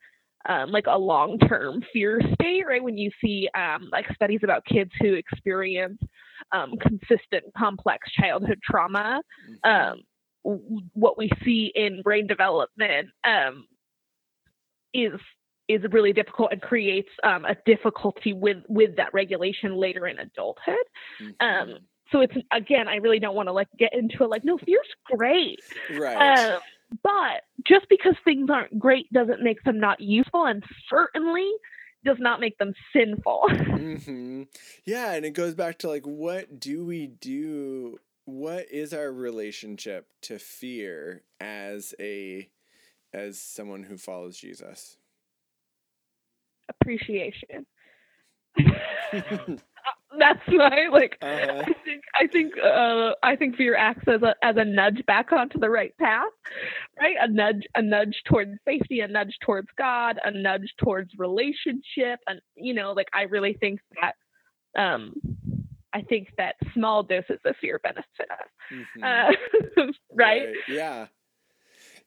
um, 0.49 0.71
like 0.71 0.88
a 0.88 0.97
long 0.97 1.39
term 1.39 1.82
fear 1.93 2.19
state, 2.34 2.65
right? 2.67 2.84
When 2.84 2.97
you 2.97 3.09
see 3.24 3.47
um, 3.55 3.89
like 3.91 4.05
studies 4.13 4.41
about 4.43 4.65
kids 4.65 4.91
who 5.01 5.13
experience 5.13 5.99
um, 6.51 6.74
consistent 6.82 7.45
complex 7.57 8.11
childhood 8.11 8.59
trauma, 8.61 9.21
Mhm. 9.65 9.69
um, 9.93 10.01
w- 10.43 10.82
what 10.93 11.17
we 11.17 11.30
see 11.45 11.71
in 11.76 12.01
brain 12.01 12.28
development 12.28 13.07
um, 13.24 13.65
is 14.93 15.13
is 15.68 15.82
really 15.91 16.14
difficult 16.14 16.51
and 16.51 16.61
creates 16.61 17.09
um, 17.24 17.45
a 17.45 17.55
difficulty 17.66 18.34
with 18.34 18.57
with 18.68 18.95
that 18.97 19.14
regulation 19.14 19.76
later 19.76 20.07
in 20.07 20.20
adulthood. 20.20 20.76
Mhm. 21.22 21.36
Um, 21.39 21.78
so 22.11 22.22
it's 22.22 22.34
again, 22.51 22.88
I 22.88 22.97
really 22.97 23.20
don't 23.20 23.36
want 23.36 23.47
to 23.47 23.53
like 23.53 23.70
get 23.78 23.93
into 23.93 24.24
it 24.24 24.28
like 24.30 24.43
no, 24.43 24.57
fear's 24.57 24.88
great. 25.05 25.59
right. 25.91 26.53
Um, 26.53 26.59
but 27.01 27.41
just 27.68 27.88
because 27.89 28.16
things 28.24 28.49
aren't 28.51 28.78
great 28.78 29.11
doesn't 29.11 29.41
make 29.41 29.64
them 29.64 29.80
not 29.80 29.99
useful, 29.99 30.45
and 30.45 30.64
certainly 30.89 31.49
does 32.05 32.18
not 32.20 32.39
make 32.39 32.57
them 32.57 32.74
sinful. 32.91 33.47
hmm 33.49 34.43
Yeah, 34.86 35.14
and 35.14 35.26
it 35.26 35.32
goes 35.32 35.55
back 35.55 35.80
to 35.80 35.88
like, 35.88 36.05
what 36.05 36.59
do 36.59 36.86
we 36.86 37.07
do? 37.07 37.99
What 38.26 38.72
is 38.72 38.93
our 38.93 39.11
relationship 39.11 40.07
to 40.24 40.39
fear 40.39 41.24
as 41.39 41.93
a 41.99 42.49
as 43.14 43.39
someone 43.39 43.84
who 43.84 43.97
follows 43.97 44.38
Jesus? 44.38 44.97
Appreciation. 46.82 47.65
That's 50.19 50.39
my 50.47 50.88
like. 50.91 51.17
Uh-huh. 51.21 51.63
I 51.65 51.74
think 51.84 52.03
I 52.15 52.28
think 52.28 52.53
uh, 52.63 53.11
I 53.24 53.36
think 53.36 53.55
fear 53.55 53.76
acts 53.76 54.07
as 54.07 54.21
a 54.21 54.36
as 54.43 54.55
a 54.57 54.63
nudge 54.65 55.03
back 55.07 55.32
onto 55.32 55.59
the 55.59 55.69
right 55.69 55.93
path, 55.99 56.30
right? 56.99 57.15
A 57.19 57.28
nudge 57.28 57.63
a 57.76 57.82
nudge 57.82 58.15
towards 58.28 58.51
safety, 58.63 58.99
a 58.99 59.07
nudge 59.07 59.36
towards 59.43 59.67
God, 59.78 60.19
a 60.24 60.30
nudge 60.32 60.71
towards 60.78 61.09
relationship, 61.17 62.19
and 62.28 62.39
you 62.55 62.74
know, 62.76 62.91
like 62.91 63.07
I 63.13 63.24
really 63.24 63.53
think 63.59 63.80
that 63.99 64.13
um, 64.80 65.13
I 65.93 66.01
think 66.03 66.30
that 66.38 66.55
small 66.74 67.01
doses 67.03 67.39
of 67.45 67.55
fear 67.59 67.80
benefit 67.80 68.30
us, 68.32 68.47
Mhm. 68.71 69.30
uh, 69.80 69.86
right? 70.13 70.47
Yeah. 70.67 71.07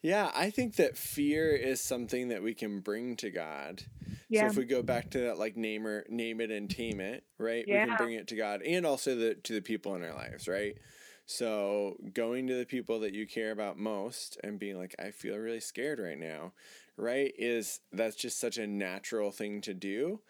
Yeah, 0.07 0.31
I 0.37 0.51
think 0.51 0.77
that 0.77 0.97
fear 0.97 1.51
is 1.51 1.81
something 1.81 2.29
that 2.29 2.41
we 2.41 2.55
can 2.55 2.79
bring 2.79 3.17
to 3.17 3.29
God. 3.29 3.83
Yeah. 4.29 4.43
So 4.43 4.47
if 4.53 4.57
we 4.57 4.65
go 4.65 4.81
back 4.81 5.11
to 5.11 5.19
that 5.23 5.37
like 5.37 5.57
name 5.57 5.85
or 5.85 6.07
name 6.09 6.41
it 6.41 6.53
and 6.53 6.71
tame 6.71 7.01
it, 7.01 7.25
right? 7.39 7.65
Yeah. 7.67 7.83
We 7.83 7.89
can 7.89 7.97
bring 7.97 8.13
it 8.13 8.29
to 8.29 8.37
God 8.37 8.63
and 8.63 8.87
also 8.87 9.17
the 9.17 9.35
to 9.35 9.55
the 9.55 9.61
people 9.61 9.97
in 9.97 10.05
our 10.05 10.15
lives, 10.15 10.47
right? 10.47 10.77
So 11.25 11.97
going 12.15 12.47
to 12.47 12.55
the 12.55 12.65
people 12.65 13.01
that 13.01 13.15
you 13.15 13.27
care 13.27 13.51
about 13.51 13.81
most 13.81 14.39
and 14.45 14.61
being 14.61 14.79
like, 14.79 14.95
I 14.97 15.11
feel 15.11 15.37
really 15.39 15.59
scared 15.59 15.99
right 15.99 16.17
now, 16.17 16.53
right? 16.97 17.33
Is 17.37 17.81
that's 17.93 18.15
just 18.15 18.39
such 18.39 18.59
a 18.59 18.67
natural 18.69 19.33
thing 19.33 19.61
to 19.63 19.75
do. 19.75 20.21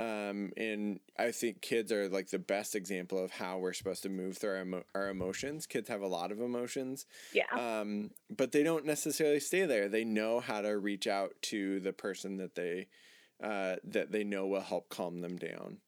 Um, 0.00 0.52
and 0.56 0.98
I 1.18 1.30
think 1.30 1.60
kids 1.60 1.92
are 1.92 2.08
like 2.08 2.30
the 2.30 2.38
best 2.38 2.74
example 2.74 3.22
of 3.22 3.32
how 3.32 3.58
we're 3.58 3.74
supposed 3.74 4.02
to 4.04 4.08
move 4.08 4.38
through 4.38 4.50
our, 4.50 4.62
emo- 4.62 4.84
our 4.94 5.08
emotions. 5.10 5.66
Kids 5.66 5.90
have 5.90 6.00
a 6.00 6.06
lot 6.06 6.32
of 6.32 6.40
emotions, 6.40 7.04
yeah. 7.34 7.44
um, 7.52 8.10
but 8.34 8.52
they 8.52 8.62
don't 8.62 8.86
necessarily 8.86 9.40
stay 9.40 9.66
there. 9.66 9.90
They 9.90 10.04
know 10.04 10.40
how 10.40 10.62
to 10.62 10.78
reach 10.78 11.06
out 11.06 11.34
to 11.42 11.80
the 11.80 11.92
person 11.92 12.38
that 12.38 12.54
they 12.54 12.86
uh, 13.42 13.76
that 13.84 14.10
they 14.10 14.24
know 14.24 14.46
will 14.46 14.60
help 14.60 14.88
calm 14.88 15.20
them 15.20 15.36
down. 15.36 15.78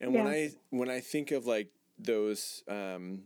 And 0.00 0.14
when 0.14 0.26
I 0.26 0.50
when 0.70 0.90
I 0.90 1.00
think 1.00 1.32
of 1.32 1.46
like 1.46 1.70
those 1.98 2.62
um, 2.68 3.22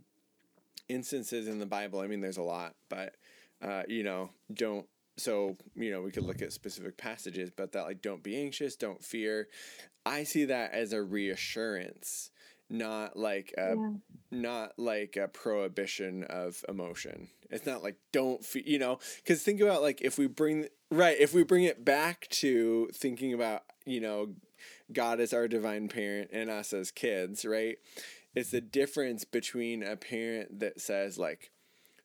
instances 0.88 1.49
in 1.49 1.59
the 1.59 1.66
Bible, 1.66 2.01
I 2.01 2.07
mean, 2.07 2.20
there's 2.20 2.36
a 2.38 2.43
lot, 2.43 2.74
but 2.88 3.14
uh, 3.61 3.82
you 3.88 4.05
know, 4.05 4.30
don't. 4.53 4.86
So 5.20 5.56
you 5.74 5.90
know, 5.90 6.02
we 6.02 6.10
could 6.10 6.24
look 6.24 6.42
at 6.42 6.52
specific 6.52 6.96
passages, 6.96 7.50
but 7.54 7.72
that 7.72 7.82
like, 7.82 8.02
don't 8.02 8.22
be 8.22 8.40
anxious, 8.40 8.76
don't 8.76 9.04
fear. 9.04 9.48
I 10.06 10.24
see 10.24 10.46
that 10.46 10.72
as 10.72 10.92
a 10.92 11.02
reassurance, 11.02 12.30
not 12.70 13.16
like 13.16 13.52
a 13.58 13.74
yeah. 13.76 13.90
not 14.30 14.78
like 14.78 15.16
a 15.16 15.28
prohibition 15.28 16.24
of 16.24 16.64
emotion. 16.68 17.28
It's 17.50 17.66
not 17.66 17.82
like 17.82 17.96
don't 18.12 18.44
feel, 18.44 18.62
you 18.64 18.78
know, 18.78 18.98
because 19.16 19.42
think 19.42 19.60
about 19.60 19.82
like 19.82 20.00
if 20.00 20.18
we 20.18 20.26
bring 20.26 20.68
right, 20.90 21.16
if 21.18 21.34
we 21.34 21.42
bring 21.42 21.64
it 21.64 21.84
back 21.84 22.28
to 22.30 22.88
thinking 22.94 23.34
about 23.34 23.62
you 23.84 24.00
know, 24.00 24.30
God 24.92 25.20
as 25.20 25.32
our 25.32 25.48
divine 25.48 25.88
parent 25.88 26.30
and 26.32 26.48
us 26.48 26.72
as 26.72 26.90
kids, 26.90 27.44
right? 27.44 27.76
It's 28.34 28.52
the 28.52 28.60
difference 28.60 29.24
between 29.24 29.82
a 29.82 29.96
parent 29.96 30.60
that 30.60 30.80
says 30.80 31.18
like, 31.18 31.50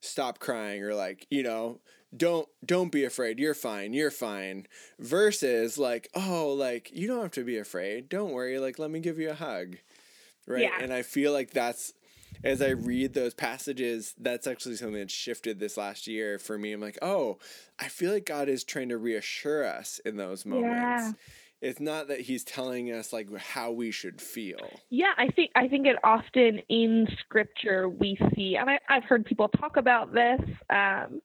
stop 0.01 0.39
crying 0.39 0.83
or 0.83 0.93
like 0.93 1.27
you 1.29 1.43
know 1.43 1.79
don't 2.17 2.47
don't 2.65 2.91
be 2.91 3.03
afraid 3.03 3.39
you're 3.39 3.53
fine 3.53 3.93
you're 3.93 4.11
fine 4.11 4.67
versus 4.99 5.77
like 5.77 6.09
oh 6.15 6.49
like 6.49 6.91
you 6.93 7.07
don't 7.07 7.21
have 7.21 7.31
to 7.31 7.43
be 7.43 7.57
afraid 7.57 8.09
don't 8.09 8.31
worry 8.31 8.59
like 8.59 8.79
let 8.79 8.91
me 8.91 8.99
give 8.99 9.19
you 9.19 9.29
a 9.29 9.35
hug. 9.35 9.77
Right? 10.47 10.61
Yeah. 10.61 10.77
and 10.79 10.93
i 10.93 11.01
feel 11.01 11.31
like 11.33 11.51
that's 11.51 11.93
as 12.43 12.61
i 12.61 12.69
read 12.69 13.13
those 13.13 13.33
passages 13.33 14.13
that's 14.19 14.45
actually 14.45 14.75
something 14.75 14.99
that 14.99 15.09
shifted 15.09 15.59
this 15.59 15.77
last 15.77 16.05
year 16.05 16.37
for 16.37 16.57
me. 16.57 16.71
I'm 16.73 16.81
like 16.81 16.99
oh 17.01 17.39
i 17.79 17.87
feel 17.87 18.13
like 18.13 18.25
god 18.25 18.49
is 18.49 18.63
trying 18.63 18.89
to 18.89 18.97
reassure 18.97 19.65
us 19.65 19.99
in 20.05 20.17
those 20.17 20.45
moments. 20.45 20.69
Yeah. 20.71 21.11
it's 21.61 21.79
not 21.79 22.09
that 22.09 22.21
he's 22.21 22.43
telling 22.43 22.91
us 22.91 23.11
like 23.11 23.35
how 23.35 23.71
we 23.71 23.89
should 23.89 24.21
feel. 24.21 24.69
Yeah, 24.89 25.13
I 25.17 25.29
think 25.29 25.51
I 25.55 25.67
think 25.67 25.87
it 25.87 25.95
often 26.03 26.59
in 26.69 27.07
scripture 27.21 27.89
we 27.89 28.17
see, 28.35 28.55
and 28.55 28.69
I, 28.69 28.79
I've 28.87 29.05
heard 29.05 29.25
people 29.25 29.47
talk 29.47 29.77
about 29.77 30.13
this 30.13 30.41
um, 30.69 31.21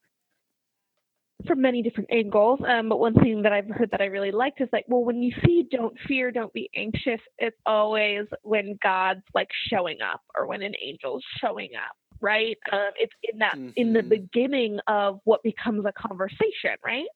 from 1.46 1.60
many 1.62 1.82
different 1.82 2.10
angles. 2.12 2.60
Um, 2.66 2.88
but 2.88 2.98
one 2.98 3.14
thing 3.14 3.42
that 3.42 3.52
I've 3.52 3.68
heard 3.68 3.90
that 3.92 4.00
I 4.00 4.06
really 4.06 4.30
liked 4.32 4.60
is 4.60 4.68
like, 4.72 4.84
well, 4.88 5.04
when 5.04 5.22
you 5.22 5.32
see 5.44 5.66
"don't 5.70 5.96
fear, 6.06 6.30
don't 6.30 6.52
be 6.52 6.70
anxious," 6.76 7.20
it's 7.38 7.56
always 7.66 8.26
when 8.42 8.78
God's 8.82 9.22
like 9.34 9.48
showing 9.68 10.00
up 10.02 10.20
or 10.36 10.46
when 10.46 10.62
an 10.62 10.74
angel's 10.86 11.24
showing 11.40 11.70
up, 11.76 11.96
right? 12.20 12.56
Um, 12.72 12.90
it's 12.96 13.12
in 13.22 13.38
that 13.38 13.56
in 13.76 13.92
the 13.92 14.02
Mhm. 14.02 14.10
beginning 14.10 14.78
of 14.88 15.20
what 15.24 15.42
becomes 15.42 15.84
a 15.86 15.92
conversation, 15.92 16.76
right? 16.84 17.06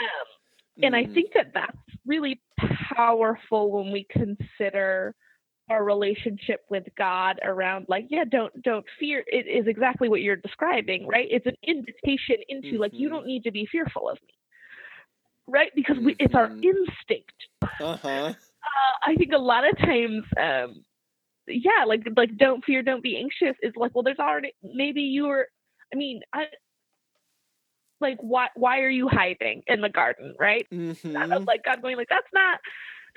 Um, 0.00 0.26
and 0.82 0.96
I 0.96 1.04
Mm. 1.04 1.14
think 1.14 1.32
that 1.34 1.52
that's 1.54 1.76
really 2.06 2.40
powerful 2.96 3.70
when 3.72 3.92
we 3.92 4.06
consider 4.10 5.14
our 5.70 5.84
relationship 5.84 6.64
with 6.70 6.84
God 6.96 7.38
around 7.44 7.86
like 7.88 8.06
yeah 8.08 8.24
don't 8.30 8.52
don't 8.62 8.84
fear 8.98 9.24
it 9.26 9.46
is 9.46 9.66
exactly 9.66 10.08
what 10.08 10.20
you're 10.22 10.36
describing 10.36 11.06
right 11.06 11.28
it's 11.30 11.46
an 11.46 11.56
invitation 11.66 12.36
into 12.48 12.78
like 12.78 12.92
you 12.94 13.08
Mhm. 13.08 13.12
don't 13.12 13.26
need 13.26 13.42
to 13.44 13.50
be 13.50 13.66
fearful 13.70 14.08
of 14.08 14.18
me 14.22 14.34
right 15.46 15.70
because 15.74 15.96
we, 15.98 16.14
it's 16.18 16.34
our 16.34 16.48
Mhm. 16.48 16.62
instinct 16.62 17.34
uh-huh 17.80 18.34
uh, 18.62 19.10
I 19.10 19.14
think 19.16 19.32
a 19.32 19.38
lot 19.38 19.68
of 19.68 19.76
times 19.78 20.24
um 20.40 20.84
yeah 21.46 21.84
like 21.86 22.02
like 22.16 22.36
don't 22.38 22.64
fear 22.64 22.82
don't 22.82 23.02
be 23.02 23.16
anxious 23.16 23.56
is 23.62 23.72
like 23.76 23.94
well 23.94 24.02
there's 24.02 24.18
already 24.18 24.52
maybe 24.62 25.02
you're 25.02 25.46
I 25.92 25.96
mean 25.96 26.20
I 26.34 26.44
like 28.00 28.18
why 28.20 28.48
why 28.54 28.80
are 28.80 28.90
you 28.90 29.08
hiding 29.08 29.62
in 29.66 29.80
the 29.80 29.88
garden 29.88 30.34
right 30.38 30.66
mm-hmm. 30.72 31.44
like 31.46 31.64
God 31.64 31.82
going 31.82 31.96
like 31.96 32.08
that's 32.08 32.26
not 32.32 32.58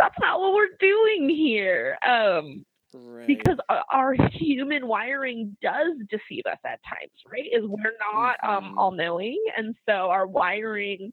that's 0.01 0.15
not 0.19 0.39
what 0.39 0.53
we're 0.53 0.75
doing 0.79 1.29
here 1.29 1.97
um 2.07 2.65
right. 2.93 3.27
because 3.27 3.57
our, 3.91 4.15
human 4.33 4.87
wiring 4.87 5.55
does 5.61 5.93
deceive 6.09 6.43
us 6.51 6.57
at 6.65 6.79
times 6.89 7.11
right 7.31 7.45
is 7.51 7.63
we're 7.65 7.93
not 8.13 8.35
um 8.43 8.73
Mhm. 8.73 8.77
all 8.77 8.91
knowing 8.91 9.41
and 9.57 9.75
so 9.87 10.09
our 10.09 10.27
wiring 10.27 11.11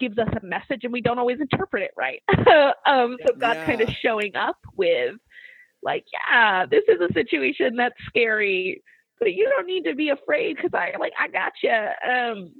gives 0.00 0.18
us 0.18 0.28
a 0.40 0.46
message 0.46 0.84
and 0.84 0.92
we 0.92 1.00
don't 1.00 1.18
always 1.18 1.40
interpret 1.40 1.82
it 1.82 1.92
right 1.96 2.22
um 2.86 3.16
so 3.26 3.34
God 3.40 3.58
kind 3.66 3.80
of 3.80 3.88
showing 4.02 4.36
up 4.36 4.56
with 4.76 5.16
like 5.82 6.04
yeah 6.12 6.66
this 6.66 6.84
is 6.88 7.00
a 7.00 7.12
situation 7.12 7.76
that's 7.76 7.94
scary 8.06 8.82
but 9.20 9.34
you 9.34 9.48
don't 9.50 9.66
need 9.66 9.84
to 9.84 9.94
be 9.94 10.10
afraid 10.10 10.56
because 10.56 10.70
I 10.74 10.92
like 10.98 11.12
I 11.18 11.28
got 11.28 11.52
you 11.62 11.70
um 11.70 12.52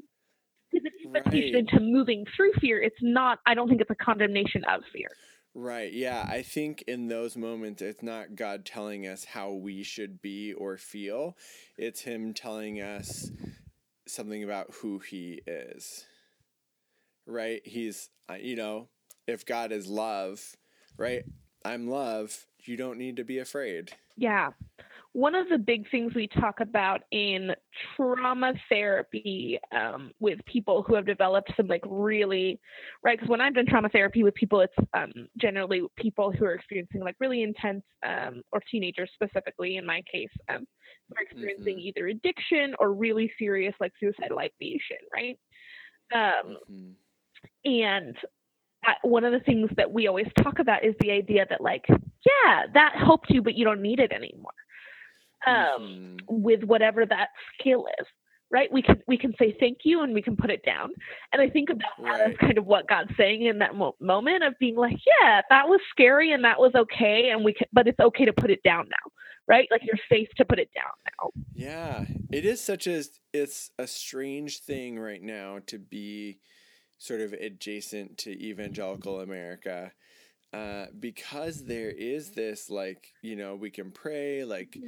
it's 0.73 0.85
an 0.85 0.93
invitation 1.15 1.55
Right. 1.55 1.55
into 1.57 1.81
moving 1.81 2.25
through 2.37 2.53
fear. 2.61 2.81
It's 2.83 2.97
not. 3.03 3.39
I 3.47 3.55
don't 3.55 3.69
think 3.69 3.81
it's 3.81 3.91
a 3.91 3.95
condemnation 3.97 4.65
of 4.65 4.83
fear. 4.93 5.09
Right. 5.55 5.93
Yeah. 5.93 6.27
I 6.29 6.43
think 6.43 6.83
in 6.87 7.09
those 7.09 7.37
moments, 7.37 7.83
it's 7.83 8.03
not 8.03 8.37
God 8.37 8.65
telling 8.65 9.07
us 9.07 9.25
how 9.25 9.53
we 9.53 9.83
should 9.83 10.23
be 10.23 10.53
or 10.53 10.77
feel. 10.77 11.37
It's 11.77 12.03
Him 12.03 12.33
telling 12.33 12.81
us 12.81 13.31
something 14.07 14.45
about 14.45 14.75
who 14.75 14.99
He 14.99 15.43
is. 15.47 16.07
Right. 17.27 17.61
He's, 17.65 18.11
uh, 18.31 18.35
you 18.35 18.57
know, 18.57 18.89
if 19.27 19.45
God 19.45 19.73
is 19.73 19.89
love, 19.89 20.57
right? 20.97 21.25
I'm 21.65 21.89
love. 21.89 22.47
You 22.65 22.77
don't 22.77 22.99
need 22.99 23.17
to 23.17 23.25
be 23.25 23.39
afraid. 23.39 23.93
Yeah. 24.17 24.51
One 25.19 25.35
of 25.35 25.49
the 25.49 25.59
big 25.59 25.91
things 25.91 26.15
we 26.15 26.29
talk 26.29 26.61
about 26.61 27.01
in 27.11 27.51
trauma 27.97 28.53
therapy 28.69 29.59
um, 29.75 30.13
with 30.21 30.39
people 30.47 30.85
who 30.85 30.95
have 30.95 31.07
developed 31.07 31.53
some 31.57 31.67
like 31.67 31.83
really, 31.89 32.61
right? 33.03 33.19
Because 33.19 33.29
when 33.29 33.41
I've 33.41 33.55
done 33.55 33.67
trauma 33.67 33.89
therapy 33.89 34.23
with 34.23 34.35
people, 34.35 34.61
it's 34.61 34.75
um, 34.95 35.11
generally 35.37 35.83
people 35.97 36.31
who 36.31 36.45
are 36.45 36.55
experiencing 36.55 37.01
like 37.01 37.17
really 37.19 37.43
intense, 37.43 37.83
um, 38.07 38.43
or 38.53 38.63
teenagers 38.71 39.11
specifically 39.13 39.77
in 39.77 39.85
my 39.85 40.03
case, 40.13 40.31
um, 40.51 40.65
who 41.09 41.17
are 41.17 41.23
experiencing 41.25 41.81
Mhm. 41.81 41.81
either 41.81 42.07
addiction 42.07 42.75
or 42.79 42.93
really 42.93 43.33
serious 43.41 43.75
like 43.81 43.93
suicidal 43.99 44.39
ideation, 44.39 44.99
right? 45.13 45.37
Um, 46.15 46.59
Mhm. 46.69 46.97
and 47.65 48.17
I, 48.85 48.95
one 49.03 49.25
of 49.25 49.33
the 49.33 49.41
things 49.41 49.69
that 49.77 49.91
we 49.93 50.07
always 50.07 50.29
talk 50.43 50.61
about 50.61 50.85
is 50.85 50.95
the 51.01 51.11
idea 51.11 51.45
that 51.51 51.61
like 51.61 51.85
yeah 51.89 52.65
that 52.75 52.95
helped 52.97 53.31
you 53.31 53.43
but 53.43 53.55
you 53.55 53.65
don't 53.65 53.83
need 53.83 53.99
it 53.99 54.13
anymore 54.13 54.53
um 55.47 56.17
Mhm. 56.21 56.21
with 56.29 56.65
whatever 56.65 57.07
that 57.07 57.29
skill 57.59 57.87
is 58.01 58.07
right? 58.51 58.73
We 58.73 58.81
can 58.81 59.03
we 59.07 59.19
can 59.19 59.35
say 59.39 59.55
thank 59.61 59.81
you 59.85 60.01
and 60.03 60.15
we 60.15 60.23
can 60.23 60.35
put 60.35 60.51
it 60.51 60.65
down. 60.65 60.91
And 61.35 61.43
I 61.43 61.51
think 61.51 61.69
about 61.69 62.03
that 62.03 62.21
as 62.31 62.37
kind 62.39 62.57
of 62.57 62.65
what 62.65 62.89
God's 62.89 63.11
saying 63.15 63.43
in 63.43 63.59
that 63.59 63.75
mo- 63.75 63.95
moment 64.01 64.43
of 64.43 64.55
being 64.59 64.75
like, 64.75 64.97
yeah, 65.07 65.43
that 65.51 65.69
was 65.69 65.81
scary 65.91 66.33
and 66.33 66.43
that 66.45 66.59
was 66.59 66.75
okay, 66.75 67.29
and 67.29 67.45
we 67.45 67.53
can, 67.53 67.67
but 67.75 67.87
it's 67.87 68.01
okay 68.01 68.25
to 68.25 68.33
put 68.33 68.51
it 68.51 68.63
down 68.63 68.89
now, 68.89 69.13
right? 69.47 69.69
Like 69.71 69.83
you're 69.85 69.99
safe 70.09 70.29
to 70.39 70.47
put 70.47 70.59
it 70.59 70.71
down 70.75 70.93
now. 71.21 71.31
Yeah, 71.53 72.07
it 72.33 72.47
is 72.47 72.65
such 72.65 72.87
a 72.87 73.03
it's 73.35 73.71
a 73.79 73.87
strange 73.87 74.61
thing 74.61 74.99
right 74.99 75.23
now 75.23 75.59
to 75.67 75.79
be 75.79 76.41
sort 76.97 77.21
of 77.21 77.35
adjacent 77.35 78.17
to 78.19 78.31
evangelical 78.31 79.21
America. 79.21 79.93
Uh, 80.53 80.87
because 80.99 81.65
there 81.67 81.91
is 81.91 82.31
this 82.31 82.71
like 82.71 83.13
you 83.21 83.37
know 83.37 83.55
we 83.55 83.69
can 83.71 83.91
pray 83.91 84.45
like 84.45 84.79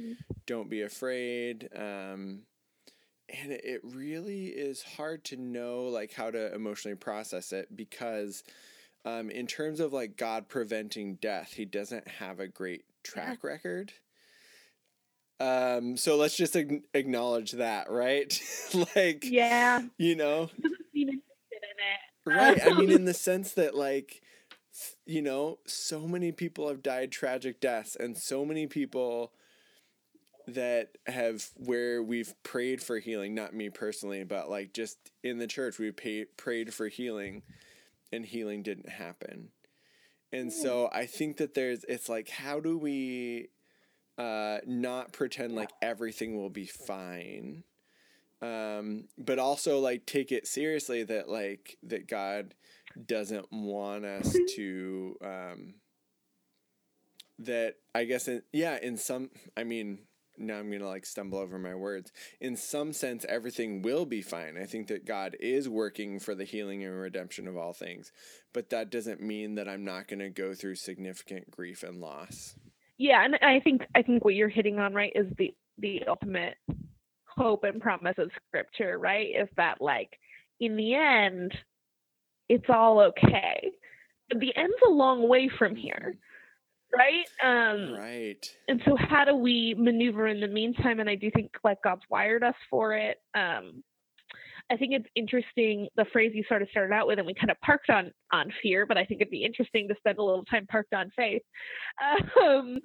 don't 0.47 0.71
be 0.71 0.81
afraid 0.81 1.69
um, 1.75 2.39
and 3.29 3.51
it, 3.51 3.79
really 3.83 4.45
is 4.47 4.81
hard 4.81 5.23
to 5.23 5.37
know 5.37 5.83
like 5.83 6.13
how 6.13 6.31
to 6.31 6.51
emotionally 6.55 6.95
process 6.95 7.51
it 7.53 7.67
because 7.75 8.43
um, 9.05 9.29
in 9.29 9.45
terms 9.45 9.79
of 9.79 9.93
like 9.93 10.17
god 10.17 10.49
preventing 10.49 11.13
death 11.21 11.53
he 11.53 11.63
doesn't 11.63 12.07
have 12.07 12.39
a 12.39 12.47
great 12.47 12.83
track 13.03 13.43
record. 13.43 13.93
Um, 15.39 15.97
so 15.97 16.17
let's 16.17 16.37
just 16.37 16.55
ag- 16.55 16.83
acknowledge 16.93 17.51
that 17.53 17.89
right? 17.91 18.39
Like 18.95 19.23
Yeah, 19.23 19.81
you 19.97 20.15
know? 20.15 20.49
Doesn't 20.61 20.77
seem 20.93 21.09
interested 21.09 21.21
in 21.51 22.33
it. 22.33 22.39
right 22.39 22.61
i 22.67 22.73
mean 22.79 22.91
in 22.91 23.05
the 23.05 23.13
sense 23.13 23.53
that 23.53 23.75
like 23.75 24.21
you 25.11 25.21
know 25.21 25.59
so 25.65 26.07
many 26.07 26.31
people 26.31 26.67
have 26.67 26.81
died 26.81 27.11
tragic 27.11 27.59
deaths 27.59 27.95
and 27.95 28.17
so 28.17 28.45
many 28.45 28.65
people 28.65 29.33
that 30.47 30.97
have 31.07 31.45
where 31.55 32.01
we've 32.01 32.33
prayed 32.43 32.81
for 32.81 32.97
healing 32.97 33.35
not 33.35 33.53
me 33.53 33.69
personally 33.69 34.23
but 34.23 34.49
like 34.49 34.73
just 34.73 34.97
in 35.23 35.37
the 35.37 35.47
church 35.47 35.77
we 35.77 35.91
pay, 35.91 36.25
prayed 36.37 36.73
for 36.73 36.87
healing 36.87 37.43
and 38.11 38.25
healing 38.25 38.61
didn't 38.61 38.89
happen. 38.89 39.49
And 40.33 40.51
so 40.51 40.89
i 40.93 41.05
think 41.05 41.37
that 41.37 41.55
there's 41.55 41.83
it's 41.89 42.07
like 42.07 42.29
how 42.29 42.61
do 42.61 42.77
we 42.77 43.49
uh 44.17 44.59
not 44.65 45.11
pretend 45.11 45.55
like 45.55 45.71
everything 45.81 46.37
will 46.37 46.49
be 46.49 46.65
fine 46.65 47.65
um 48.41 49.05
but 49.17 49.39
also 49.39 49.79
like 49.79 50.05
take 50.05 50.31
it 50.31 50.47
seriously 50.47 51.03
that 51.03 51.27
like 51.27 51.77
that 51.83 52.07
god 52.07 52.53
doesn't 53.05 53.47
want 53.51 54.05
us 54.05 54.35
to 54.55 55.15
um 55.23 55.73
that 57.39 57.75
i 57.95 58.03
guess 58.03 58.27
in, 58.27 58.41
yeah 58.53 58.77
in 58.81 58.97
some 58.97 59.29
i 59.57 59.63
mean 59.63 59.99
now 60.37 60.57
i'm 60.57 60.71
gonna 60.71 60.87
like 60.87 61.05
stumble 61.05 61.37
over 61.37 61.59
my 61.59 61.75
words. 61.75 62.11
In 62.39 62.55
some 62.55 62.93
sense 62.93 63.25
everything 63.29 63.81
will 63.81 64.05
be 64.05 64.21
fine. 64.21 64.57
I 64.57 64.65
think 64.65 64.87
that 64.87 65.05
god 65.05 65.35
is 65.39 65.69
working 65.69 66.19
for 66.19 66.33
the 66.33 66.45
healing 66.45 66.83
and 66.83 66.99
redemption 66.99 67.47
of 67.47 67.57
all 67.57 67.73
things 67.73 68.11
but 68.53 68.69
that 68.69 68.89
doesn't 68.89 69.21
mean 69.21 69.55
that 69.55 69.67
i'm 69.67 69.83
not 69.83 70.07
gonna 70.07 70.29
go 70.29 70.53
through 70.53 70.75
significant 70.75 71.51
grief 71.51 71.83
and 71.83 71.99
loss. 71.99 72.55
Yeah, 72.97 73.25
and 73.25 73.35
I 73.41 73.59
think 73.61 73.81
I 73.95 74.03
think 74.03 74.23
what 74.23 74.35
you're 74.35 74.47
hitting 74.47 74.77
on 74.77 74.93
right 74.93 75.11
is 75.15 75.25
the 75.37 75.55
the 75.79 76.03
ultimate 76.07 76.55
hope 77.25 77.63
and 77.63 77.81
promise 77.81 78.15
of 78.19 78.29
scripture, 78.47 78.99
right? 78.99 79.29
Is 79.29 79.49
that 79.57 79.81
like 79.81 80.19
in 80.59 80.75
the 80.75 80.93
end 80.93 81.51
it's 82.51 82.69
all 82.69 82.99
okay. 82.99 83.71
But 84.29 84.39
the 84.39 84.55
end's 84.55 84.75
a 84.85 84.89
long 84.89 85.27
way 85.27 85.49
from 85.57 85.75
here. 85.75 86.15
Right? 86.93 87.25
Um 87.41 87.93
right 87.93 88.45
and 88.67 88.81
so 88.85 88.95
how 88.97 89.23
do 89.23 89.35
we 89.35 89.73
maneuver 89.77 90.27
in 90.27 90.41
the 90.41 90.47
meantime 90.47 90.99
and 90.99 91.09
i 91.09 91.15
do 91.15 91.31
think 91.31 91.51
like 91.63 91.81
god's 91.83 92.01
wired 92.09 92.43
us 92.43 92.55
for 92.69 92.93
it 92.93 93.17
um 93.33 93.81
i 94.69 94.75
think 94.75 94.91
it's 94.93 95.07
interesting 95.15 95.87
the 95.95 96.05
phrase 96.11 96.31
you 96.35 96.43
sort 96.49 96.61
of 96.61 96.67
started 96.69 96.93
out 96.93 97.07
with 97.07 97.17
and 97.17 97.25
we 97.25 97.33
kind 97.33 97.49
of 97.49 97.59
parked 97.61 97.89
on 97.89 98.11
on 98.33 98.51
fear 98.61 98.85
but 98.85 98.97
i 98.97 99.05
think 99.05 99.21
it'd 99.21 99.31
be 99.31 99.45
interesting 99.45 99.87
to 99.87 99.95
spend 99.99 100.17
a 100.17 100.23
little 100.23 100.43
time 100.45 100.67
parked 100.67 100.93
on 100.93 101.09
faith 101.15 101.41
um 102.43 102.77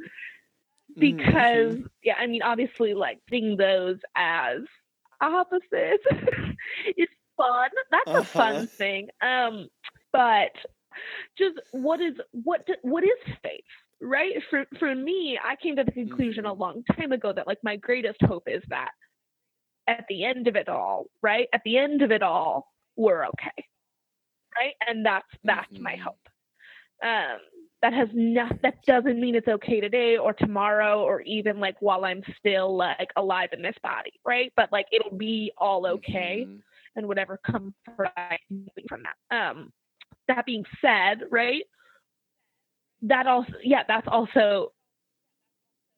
because 0.98 1.76
Mhm. 1.76 1.88
yeah 2.04 2.14
i 2.18 2.26
mean 2.28 2.42
obviously 2.42 2.94
like 2.94 3.18
seeing 3.28 3.56
those 3.56 3.98
as 4.14 4.58
opposites 5.20 6.04
is 6.96 7.08
fun 7.36 7.70
that's 7.90 8.14
a 8.20 8.24
Uh-huh. 8.34 8.34
fun 8.36 8.68
thing 8.78 9.08
um 9.22 9.68
but 10.12 10.50
just 11.38 11.58
what 11.72 12.00
is 12.00 12.14
what 12.32 12.66
what 12.82 13.04
is 13.04 13.10
faith 13.42 13.60
right 14.00 14.34
for 14.50 14.64
for 14.78 14.94
me 14.94 15.38
i 15.44 15.54
came 15.56 15.76
to 15.76 15.84
the 15.84 15.92
conclusion 15.92 16.46
a 16.46 16.52
Mhm. 16.52 16.52
long 16.52 16.82
time 16.96 17.12
ago 17.12 17.32
that 17.32 17.46
like 17.46 17.58
my 17.62 17.76
greatest 17.76 18.20
hope 18.22 18.44
is 18.46 18.62
that 18.68 18.90
at 19.88 20.04
the 20.08 20.24
end 20.24 20.46
of 20.48 20.56
it 20.56 20.68
all 20.68 21.06
right 21.22 21.48
at 21.52 21.62
the 21.64 21.76
end 21.78 22.02
of 22.02 22.10
it 22.10 22.22
all 22.22 22.72
we're 22.96 23.24
okay 23.26 23.64
right 24.58 24.74
and 24.88 25.04
that's 25.04 25.26
that's 25.44 25.78
my 25.80 25.96
Mhm. 25.96 25.96
hope 25.96 26.18
um 27.04 27.38
that 27.82 27.92
has 27.92 28.08
not 28.14 28.52
that 28.62 28.74
doesn't 28.86 29.20
mean 29.20 29.34
it's 29.34 29.48
okay 29.48 29.80
today 29.80 30.16
or 30.16 30.32
tomorrow 30.32 31.02
or 31.02 31.20
even 31.22 31.60
like 31.60 31.76
while 31.80 32.04
i'm 32.04 32.22
still 32.38 32.76
like 32.76 33.10
alive 33.16 33.50
in 33.52 33.62
this 33.62 33.76
body 33.82 34.12
right 34.24 34.52
but 34.56 34.70
like 34.72 34.86
it'll 34.92 35.16
be 35.16 35.52
all 35.58 35.86
okay 35.86 36.48
Mhm. 36.48 36.62
And 36.96 37.06
whatever 37.06 37.38
comfort 37.46 38.10
I 38.16 38.38
can 38.48 38.66
glean 38.74 38.86
from 38.88 39.02
that. 39.02 39.36
Um, 39.36 39.72
that 40.28 40.46
being 40.46 40.64
said, 40.80 41.22
right, 41.30 41.62
that 43.02 43.26
also, 43.26 43.52
yeah, 43.62 43.82
that's 43.86 44.08
also, 44.08 44.72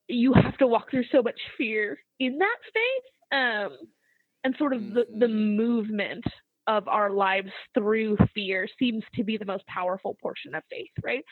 you 0.09 0.33
have 0.33 0.57
to 0.59 0.67
walk 0.67 0.91
through 0.91 1.05
so 1.13 1.23
much 1.23 1.39
fear 1.57 1.99
in 2.19 2.39
that 2.39 2.57
space. 2.67 3.13
Um, 3.33 3.79
and 4.45 4.55
sort 4.57 4.73
of 4.73 4.95
the, 4.95 5.05
the 5.19 5.27
Mhm. 5.27 5.57
movement 5.57 6.25
of 6.67 6.87
our 6.87 7.11
lives 7.11 7.51
through 7.75 8.17
fear 8.35 8.69
seems 8.79 9.03
to 9.15 9.25
be 9.25 9.37
the 9.37 9.45
most 9.45 9.67
powerful 9.67 10.17
portion 10.23 10.55
of 10.55 10.63
faith, 10.71 10.91
right? 11.03 11.25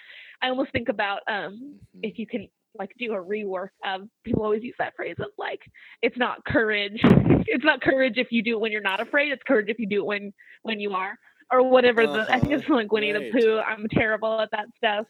I 0.43 0.49
almost 0.49 0.73
think 0.73 0.89
about 0.89 1.21
um, 1.29 1.79
if 2.03 2.19
you 2.19 2.27
can 2.27 2.49
like 2.79 2.93
do 2.99 3.13
a 3.13 3.17
rework 3.23 3.69
of 3.85 4.03
people 4.25 4.43
always 4.43 4.63
use 4.63 4.75
that 4.79 4.95
phrase 4.97 5.17
of 5.21 5.29
like 5.39 5.61
it's 6.03 6.17
not 6.19 6.45
courage. 6.45 7.01
It's 7.49 7.65
not 7.65 7.81
courage 7.81 8.15
if 8.17 8.33
you 8.33 8.43
do 8.43 8.55
it 8.57 8.61
when 8.61 8.73
you're 8.73 8.81
not 8.81 9.01
afraid. 9.01 9.31
It's 9.31 9.43
courage 9.47 9.67
if 9.69 9.79
you 9.79 9.87
do 9.89 10.01
it 10.03 10.07
when 10.07 10.33
when 10.63 10.81
you 10.81 10.93
are 10.95 11.17
or 11.53 11.63
whatever 11.63 12.05
the 12.07 12.27
i 12.29 12.41
think 12.41 12.53
it's 12.55 12.65
Uh-huh, 12.65 12.75
like 12.75 12.91
winnie 12.91 13.13
right. 13.13 13.33
the 13.33 13.41
pooh. 13.41 13.59
I'm 13.61 13.87
terrible 13.89 14.41
at 14.41 14.51
that 14.51 14.67
stuff. 14.77 15.07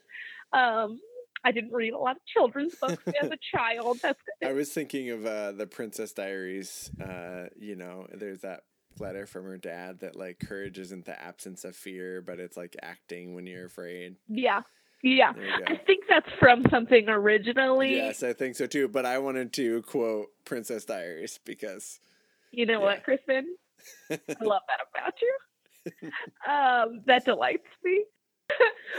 Um 0.52 1.00
i 1.44 1.50
didn't 1.52 1.72
read 1.72 1.94
a 1.94 1.98
lot 1.98 2.16
of 2.16 2.22
children's 2.26 2.74
books 2.74 3.02
as 3.22 3.30
a 3.30 3.38
child. 3.56 3.98
That's 4.02 4.20
I 4.44 4.52
was 4.52 4.70
thinking 4.70 5.10
of 5.10 5.24
uh, 5.24 5.52
the 5.52 5.66
Princess 5.66 6.12
Diaries. 6.12 6.90
Uh, 7.02 7.44
you 7.56 7.74
know, 7.76 8.06
there's 8.12 8.40
that 8.40 8.60
letter 8.98 9.26
from 9.26 9.44
her 9.44 9.56
dad 9.56 10.00
that 10.00 10.14
like 10.16 10.38
courage 10.40 10.78
isn't 10.78 11.04
the 11.06 11.18
absence 11.20 11.64
of 11.64 11.74
fear, 11.76 12.20
but 12.20 12.38
it's 12.38 12.56
like 12.56 12.76
acting 12.82 13.34
when 13.34 13.46
you're 13.46 13.66
afraid. 13.66 14.16
yeah 14.28 14.60
yeah. 15.03 15.32
I 15.66 15.76
think 15.86 16.05
that's 16.09 16.28
from 16.40 16.64
something 16.70 17.09
originally. 17.09 17.94
Yes, 17.97 18.22
I 18.22 18.32
think 18.32 18.57
so 18.57 18.66
too. 18.66 18.88
But 18.88 19.07
I 19.07 19.18
wanted 19.18 19.53
to 19.55 19.82
quote 19.82 20.28
Princess 20.44 20.84
Diaries 20.84 21.38
because 21.44 22.01
you 22.53 22.66
know 22.66 22.80
Yeah. 22.80 22.84
what 22.84 23.05
kristen? 23.05 23.57
I 24.11 24.14
love 24.42 24.62
that 24.68 24.80
about 24.94 25.14
you. 25.22 25.36
Um 26.51 27.03
that 27.07 27.24
delights 27.24 27.66
me. 27.84 28.05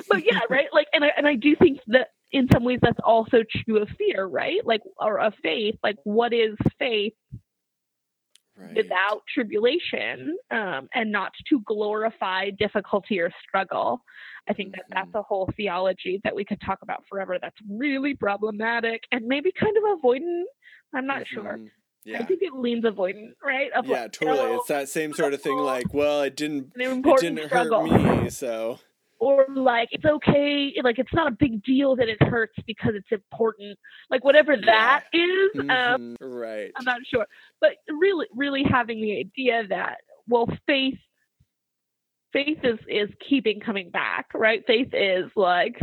But 0.10 0.26
yeah 0.26 0.39
right? 0.50 0.68
Like 0.72 0.88
and 0.93 1.04
I, 1.04 1.12
and 1.18 1.28
I 1.28 1.36
do 1.36 1.56
think 1.56 1.80
that 1.88 2.10
in 2.32 2.48
some 2.54 2.64
ways 2.64 2.80
that's 2.82 3.00
also 3.04 3.38
true 3.66 3.82
of 3.82 3.89
fear 3.98 4.26
right? 4.26 4.66
Like 4.66 4.82
or 5.00 5.20
of 5.20 5.34
faith. 5.41 5.76
Like 5.84 5.98
what 6.04 6.34
is 6.34 6.56
faith 6.80 7.14
right. 8.58 8.76
without 8.76 9.22
tribulation 9.34 10.36
um, 10.51 10.88
and 10.93 11.12
not 11.12 11.32
to 11.49 11.62
glorify 11.66 12.49
difficulty 12.51 13.20
or 13.20 13.32
struggle 13.47 14.01
i 14.49 14.53
think 14.53 14.76
that 14.76 14.86
that's 14.89 15.10
Mhm. 15.12 15.20
a 15.20 15.24
whole 15.24 15.49
theology 15.55 16.20
that 16.24 16.36
we 16.36 16.43
could 16.45 16.60
talk 16.62 16.80
about 16.82 17.03
forever 17.10 17.38
that's 17.41 17.58
really 17.70 18.16
problematic 18.16 19.03
and 19.12 19.26
maybe 19.26 19.51
kind 19.51 19.76
of 19.78 19.84
avoidant 19.99 20.43
i'm 20.93 21.05
not 21.05 21.28
sure 21.28 21.58
Mhm. 21.58 21.68
i 21.68 21.72
Yeah. 22.10 22.26
think 22.26 22.41
it 22.41 22.53
leans 22.53 22.86
avoidant 22.86 23.34
right 23.43 23.72
of 23.74 23.86
Yeah, 23.86 24.03
like, 24.03 24.12
totally. 24.14 24.55
It's 24.55 24.68
that 24.68 24.88
same 24.89 25.14
sort 25.14 25.34
of 25.34 25.41
thing. 25.41 25.58
Like, 25.58 25.93
well, 25.93 26.22
it 26.22 26.36
didn't. 26.38 26.72
It 26.76 27.03
didn't 27.20 27.45
struggle 27.47 27.86
hurt 27.88 28.24
me, 28.24 28.30
so 28.30 28.80
or 29.20 29.47
like 29.49 29.89
it's 29.91 30.05
okay 30.05 30.72
like 30.84 30.99
it's 30.99 31.12
not 31.14 31.28
a 31.28 31.32
big 31.32 31.64
deal 31.64 31.95
that 31.95 32.08
it 32.08 32.22
hurts 32.22 32.53
because 32.68 32.93
it's 32.93 33.12
important 33.12 33.76
like 34.12 34.24
whatever 34.24 34.55
that 34.55 35.05
is 35.12 35.49
um 35.55 36.16
Mhm. 36.16 36.18
right. 36.22 36.72
i'm 36.76 36.86
not 36.86 36.99
sure 37.08 37.26
but 37.62 37.72
really 37.89 38.28
really 38.36 38.64
having 38.64 39.01
the 39.01 39.20
idea 39.20 39.68
that 39.70 39.97
well 40.28 40.47
faith 40.66 40.97
faith 42.34 42.60
is 42.64 42.80
is 42.88 43.10
keeping 43.28 43.60
coming 43.60 43.89
back 43.89 44.28
right? 44.34 44.64
Faith 44.68 44.89
is 44.93 45.26
like 45.36 45.76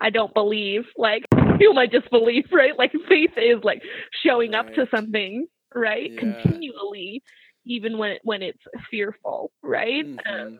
i 0.00 0.10
don't 0.10 0.34
believe 0.34 0.82
like 0.96 1.22
feel 1.58 1.72
my 1.72 1.86
disbelief 1.86 2.46
right? 2.52 2.76
Like 2.76 2.92
faith 3.08 3.30
is 3.36 3.62
like 3.62 3.82
showing 4.24 4.54
up 4.54 4.72
to 4.74 4.86
something 4.90 5.46
right? 5.74 6.10
Yeah. 6.12 6.20
continually 6.20 7.22
even 7.64 7.96
when 7.98 8.10
it 8.12 8.20
when 8.24 8.42
it's 8.42 8.62
fearful 8.90 9.52
right? 9.62 10.04
Um, 10.04 10.14
Mhm. 10.26 10.58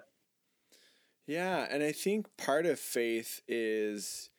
Yeah, 1.26 1.66
and 1.70 1.82
I 1.82 1.92
think 1.92 2.26
part 2.36 2.66
of 2.66 2.78
faith 2.78 3.40
is 3.48 4.30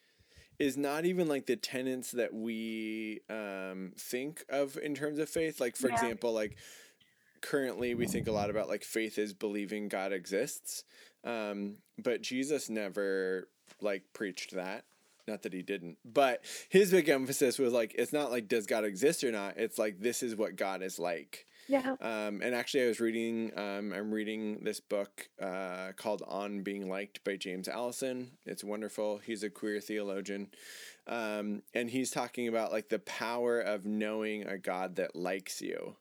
is 0.59 0.77
not 0.77 1.05
even 1.05 1.27
like 1.27 1.45
the 1.45 1.55
tenets 1.55 2.11
that 2.11 2.33
we 2.33 3.21
um, 3.29 3.93
think 3.97 4.43
of 4.49 4.77
in 4.77 4.95
terms 4.95 5.19
of 5.19 5.29
faith. 5.29 5.59
Like 5.59 5.75
for 5.75 5.87
Yeah. 5.87 5.93
example, 5.95 6.33
like 6.33 6.55
currently 7.41 7.93
we 7.95 8.07
think 8.07 8.27
a 8.27 8.31
lot 8.31 8.49
about 8.49 8.67
like 8.67 8.83
faith 8.83 9.17
is 9.17 9.33
believing 9.33 9.87
God 9.87 10.11
exists. 10.11 10.83
Um, 11.23 11.77
but 12.01 12.21
Jesus 12.21 12.69
never 12.69 13.49
like 13.81 14.03
preached 14.13 14.55
that. 14.55 14.85
Not 15.27 15.41
that 15.41 15.53
he 15.53 15.63
didn't, 15.63 15.97
but 16.05 16.45
his 16.69 16.91
big 16.91 17.09
emphasis 17.09 17.57
was 17.57 17.73
like, 17.73 17.95
it's 17.97 18.13
not 18.13 18.29
like, 18.29 18.47
does 18.47 18.67
God 18.67 18.85
exist 18.85 19.23
or 19.23 19.31
not? 19.31 19.57
It's 19.57 19.79
like, 19.79 19.99
this 19.99 20.21
is 20.21 20.35
what 20.35 20.55
God 20.55 20.83
is 20.83 20.99
like. 20.99 21.47
Yeah. 21.67 21.95
Um, 21.99 22.41
and 22.43 22.53
actually, 22.53 22.83
I 22.83 22.87
was 22.87 22.99
reading, 22.99 23.51
um, 23.57 23.91
I'm 23.91 24.13
reading 24.13 24.63
this 24.63 24.79
book 24.79 25.29
uh, 25.41 25.93
called 25.95 26.21
On 26.27 26.61
Being 26.61 26.89
Liked 26.89 27.23
by 27.23 27.37
James 27.37 27.67
Alison. 27.67 28.31
It's 28.45 28.63
wonderful. 28.63 29.17
He's 29.17 29.43
a 29.43 29.49
queer 29.49 29.81
theologian. 29.81 30.49
Um, 31.07 31.63
and 31.73 31.89
he's 31.89 32.11
talking 32.11 32.47
about 32.47 32.71
like 32.71 32.89
the 32.89 32.99
power 32.99 33.59
of 33.59 33.85
knowing 33.85 34.45
a 34.47 34.57
God 34.57 34.95
that 34.97 35.15
likes 35.15 35.61
you. 35.61 35.95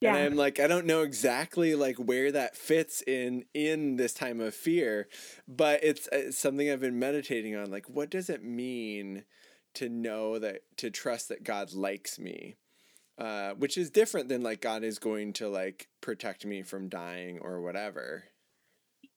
Yeah. 0.00 0.16
And 0.16 0.24
I'm 0.24 0.36
like, 0.36 0.58
I 0.58 0.66
don't 0.66 0.86
know 0.86 1.02
exactly 1.02 1.74
like 1.74 1.96
where 1.96 2.32
that 2.32 2.56
fits 2.56 3.02
in 3.06 3.44
in 3.52 3.96
this 3.96 4.14
time 4.14 4.40
of 4.40 4.54
fear, 4.54 5.08
but 5.46 5.80
it's, 5.82 6.08
it's 6.10 6.38
something 6.38 6.70
I've 6.70 6.80
been 6.80 6.98
meditating 6.98 7.54
on. 7.54 7.70
Like, 7.70 7.88
what 7.90 8.08
does 8.08 8.30
it 8.30 8.42
mean 8.42 9.24
to 9.74 9.90
know 9.90 10.38
that 10.38 10.62
to 10.78 10.90
trust 10.90 11.28
that 11.28 11.44
God 11.44 11.74
likes 11.74 12.18
me? 12.18 12.56
Uh, 13.20 13.52
which 13.58 13.76
is 13.76 13.90
different 13.90 14.30
than 14.30 14.42
like 14.42 14.62
God 14.62 14.82
is 14.82 14.98
going 14.98 15.34
to 15.34 15.48
like 15.48 15.88
protect 16.00 16.46
me 16.46 16.62
from 16.62 16.88
dying 16.88 17.38
or 17.42 17.60
whatever. 17.60 18.24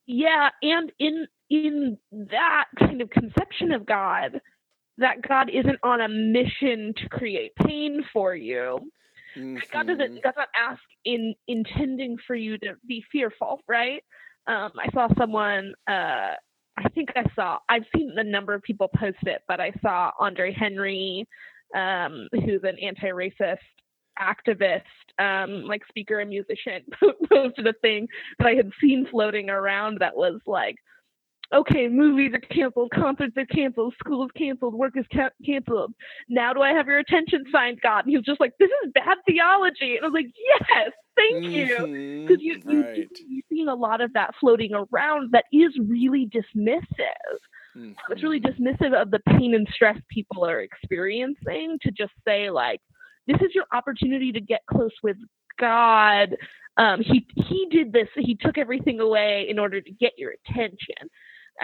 Yeah, 0.06 0.50
and 0.62 0.92
in 1.00 1.26
in 1.50 1.98
that 2.12 2.66
kind 2.78 3.02
of 3.02 3.10
conception 3.10 3.72
of 3.72 3.86
God, 3.86 4.42
that 4.98 5.22
God 5.22 5.50
isn't 5.50 5.80
on 5.84 6.02
a 6.02 6.10
mission 6.10 6.94
to 6.98 7.08
create 7.08 7.56
pain 7.56 8.04
for 8.12 8.36
you. 8.36 8.92
Mhm. 9.38 9.72
God 9.72 9.88
doesn't 9.88 10.22
does 10.22 10.34
not 10.36 10.50
ask 10.54 10.82
in 11.06 11.34
intending 11.48 12.18
for 12.28 12.36
you 12.36 12.58
to 12.58 12.76
be 12.86 13.06
fearful, 13.10 13.62
right? 13.70 14.04
Um, 14.48 14.74
I 14.78 14.90
saw 14.94 15.08
someone. 15.18 15.74
Uh, 15.88 16.34
I 16.76 16.90
think 16.94 17.12
I 17.16 17.24
saw. 17.36 17.60
I've 17.70 17.86
seen 17.96 18.14
a 18.18 18.24
number 18.24 18.54
of 18.54 18.64
people 18.64 18.90
post 18.90 19.24
it, 19.24 19.44
but 19.48 19.62
I 19.62 19.72
saw 19.82 20.12
Andre 20.20 20.52
Henry, 20.52 21.26
um, 21.74 22.28
who's 22.34 22.64
an 22.64 22.78
anti-racist 22.80 23.60
activist, 24.20 24.82
um, 25.20 25.64
like 25.64 25.82
speaker 25.88 26.20
and 26.20 26.30
musician, 26.30 26.84
posted 27.30 27.68
a 27.68 27.74
thing 27.82 28.08
that 28.40 28.48
I 28.48 28.54
had 28.56 28.70
seen 28.80 29.08
floating 29.10 29.50
around 29.50 29.98
that 30.00 30.16
was 30.16 30.40
like, 30.46 30.76
okay, 31.54 31.88
movies 31.88 32.34
are 32.34 32.40
canceled, 32.56 32.92
concerts 32.92 33.36
are 33.38 33.46
canceled, 33.46 33.94
schools 34.00 34.32
canceled, 34.36 34.74
work 34.74 34.94
is 34.98 35.06
ca- 35.14 35.30
canceled. 35.46 35.94
Now 36.30 36.54
do 36.54 36.62
I 36.62 36.70
have 36.70 36.88
your 36.88 36.98
attention 36.98 37.44
signed, 37.52 37.80
God? 37.82 38.00
And 38.00 38.10
he 38.10 38.18
was 38.18 38.26
just 38.26 38.40
like, 38.40 38.54
this 38.60 38.70
is 38.86 38.92
bad 38.94 39.18
theology. 39.28 39.98
And 39.98 40.04
I 40.04 40.08
was 40.08 40.14
like, 40.14 40.34
yes, 40.36 40.92
thank 41.16 41.54
you. 41.54 41.78
Mhm. 41.78 42.28
Because 42.28 42.42
you, 42.42 42.60
you, 42.66 42.82
right. 42.84 43.10
you've 43.28 43.46
seen 43.52 43.68
a 43.68 43.76
lot 43.76 44.02
of 44.02 44.12
that 44.14 44.34
floating 44.40 44.72
around 44.74 45.30
that 45.32 45.46
is 45.52 45.78
really 45.88 46.28
dismissive. 46.28 47.38
It's 48.10 48.24
really 48.24 48.40
Mhm. 48.40 48.58
dismissive 48.58 48.94
of 49.00 49.12
the 49.12 49.20
pain 49.20 49.54
and 49.54 49.68
stress 49.74 49.98
people 50.10 50.46
are 50.46 50.62
experiencing 50.62 51.78
to 51.82 51.92
just 51.92 52.14
say, 52.28 52.50
like, 52.50 52.82
this 53.28 53.38
is 53.42 53.54
your 53.56 53.66
opportunity 53.74 54.32
to 54.32 54.42
get 54.42 54.62
close 54.70 54.92
with 55.04 55.18
God. 55.60 56.36
Um, 56.78 57.02
he 57.02 57.26
he 57.36 57.68
did 57.70 57.94
this. 57.94 58.08
He 58.16 58.36
took 58.36 58.58
everything 58.58 59.00
away 59.00 59.48
in 59.50 59.60
order 59.60 59.80
to 59.82 59.92
get 59.92 60.14
your 60.18 60.34
attention. 60.48 61.10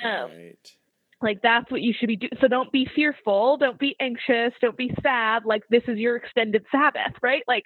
Um, 0.03 0.30
right. 0.30 0.72
like 1.22 1.39
that's 1.41 1.70
what 1.72 1.82
you 1.82 1.93
should 1.97 2.07
be 2.07 2.16
doing. 2.16 2.32
So 2.39 2.47
don't 2.47 2.72
be 2.72 2.88
fearful. 2.95 3.57
Don't 3.57 3.80
be 3.80 3.95
anxious. 3.99 4.53
Don't 4.62 4.78
be 4.78 4.93
sad. 5.01 5.45
Like 5.45 5.64
this 5.70 5.84
is 5.88 5.97
your 5.97 6.16
extended 6.16 6.66
Sabbath, 6.72 7.14
right? 7.22 7.43
Like 7.47 7.66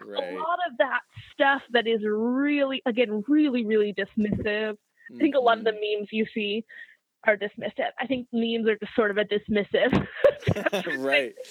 a 0.00 0.04
lot 0.38 0.58
of 0.70 0.76
that 0.78 1.00
stuff 1.32 1.62
that 1.72 1.86
is 1.86 2.00
really, 2.04 2.82
again, 2.86 3.22
really, 3.28 3.64
really 3.64 3.94
dismissive. 3.94 4.76
I 5.14 5.18
think 5.18 5.34
a 5.34 5.40
lot 5.40 5.58
of 5.58 5.64
the 5.64 5.72
Mhm. 5.72 5.98
memes 6.00 6.08
you 6.12 6.26
see 6.34 6.64
are 7.26 7.36
dismissive. 7.36 7.90
I 8.00 8.06
think 8.06 8.28
memes 8.32 8.66
are 8.68 8.76
just 8.76 8.94
sort 8.94 9.10
of 9.10 9.18
a 9.18 9.24
dismissive. 9.24 10.06
right. 10.98 11.34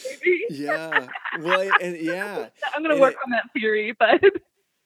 Yeah. 0.50 1.08
Well, 1.40 1.72
and 1.82 1.98
yeah, 2.02 2.50
I'm 2.76 2.84
gonna 2.84 3.00
work 3.00 3.14
it- 3.14 3.20
on 3.26 3.32
that 3.32 3.46
theory, 3.60 3.96
but 3.98 4.22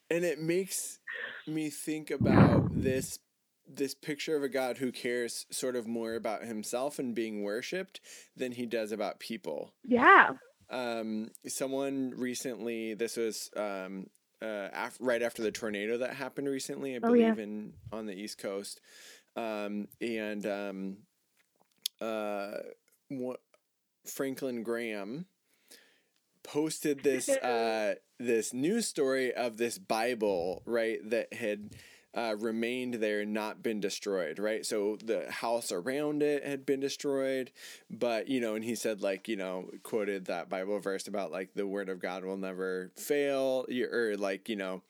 and 0.09 0.23
it 0.23 0.39
makes 0.39 0.99
me 1.45 1.69
think 1.69 2.09
about 2.11 2.69
this 2.71 3.19
this 3.67 3.93
picture 3.93 4.35
of 4.37 4.43
a 4.43 4.49
God 4.49 4.77
who 4.77 4.91
cares 4.93 5.45
sort 5.51 5.75
of 5.75 5.87
more 5.87 6.15
about 6.15 6.43
himself 6.43 6.99
and 6.99 7.13
being 7.13 7.43
worshipped 7.43 7.99
than 8.35 8.53
he 8.53 8.65
does 8.65 8.93
about 8.93 9.19
people. 9.19 9.73
yeah, 9.83 10.29
Um, 10.69 11.31
someone 11.47 12.13
recently, 12.15 12.93
this 12.93 13.17
was 13.17 13.49
um, 13.57 14.07
uh, 14.41 14.69
af- 14.71 14.97
right 15.01 15.21
after 15.21 15.41
the 15.43 15.51
tornado 15.51 15.97
that 15.97 16.13
happened 16.13 16.47
recently, 16.47 16.95
I 16.95 16.99
Oh, 17.03 17.11
yeah. 17.13 17.31
believe 17.33 17.39
in 17.39 17.73
on 17.91 18.05
the 18.05 18.13
East 18.13 18.37
Coast, 18.37 18.79
um, 19.37 19.87
and 20.01 20.45
um, 20.45 20.97
uh, 22.01 22.57
what, 23.09 23.39
Franklin 24.05 24.63
Graham 24.63 25.27
posted 26.43 27.03
this 27.03 27.29
uh, 27.43 27.95
this 28.19 28.53
news 28.53 28.87
story 28.87 29.33
of 29.33 29.57
this 29.57 29.77
Bible, 29.77 30.63
right, 30.65 30.97
that 31.09 31.33
had 31.33 31.75
uh, 32.15 32.35
remained 32.39 32.95
there, 32.95 33.25
not 33.25 33.61
been 33.61 33.79
destroyed, 33.79 34.39
right? 34.39 34.65
So 34.65 34.97
the 35.03 35.31
house 35.31 35.71
around 35.71 36.23
it 36.23 36.43
had 36.43 36.65
been 36.65 36.79
destroyed, 36.79 37.51
but 37.91 38.27
you 38.27 38.41
know, 38.41 38.55
and 38.55 38.63
he 38.63 38.73
said 38.73 39.01
like 39.01 39.27
you 39.27 39.35
know 39.35 39.69
quoted 39.83 40.25
that 40.25 40.49
Bible 40.49 40.79
verse 40.79 41.07
about 41.07 41.31
like 41.31 41.53
the 41.53 41.67
word 41.67 41.89
of 41.89 41.99
God 41.99 42.25
will 42.25 42.37
never 42.37 42.91
fail, 42.97 43.67
or 43.91 44.15
like 44.17 44.49
you 44.49 44.55
know, 44.55 44.81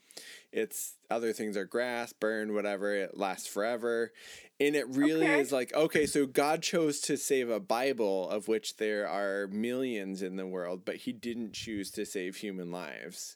it's 0.51 0.95
other 1.09 1.33
things 1.33 1.57
are 1.57 1.65
grass, 1.65 2.13
burn, 2.13 2.53
whatever, 2.53 2.93
it 2.95 3.17
lasts 3.17 3.47
forever. 3.47 4.11
And 4.59 4.75
it 4.75 4.87
really 4.89 5.27
Okay. 5.27 5.41
is 5.41 5.51
like, 5.51 5.73
okay, 5.73 6.05
so 6.05 6.25
God 6.25 6.63
chose 6.63 6.99
to 7.01 7.17
save 7.17 7.49
a 7.49 7.59
Bible 7.59 8.29
of 8.29 8.47
which 8.47 8.77
there 8.77 9.07
are 9.07 9.47
millions 9.47 10.21
in 10.21 10.35
the 10.35 10.47
world, 10.47 10.83
but 10.85 10.95
he 10.97 11.13
didn't 11.13 11.53
choose 11.53 11.91
to 11.91 12.05
save 12.05 12.37
human 12.37 12.71
lives. 12.71 13.35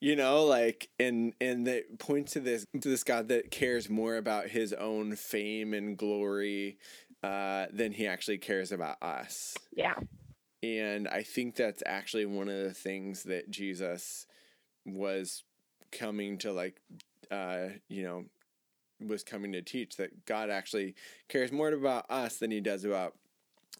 You 0.00 0.14
know, 0.16 0.44
like 0.44 0.90
and 1.00 1.32
and 1.40 1.66
that 1.66 1.98
points 1.98 2.32
to 2.32 2.40
this 2.40 2.66
to 2.80 2.88
this 2.88 3.02
God 3.04 3.28
that 3.28 3.50
cares 3.50 3.88
more 3.88 4.16
about 4.16 4.48
his 4.48 4.72
own 4.74 5.16
fame 5.16 5.72
and 5.72 5.96
glory 5.96 6.78
uh, 7.22 7.66
than 7.72 7.92
he 7.92 8.06
actually 8.06 8.38
cares 8.38 8.72
about 8.72 9.02
us. 9.02 9.56
yeah, 9.72 9.94
And 10.62 11.06
I 11.08 11.22
think 11.22 11.56
that's 11.56 11.82
actually 11.86 12.26
one 12.26 12.48
of 12.48 12.62
the 12.62 12.74
things 12.74 13.24
that 13.24 13.50
Jesus 13.50 14.26
was 14.84 15.44
coming 15.98 16.38
to 16.38 16.52
like 16.52 16.80
uh 17.30 17.68
you 17.88 18.02
know 18.02 18.24
was 19.06 19.22
coming 19.24 19.52
to 19.52 19.62
teach 19.62 19.96
that 19.96 20.24
God 20.26 20.50
actually 20.50 20.94
cares 21.28 21.52
more 21.52 21.68
about 21.70 22.06
us 22.10 22.38
than 22.38 22.50
he 22.50 22.60
does 22.60 22.84
about 22.84 23.14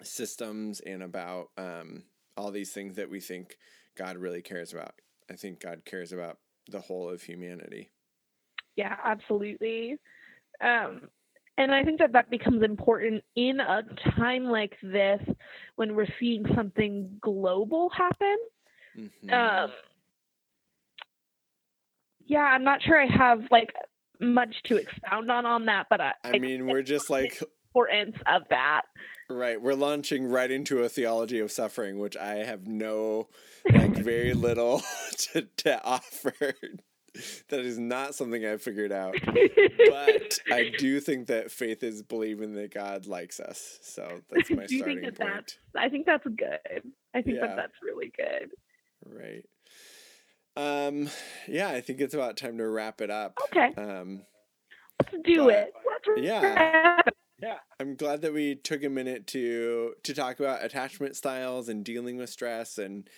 systems 0.03 0.81
and 0.81 1.03
about 1.03 1.51
um 1.57 2.05
all 2.37 2.51
these 2.51 2.73
things 2.73 2.97
that 2.97 3.11
we 3.11 3.21
think 3.21 3.57
God 3.97 4.17
really 4.19 4.43
cares 4.43 4.73
about. 4.73 4.95
I 5.31 5.35
think 5.35 5.61
God 5.61 5.85
cares 5.87 6.13
about 6.13 6.39
the 6.71 6.81
whole 6.81 7.09
of 7.09 7.23
humanity. 7.23 7.91
yeah, 8.77 8.97
absolutely. 9.05 9.99
Um, 10.61 11.09
and 11.59 11.73
I 11.75 11.85
think 11.85 11.99
that 12.01 12.13
that 12.13 12.31
becomes 12.31 12.63
important 12.63 13.25
in 13.35 13.61
a 13.61 13.83
time 14.19 14.45
like 14.45 14.77
this 14.83 15.21
when 15.77 15.95
we're 15.95 16.07
seeing 16.21 16.45
something 16.55 17.19
global 17.21 17.91
happen. 17.91 18.37
Mhm. 18.97 19.33
Um, 19.33 19.73
yeah, 22.27 22.41
I'm 22.41 22.65
not 22.65 22.83
sure 22.83 23.01
I 23.01 23.07
have 23.07 23.41
like 23.51 23.73
much 24.21 24.55
to 24.67 24.77
expound 24.77 25.31
on 25.31 25.47
on 25.47 25.67
that, 25.67 25.87
but 25.91 26.01
I, 26.01 26.13
I 26.25 26.39
mean, 26.39 26.67
we're 26.67 26.83
just 26.83 27.11
like 27.11 27.41
importance 27.75 28.17
of 28.27 28.43
that. 28.51 28.83
Right, 29.29 29.61
we're 29.61 29.75
launching 29.75 30.27
right 30.27 30.51
into 30.51 30.83
a 30.85 30.89
theology 30.89 31.41
of 31.41 31.51
suffering, 31.51 31.99
which 31.99 32.17
I 32.17 32.37
have 32.37 32.67
no, 32.67 33.29
like, 33.71 33.97
very 33.97 34.33
little 34.47 34.83
to, 35.33 35.43
to 35.59 35.85
offer. 35.85 36.33
that 37.49 37.61
is 37.61 37.77
not 37.79 38.15
something 38.15 38.47
I've 38.47 38.63
figured 38.63 38.93
out. 38.93 39.17
But 39.25 40.39
I 40.51 40.71
do 40.79 41.01
think 41.01 41.27
that 41.27 41.51
faith 41.51 41.83
is 41.83 42.03
believing 42.03 42.55
that 42.55 42.73
God 42.73 43.07
likes 43.07 43.41
us. 43.41 43.79
So 43.83 44.21
that's 44.31 44.49
my 44.51 44.67
Do 44.67 44.77
you 44.77 44.85
think 44.85 45.01
starting 45.01 45.19
that 45.19 45.33
point. 45.35 45.59
I 45.77 45.89
think 45.89 46.07
that's 46.07 46.25
good. 46.25 46.93
I 47.15 47.23
think 47.23 47.39
Yeah. 47.39 47.49
that 47.49 47.57
that's 47.57 47.75
really 47.83 48.13
good. 48.17 48.51
Right. 49.05 49.45
Um, 50.57 51.09
yeah, 51.47 51.69
I 51.69 51.81
think 51.81 52.01
it's 52.01 52.15
about 52.15 52.37
time 52.37 52.59
to 52.59 52.69
wrap 52.69 53.01
it 53.01 53.11
up. 53.11 53.37
Okay, 53.45 53.73
Um, 53.77 54.23
let's 55.01 55.15
do 55.25 55.45
but- 55.45 55.55
it. 55.55 55.73
Let's 56.09 56.23
yeah. 56.23 56.41
wrap 56.43 57.09
it. 57.09 57.15
I'm 57.79 57.95
glad 57.97 58.23
that 58.23 58.33
we 58.33 58.55
took 58.55 58.83
a 58.83 58.89
minute 58.89 59.27
to 59.29 59.95
to 60.03 60.15
talk 60.15 60.41
about 60.41 60.65
attachment 60.65 61.15
styles 61.17 61.69
and 61.69 61.85
dealing 61.85 62.17
with 62.17 62.31
stress 62.31 62.79
and 62.79 63.09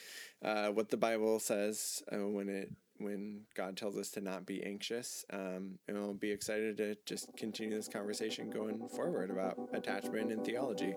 uh, 0.44 0.68
what 0.70 0.88
the 0.90 0.96
Bible 0.96 1.38
says 1.38 2.02
uh, 2.12 2.26
when 2.26 2.48
it 2.48 2.72
when 2.98 3.42
God 3.54 3.76
tells 3.76 3.96
us 3.96 4.10
to 4.10 4.20
not 4.20 4.44
be 4.44 4.64
anxious. 4.64 5.24
Um, 5.32 5.78
and 5.86 5.96
I'll 5.96 6.14
be 6.14 6.32
excited 6.32 6.76
to 6.78 6.96
just 7.06 7.28
continue 7.36 7.76
this 7.76 7.86
conversation 7.86 8.50
going 8.50 8.88
forward 8.88 9.30
about 9.30 9.56
attachment 9.72 10.32
and 10.32 10.44
theology. 10.44 10.96